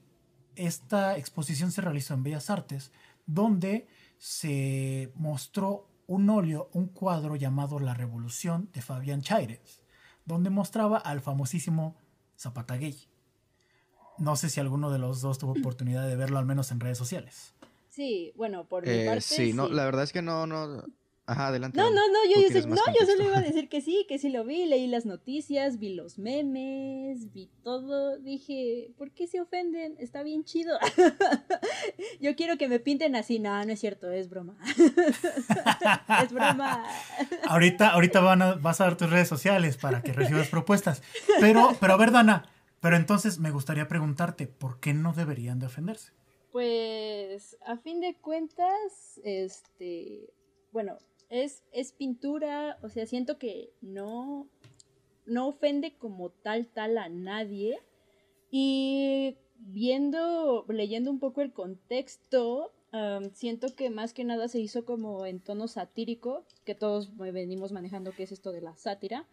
esta 0.57 1.17
exposición 1.17 1.73
se 1.73 1.81
realizó 1.81 2.15
en 2.15 2.23
Bellas 2.23 2.51
Artes, 2.51 2.93
donde 3.27 3.89
se 4.19 5.13
mostró 5.15 5.89
un 6.07 6.29
óleo, 6.29 6.69
un 6.75 6.89
cuadro 6.89 7.37
llamado 7.37 7.79
La 7.79 7.95
Revolución 7.95 8.69
de 8.73 8.83
Fabián 8.83 9.23
Chaires, 9.23 9.83
donde 10.27 10.51
mostraba 10.51 10.99
al 10.99 11.21
famosísimo 11.21 11.97
Zapata 12.37 12.77
Gay. 12.77 13.10
No 14.21 14.37
sé 14.37 14.51
si 14.51 14.61
alguno 14.61 14.91
de 14.91 14.99
los 14.99 15.23
dos 15.23 15.39
tuvo 15.39 15.53
oportunidad 15.53 16.07
de 16.07 16.15
verlo, 16.15 16.39
al 16.39 16.45
menos 16.45 16.71
en 16.71 16.79
redes 16.79 16.99
sociales. 16.99 17.55
Sí, 17.89 18.33
bueno, 18.37 18.65
por 18.65 18.87
mi 18.87 18.93
eh, 18.93 19.07
parte. 19.07 19.23
Sí, 19.23 19.53
no, 19.53 19.69
la 19.69 19.85
verdad 19.85 20.05
es 20.05 20.13
que 20.13 20.23
no, 20.23 20.47
no. 20.47 20.85
Ajá, 21.27 21.47
adelante. 21.47 21.79
No, 21.79 21.91
no, 21.91 22.01
no, 22.09 22.19
yo, 22.29 22.41
yo, 22.49 22.67
no, 22.67 22.83
yo 22.99 23.07
solo 23.07 23.25
iba 23.25 23.39
a 23.39 23.41
decir 23.41 23.69
que 23.69 23.81
sí, 23.81 24.05
que 24.09 24.19
sí 24.19 24.31
lo 24.31 24.45
vi, 24.45 24.67
leí 24.67 24.89
las 24.89 25.07
noticias, 25.07 25.79
vi 25.79 25.95
los 25.95 26.19
memes, 26.19 27.33
vi 27.33 27.49
todo, 27.63 28.19
dije, 28.19 28.91
¿por 28.99 29.13
qué 29.13 29.29
se 29.29 29.41
ofenden? 29.41 29.95
Está 30.01 30.25
bien 30.25 30.45
chido. 30.45 30.77
yo 32.21 32.35
quiero 32.35 32.59
que 32.59 32.69
me 32.69 32.81
pinten 32.81 33.15
así, 33.15 33.39
no, 33.39 33.65
no 33.65 33.73
es 33.73 33.79
cierto, 33.79 34.11
es 34.11 34.29
broma. 34.29 34.57
es 36.25 36.33
broma. 36.33 36.85
ahorita, 37.47 37.91
ahorita 37.91 38.21
van 38.21 38.43
a, 38.43 38.55
vas 38.55 38.81
a 38.81 38.85
dar 38.85 38.97
tus 38.97 39.09
redes 39.09 39.29
sociales 39.29 39.77
para 39.77 40.03
que 40.03 40.13
recibas 40.13 40.49
propuestas. 40.49 41.01
Pero, 41.39 41.77
pero 41.81 41.95
a 41.95 41.97
ver, 41.97 42.11
Dana, 42.11 42.51
pero 42.81 42.97
entonces 42.97 43.39
me 43.39 43.51
gustaría 43.51 43.89
preguntarte, 43.89 44.47
¿por 44.47 44.81
qué 44.81 44.95
no 44.95 45.13
deberían 45.13 45.59
de 45.59 45.67
ofenderse? 45.67 46.13
Pues 46.53 47.57
a 47.65 47.77
fin 47.77 48.01
de 48.01 48.17
cuentas, 48.17 49.21
este, 49.23 50.33
bueno, 50.73 50.99
es, 51.29 51.63
es 51.73 51.93
pintura, 51.93 52.79
o 52.83 52.89
sea, 52.89 53.07
siento 53.07 53.39
que 53.39 53.71
no, 53.81 54.49
no 55.27 55.49
ofende 55.49 55.95
como 55.95 56.31
tal 56.31 56.67
tal 56.67 56.99
a 56.99 57.09
nadie. 57.09 57.79
Y 58.51 59.37
viendo, 59.59 60.65
leyendo 60.69 61.11
un 61.11 61.21
poco 61.21 61.41
el 61.41 61.53
contexto, 61.53 62.73
siento 63.35 63.75
que 63.77 63.91
más 63.91 64.13
que 64.13 64.25
nada 64.25 64.49
se 64.49 64.59
hizo 64.59 64.85
como 64.85 65.25
en 65.27 65.41
tono 65.41 65.69
satírico, 65.69 66.45
que 66.65 66.75
todos 66.75 67.17
venimos 67.17 67.71
manejando 67.71 68.11
que 68.11 68.25
es 68.25 68.33
esto 68.33 68.51
de 68.51 68.63
la 68.63 68.77
sátira. 68.77 69.27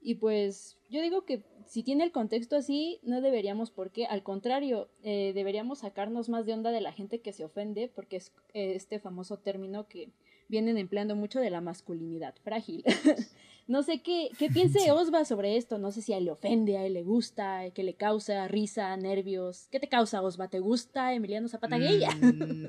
Y 0.00 0.16
pues 0.16 0.76
yo 0.88 1.02
digo 1.02 1.24
que 1.24 1.42
si 1.66 1.82
tiene 1.82 2.04
el 2.04 2.12
contexto 2.12 2.56
así, 2.56 2.98
no 3.02 3.20
deberíamos, 3.20 3.70
porque 3.70 4.06
al 4.06 4.22
contrario, 4.22 4.88
eh, 5.02 5.32
deberíamos 5.34 5.80
sacarnos 5.80 6.28
más 6.28 6.46
de 6.46 6.54
onda 6.54 6.70
de 6.70 6.80
la 6.80 6.92
gente 6.92 7.20
que 7.20 7.32
se 7.32 7.44
ofende, 7.44 7.90
porque 7.94 8.16
es 8.16 8.32
eh, 8.54 8.72
este 8.74 8.98
famoso 8.98 9.38
término 9.38 9.86
que 9.86 10.10
vienen 10.48 10.78
empleando 10.78 11.14
mucho 11.14 11.40
de 11.40 11.50
la 11.50 11.60
masculinidad 11.60 12.34
frágil. 12.42 12.84
no 13.66 13.82
sé 13.82 14.00
qué, 14.00 14.30
qué 14.38 14.48
piense 14.48 14.78
Osva 14.92 15.24
sobre 15.26 15.56
esto, 15.56 15.78
no 15.78 15.92
sé 15.92 16.00
si 16.00 16.14
a 16.14 16.18
él 16.18 16.24
le 16.24 16.30
ofende, 16.30 16.78
a 16.78 16.86
él 16.86 16.94
le 16.94 17.02
gusta, 17.02 17.70
que 17.70 17.82
le 17.82 17.94
causa 17.94 18.48
risa, 18.48 18.96
nervios. 18.96 19.68
¿Qué 19.70 19.78
te 19.78 19.88
causa, 19.88 20.22
Osva? 20.22 20.48
¿Te 20.48 20.60
gusta 20.60 21.12
Emiliano 21.12 21.48
Zapata 21.48 21.76
Gay? 21.76 22.04
Mm. 22.06 22.66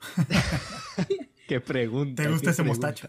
qué 1.48 1.60
pregunta. 1.60 2.22
¿Te 2.22 2.30
gusta 2.30 2.50
ese 2.50 2.62
mostacho? 2.62 3.08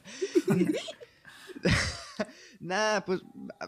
Nada, 2.61 3.03
pues, 3.05 3.21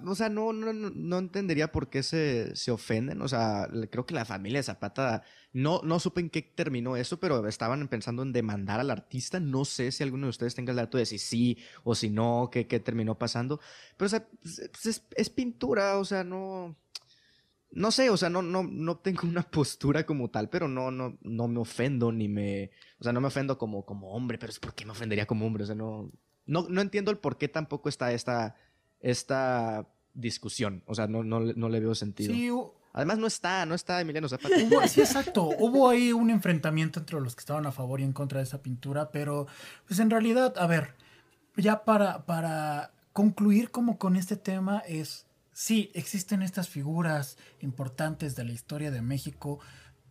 o 0.05 0.13
sea, 0.13 0.29
no, 0.29 0.53
no, 0.53 0.71
no 0.71 1.17
entendería 1.17 1.71
por 1.71 1.89
qué 1.89 2.03
se, 2.03 2.55
se, 2.55 2.69
ofenden. 2.69 3.23
O 3.23 3.27
sea, 3.27 3.67
creo 3.89 4.05
que 4.05 4.13
la 4.13 4.23
familia 4.23 4.59
de 4.59 4.63
Zapata, 4.63 5.23
no, 5.51 5.81
no 5.83 5.99
supe 5.99 6.21
en 6.21 6.29
qué 6.29 6.43
terminó 6.43 6.95
eso, 6.95 7.19
pero 7.19 7.47
estaban 7.47 7.87
pensando 7.87 8.21
en 8.21 8.31
demandar 8.31 8.79
al 8.79 8.91
artista. 8.91 9.39
No 9.39 9.65
sé 9.65 9.91
si 9.91 10.03
alguno 10.03 10.27
de 10.27 10.29
ustedes 10.29 10.53
tenga 10.53 10.71
el 10.71 10.77
dato 10.77 10.99
de 10.99 11.07
si 11.07 11.17
sí 11.17 11.57
o 11.83 11.95
si 11.95 12.11
no, 12.11 12.49
qué, 12.51 12.67
qué 12.67 12.79
terminó 12.79 13.17
pasando. 13.17 13.59
Pero, 13.97 14.05
o 14.05 14.09
sea, 14.09 14.27
pues, 14.43 14.69
pues, 14.83 15.03
es, 15.15 15.29
pintura, 15.31 15.97
o 15.97 16.05
sea, 16.05 16.23
no... 16.23 16.75
No 17.71 17.89
sé, 17.91 18.11
o 18.11 18.17
sea, 18.17 18.29
no, 18.29 18.43
no, 18.43 18.61
no 18.61 18.97
tengo 18.97 19.27
una 19.27 19.41
postura 19.41 20.05
como 20.05 20.29
tal, 20.29 20.49
pero 20.49 20.67
no, 20.67 20.91
no, 20.91 21.17
no 21.21 21.47
me 21.47 21.59
ofendo 21.59 22.11
ni 22.11 22.27
me... 22.27 22.69
O 22.99 23.03
sea, 23.03 23.11
no 23.11 23.21
me 23.21 23.27
ofendo 23.27 23.57
como, 23.57 23.85
como 23.85 24.11
hombre, 24.13 24.37
pero 24.37 24.51
es 24.51 24.59
por 24.59 24.75
qué 24.75 24.85
me 24.85 24.91
ofendería 24.91 25.25
como 25.25 25.47
hombre. 25.47 25.63
O 25.63 25.65
sea, 25.65 25.75
no, 25.75 26.11
no, 26.45 26.67
no 26.69 26.81
entiendo 26.81 27.09
el 27.09 27.17
por 27.17 27.39
qué 27.39 27.47
tampoco 27.47 27.89
está 27.89 28.13
esta 28.13 28.55
esta 29.03 29.87
discusión. 30.15 30.81
O 30.87 30.95
sea, 30.95 31.05
no, 31.05 31.23
no, 31.23 31.39
no 31.39 31.69
le 31.69 31.79
veo 31.79 31.93
sentido. 31.93 32.33
Sí, 32.33 32.49
Además, 32.93 33.17
no 33.17 33.25
está, 33.25 33.65
no 33.65 33.73
está 33.73 33.99
Emiliano 33.99 34.29
Zapata. 34.29 34.55
sí, 34.87 35.01
exacto. 35.01 35.49
Hubo 35.59 35.89
ahí 35.89 36.13
un 36.13 36.29
enfrentamiento 36.29 36.99
entre 36.99 37.19
los 37.19 37.35
que 37.35 37.39
estaban 37.39 37.65
a 37.65 37.71
favor 37.71 37.99
y 37.99 38.03
en 38.03 38.13
contra 38.13 38.37
de 38.37 38.43
esa 38.43 38.61
pintura, 38.61 39.09
pero 39.11 39.47
pues 39.87 39.99
en 39.99 40.11
realidad, 40.11 40.53
a 40.57 40.67
ver, 40.67 40.95
ya 41.57 41.85
para, 41.85 42.25
para 42.27 42.91
concluir 43.11 43.71
como 43.71 43.97
con 43.97 44.15
este 44.15 44.37
tema 44.37 44.83
es, 44.87 45.25
sí, 45.53 45.89
existen 45.95 46.43
estas 46.43 46.69
figuras 46.69 47.37
importantes 47.61 48.35
de 48.35 48.43
la 48.43 48.51
historia 48.51 48.91
de 48.91 49.01
México, 49.01 49.59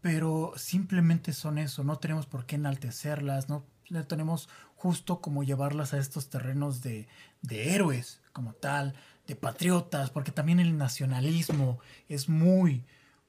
pero 0.00 0.52
simplemente 0.56 1.32
son 1.32 1.58
eso, 1.58 1.84
no 1.84 1.98
tenemos 1.98 2.26
por 2.26 2.46
qué 2.46 2.56
enaltecerlas, 2.56 3.48
no 3.48 3.64
tenemos 4.08 4.48
justo 4.74 5.20
como 5.20 5.44
llevarlas 5.44 5.94
a 5.94 5.98
estos 5.98 6.30
terrenos 6.30 6.82
de, 6.82 7.06
de 7.42 7.74
héroes 7.76 8.21
como 8.32 8.52
tal, 8.54 8.94
de 9.26 9.36
patriotas, 9.36 10.10
porque 10.10 10.32
también 10.32 10.60
el 10.60 10.76
nacionalismo 10.76 11.78
es 12.08 12.28
muy, 12.28 12.84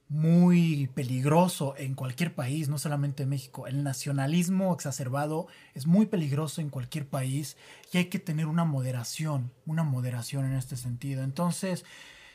muy 0.08 0.88
peligroso 0.94 1.74
en 1.76 1.94
cualquier 1.94 2.34
país, 2.34 2.68
no 2.68 2.78
solamente 2.78 3.22
en 3.22 3.30
México. 3.30 3.66
El 3.66 3.82
nacionalismo 3.82 4.74
exacerbado 4.74 5.46
es 5.74 5.86
muy 5.86 6.06
peligroso 6.06 6.60
en 6.60 6.70
cualquier 6.70 7.06
país 7.08 7.56
y 7.92 7.98
hay 7.98 8.06
que 8.06 8.18
tener 8.18 8.46
una 8.46 8.64
moderación, 8.64 9.52
una 9.66 9.82
moderación 9.82 10.44
en 10.44 10.54
este 10.54 10.76
sentido. 10.76 11.22
Entonces, 11.22 11.84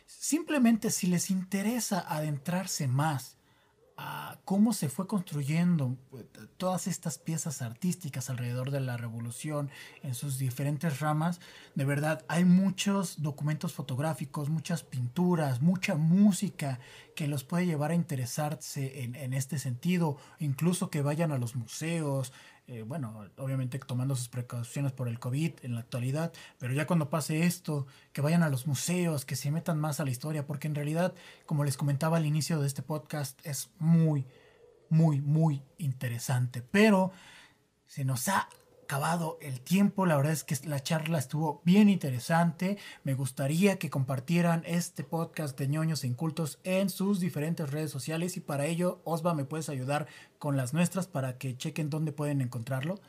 simplemente 0.06 0.90
si 0.90 1.08
les 1.08 1.30
interesa 1.30 2.00
adentrarse 2.08 2.88
más 2.88 3.39
cómo 4.46 4.74
se 4.74 4.90
fue 4.90 5.06
construyendo 5.06 5.96
pues, 6.10 6.26
todas 6.58 6.88
estas 6.88 7.20
piezas 7.20 7.62
artísticas 7.62 8.30
alrededor 8.30 8.72
de 8.72 8.80
la 8.80 8.98
revolución 8.98 9.70
en 10.02 10.16
sus 10.16 10.38
diferentes 10.38 11.00
ramas. 11.00 11.40
De 11.76 11.86
verdad, 11.86 12.26
hay 12.28 12.46
muchos 12.46 13.22
documentos 13.22 13.74
fotográficos, 13.74 14.50
muchas 14.50 14.84
pinturas, 14.84 15.62
mucha 15.62 15.96
música 15.96 16.80
que 17.16 17.28
los 17.28 17.44
puede 17.44 17.66
llevar 17.66 17.92
a 17.92 17.96
interesarse 17.96 19.04
en, 19.04 19.16
en 19.16 19.34
este 19.34 19.60
sentido, 19.60 20.18
incluso 20.40 20.90
que 20.90 21.02
vayan 21.02 21.32
a 21.32 21.38
los 21.38 21.56
museos, 21.56 22.34
eh, 22.70 22.84
bueno, 22.84 23.26
obviamente 23.38 23.80
tomando 23.80 24.16
sus 24.16 24.30
precauciones 24.30 24.92
por 24.92 25.08
el 25.08 25.18
COVID 25.18 25.54
en 25.64 25.74
la 25.74 25.80
actualidad, 25.80 26.32
pero 26.60 26.72
ya 26.72 26.86
cuando 26.86 27.10
pase 27.10 27.44
esto, 27.44 27.88
que 28.14 28.22
vayan 28.22 28.44
a 28.44 28.50
los 28.50 28.68
museos, 28.68 29.26
que 29.26 29.36
se 29.36 29.50
metan 29.50 29.80
más 29.80 30.00
a 30.00 30.06
la 30.06 30.12
historia, 30.12 30.46
porque 30.46 30.68
en 30.68 30.76
realidad, 30.76 31.16
como 31.48 31.64
les 31.64 31.78
comentaba 31.78 32.18
al 32.18 32.28
inicio 32.28 32.62
de 32.62 32.68
este 32.68 32.84
podcast, 32.84 33.44
es 33.44 33.72
muy, 33.80 34.28
muy, 34.88 35.20
muy 35.20 35.64
interesante, 35.80 36.62
pero 36.62 37.12
se 37.88 38.06
nos 38.06 38.28
ha 38.28 38.48
acabado 38.90 39.38
el 39.40 39.62
tiempo. 39.62 40.08
La 40.08 40.18
verdad 40.18 40.34
es 40.34 40.44
que 40.44 40.58
la 40.68 40.82
charla 40.82 41.20
estuvo 41.20 41.62
bien 41.64 41.90
interesante. 41.90 42.80
Me 43.04 43.14
gustaría 43.14 43.78
que 43.78 43.92
compartieran 43.92 44.64
este 44.66 45.04
podcast 45.04 45.56
de 45.60 45.68
ñoños 45.68 46.04
e 46.04 46.08
incultos 46.08 46.58
en 46.64 46.90
sus 46.90 47.20
diferentes 47.20 47.70
redes 47.70 47.92
sociales 47.92 48.36
y 48.36 48.40
para 48.40 48.66
ello, 48.66 49.00
Osva, 49.04 49.36
¿me 49.36 49.46
puedes 49.46 49.70
ayudar 49.70 50.08
con 50.40 50.58
las 50.58 50.74
nuestras 50.74 51.06
para 51.06 51.38
que 51.38 51.56
chequen 51.56 51.92
dónde 51.92 52.14
pueden 52.14 52.42
encontrarlo? 52.42 53.00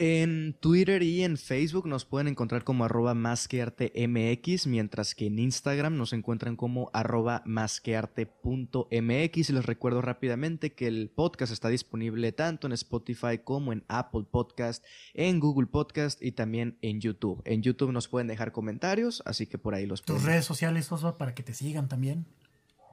En 0.00 0.56
Twitter 0.58 1.04
y 1.04 1.22
en 1.22 1.36
Facebook 1.36 1.86
nos 1.86 2.04
pueden 2.04 2.26
encontrar 2.26 2.64
como 2.64 2.84
arroba 2.84 3.14
más 3.14 3.46
que 3.46 3.62
arte 3.62 3.92
MX, 4.08 4.66
mientras 4.66 5.14
que 5.14 5.26
en 5.26 5.38
Instagram 5.38 5.96
nos 5.96 6.12
encuentran 6.12 6.56
como 6.56 6.90
arroba 6.92 7.42
más 7.46 7.80
que 7.80 7.96
arte 7.96 8.26
punto 8.26 8.88
MX. 8.90 9.50
Y 9.50 9.52
les 9.52 9.64
recuerdo 9.64 10.02
rápidamente 10.02 10.72
que 10.72 10.88
el 10.88 11.10
podcast 11.14 11.52
está 11.52 11.68
disponible 11.68 12.32
tanto 12.32 12.66
en 12.66 12.72
Spotify 12.72 13.38
como 13.44 13.72
en 13.72 13.84
Apple 13.86 14.24
Podcast, 14.28 14.84
en 15.14 15.38
Google 15.38 15.68
Podcast 15.68 16.20
y 16.20 16.32
también 16.32 16.76
en 16.82 17.00
YouTube. 17.00 17.40
En 17.44 17.62
YouTube 17.62 17.92
nos 17.92 18.08
pueden 18.08 18.26
dejar 18.26 18.50
comentarios, 18.50 19.22
así 19.26 19.46
que 19.46 19.58
por 19.58 19.74
ahí 19.74 19.86
los 19.86 20.02
Tus 20.02 20.24
redes 20.24 20.44
sociales, 20.44 20.90
Osva, 20.90 21.16
para 21.16 21.36
que 21.36 21.44
te 21.44 21.54
sigan 21.54 21.88
también. 21.88 22.26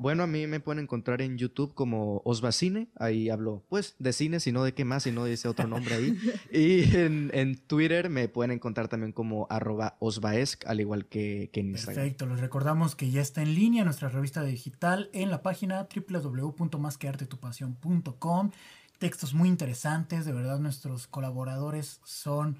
Bueno, 0.02 0.24
a 0.24 0.28
mí 0.28 0.48
me 0.48 0.60
pueden 0.60 0.82
encontrar 0.82 1.22
en 1.22 1.38
YouTube 1.38 1.76
como 1.76 2.24
Osvacine, 2.26 2.90
ahí 2.96 3.30
hablo 3.30 3.64
pues 3.70 3.94
de 4.00 4.14
cine, 4.14 4.40
sino 4.40 4.64
de 4.64 4.74
qué 4.74 4.84
más, 4.84 5.04
si 5.04 5.12
no 5.12 5.26
dice 5.26 5.48
otro 5.48 5.68
nombre 5.68 5.94
ahí. 5.94 6.18
y 6.52 6.96
en, 6.96 7.62
Twitter 7.68 8.10
me 8.10 8.28
pueden 8.28 8.50
encontrar 8.50 8.88
también 8.88 9.12
como 9.12 9.46
arroba 9.52 9.98
osvaesc, 10.00 10.66
al 10.66 10.80
igual 10.80 11.06
que, 11.06 11.52
en 11.54 11.70
Instagram. 11.70 12.04
Perfecto, 12.04 12.26
les 12.26 12.40
recordamos 12.40 12.96
que 12.96 13.12
ya 13.12 13.22
está 13.22 13.44
en 13.44 13.54
línea 13.54 13.84
nuestra 13.84 14.10
revista 14.10 14.44
digital 14.44 15.12
en 15.14 15.30
la 15.30 15.44
página 15.44 15.88
www.masqueartetupasión.com. 15.96 18.50
Textos 18.98 19.36
muy 19.36 19.50
interesantes, 19.50 20.26
de 20.26 20.34
verdad 20.34 20.58
nuestros 20.58 21.06
colaboradores 21.06 22.02
son 22.06 22.58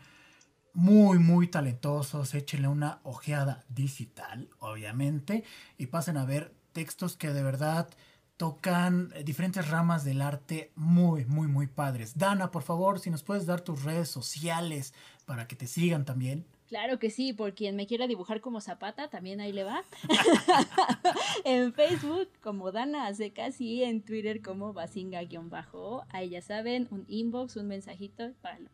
muy, 0.74 1.18
muy 1.18 1.48
talentosos. 1.48 2.36
Échenle 2.36 2.68
una 2.68 3.00
ojeada 3.02 3.66
digital, 3.68 4.48
obviamente, 4.60 5.44
y 5.80 5.88
pasen 5.88 6.18
a 6.18 6.26
ver 6.26 6.61
textos 6.72 7.16
que 7.18 7.32
de 7.32 7.44
verdad 7.44 7.90
tocan 8.38 9.12
eh, 9.14 9.24
diferentes 9.24 9.70
ramas 9.70 10.04
del 10.04 10.22
arte 10.22 10.72
muy, 10.76 11.26
muy, 11.26 11.48
muy 11.48 11.68
padres. 11.68 12.18
Dana, 12.18 12.50
por 12.50 12.64
favor, 12.64 13.00
si 13.00 13.10
nos 13.10 13.24
puedes 13.24 13.46
dar 13.46 13.62
tus 13.62 13.84
redes 13.84 14.10
sociales 14.10 14.94
para 15.26 15.48
que 15.48 15.56
te 15.56 15.68
sigan 15.68 16.06
también. 16.06 16.46
Claro 16.72 17.00
que 17.00 17.10
sí, 17.10 17.34
por 17.34 17.54
quien 17.54 17.76
me 17.76 17.86
quiera 17.86 18.08
dibujar 18.08 18.40
como 18.40 18.62
Zapata, 18.62 19.10
también 19.10 19.42
ahí 19.42 19.52
le 19.52 19.66
va. 19.66 19.84
en 21.44 21.74
Facebook 21.74 22.30
como 22.42 22.72
Dana 22.72 23.08
hace 23.08 23.34
casi, 23.34 23.84
en 23.84 24.02
Twitter 24.02 24.42
como 24.42 24.72
Basinga-bajo. 24.72 26.06
Ahí 26.12 26.30
ya 26.30 26.42
saben, 26.42 26.88
un 26.90 27.04
inbox, 27.10 27.58
un 27.58 27.68
mensajito, 27.68 28.32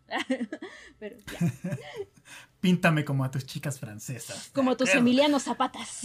Pero 0.99 1.17
ya. 1.17 1.39
Píntame 2.59 3.03
como 3.03 3.23
a 3.23 3.31
tus 3.31 3.47
chicas 3.47 3.79
francesas. 3.79 4.51
Como 4.53 4.77
tus 4.77 4.93
Emiliano 4.93 5.39
Zapatas. 5.39 6.03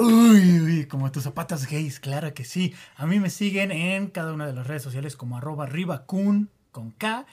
uy, 0.00 0.60
uy, 0.60 0.86
como 0.86 1.12
tus 1.12 1.22
zapatas 1.22 1.70
gays, 1.70 2.00
claro 2.00 2.34
que 2.34 2.44
sí. 2.44 2.74
A 2.96 3.06
mí 3.06 3.20
me 3.20 3.30
siguen 3.30 3.70
en 3.70 4.08
cada 4.08 4.32
una 4.32 4.48
de 4.48 4.52
las 4.52 4.66
redes 4.66 4.82
sociales 4.82 5.14
como 5.14 5.36
arroba 5.36 5.66
ribacun 5.66 6.50
con 6.72 6.90
K. 6.90 7.24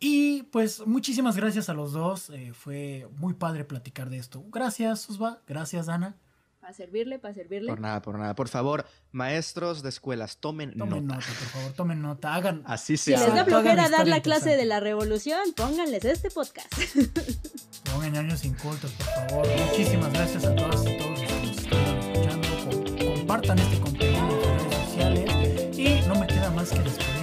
Y 0.00 0.44
pues 0.44 0.86
muchísimas 0.86 1.36
gracias 1.36 1.68
a 1.68 1.74
los 1.74 1.92
dos. 1.92 2.30
Eh, 2.30 2.52
fue 2.54 3.08
muy 3.16 3.34
padre 3.34 3.64
platicar 3.64 4.10
de 4.10 4.18
esto. 4.18 4.44
Gracias, 4.48 5.00
Susba. 5.00 5.40
Gracias, 5.46 5.88
Ana. 5.88 6.16
Para 6.60 6.72
servirle, 6.72 7.18
para 7.18 7.34
servirle. 7.34 7.68
Por 7.68 7.80
nada, 7.80 8.02
por 8.02 8.18
nada. 8.18 8.34
Por 8.34 8.48
favor, 8.48 8.86
maestros 9.10 9.82
de 9.82 9.88
escuelas, 9.88 10.36
tomen, 10.36 10.76
tomen 10.76 11.06
nota. 11.06 11.24
por 11.26 11.48
favor, 11.48 11.72
tomen 11.72 12.02
nota. 12.02 12.34
Hagan. 12.34 12.62
Así 12.66 12.96
se 12.96 13.16
Si 13.16 13.24
les 13.24 13.34
da 13.34 13.44
flojera 13.44 13.88
dar 13.88 14.06
la 14.06 14.20
clase 14.20 14.56
de 14.56 14.66
la 14.66 14.78
revolución, 14.78 15.40
pónganles 15.56 16.04
este 16.04 16.30
podcast. 16.30 16.70
Pongan 17.92 18.16
años 18.18 18.44
incultos, 18.44 18.92
por 18.92 19.06
favor. 19.06 19.48
Muchísimas 19.66 20.12
gracias 20.12 20.44
a 20.44 20.54
todos 20.54 20.86
y 20.86 20.98
todos 20.98 21.10
los 21.10 21.20
que 21.22 21.46
nos 21.46 21.58
están 21.58 21.98
escuchando. 21.98 23.14
Compartan 23.14 23.58
este 23.58 23.80
contenido 23.80 24.18
en 24.18 24.30
sus 24.30 24.52
redes 24.52 24.84
sociales. 24.84 25.78
Y 25.78 26.06
no 26.06 26.20
me 26.20 26.26
queda 26.26 26.50
más 26.50 26.70
que 26.70 26.80
despedirme 26.80 27.17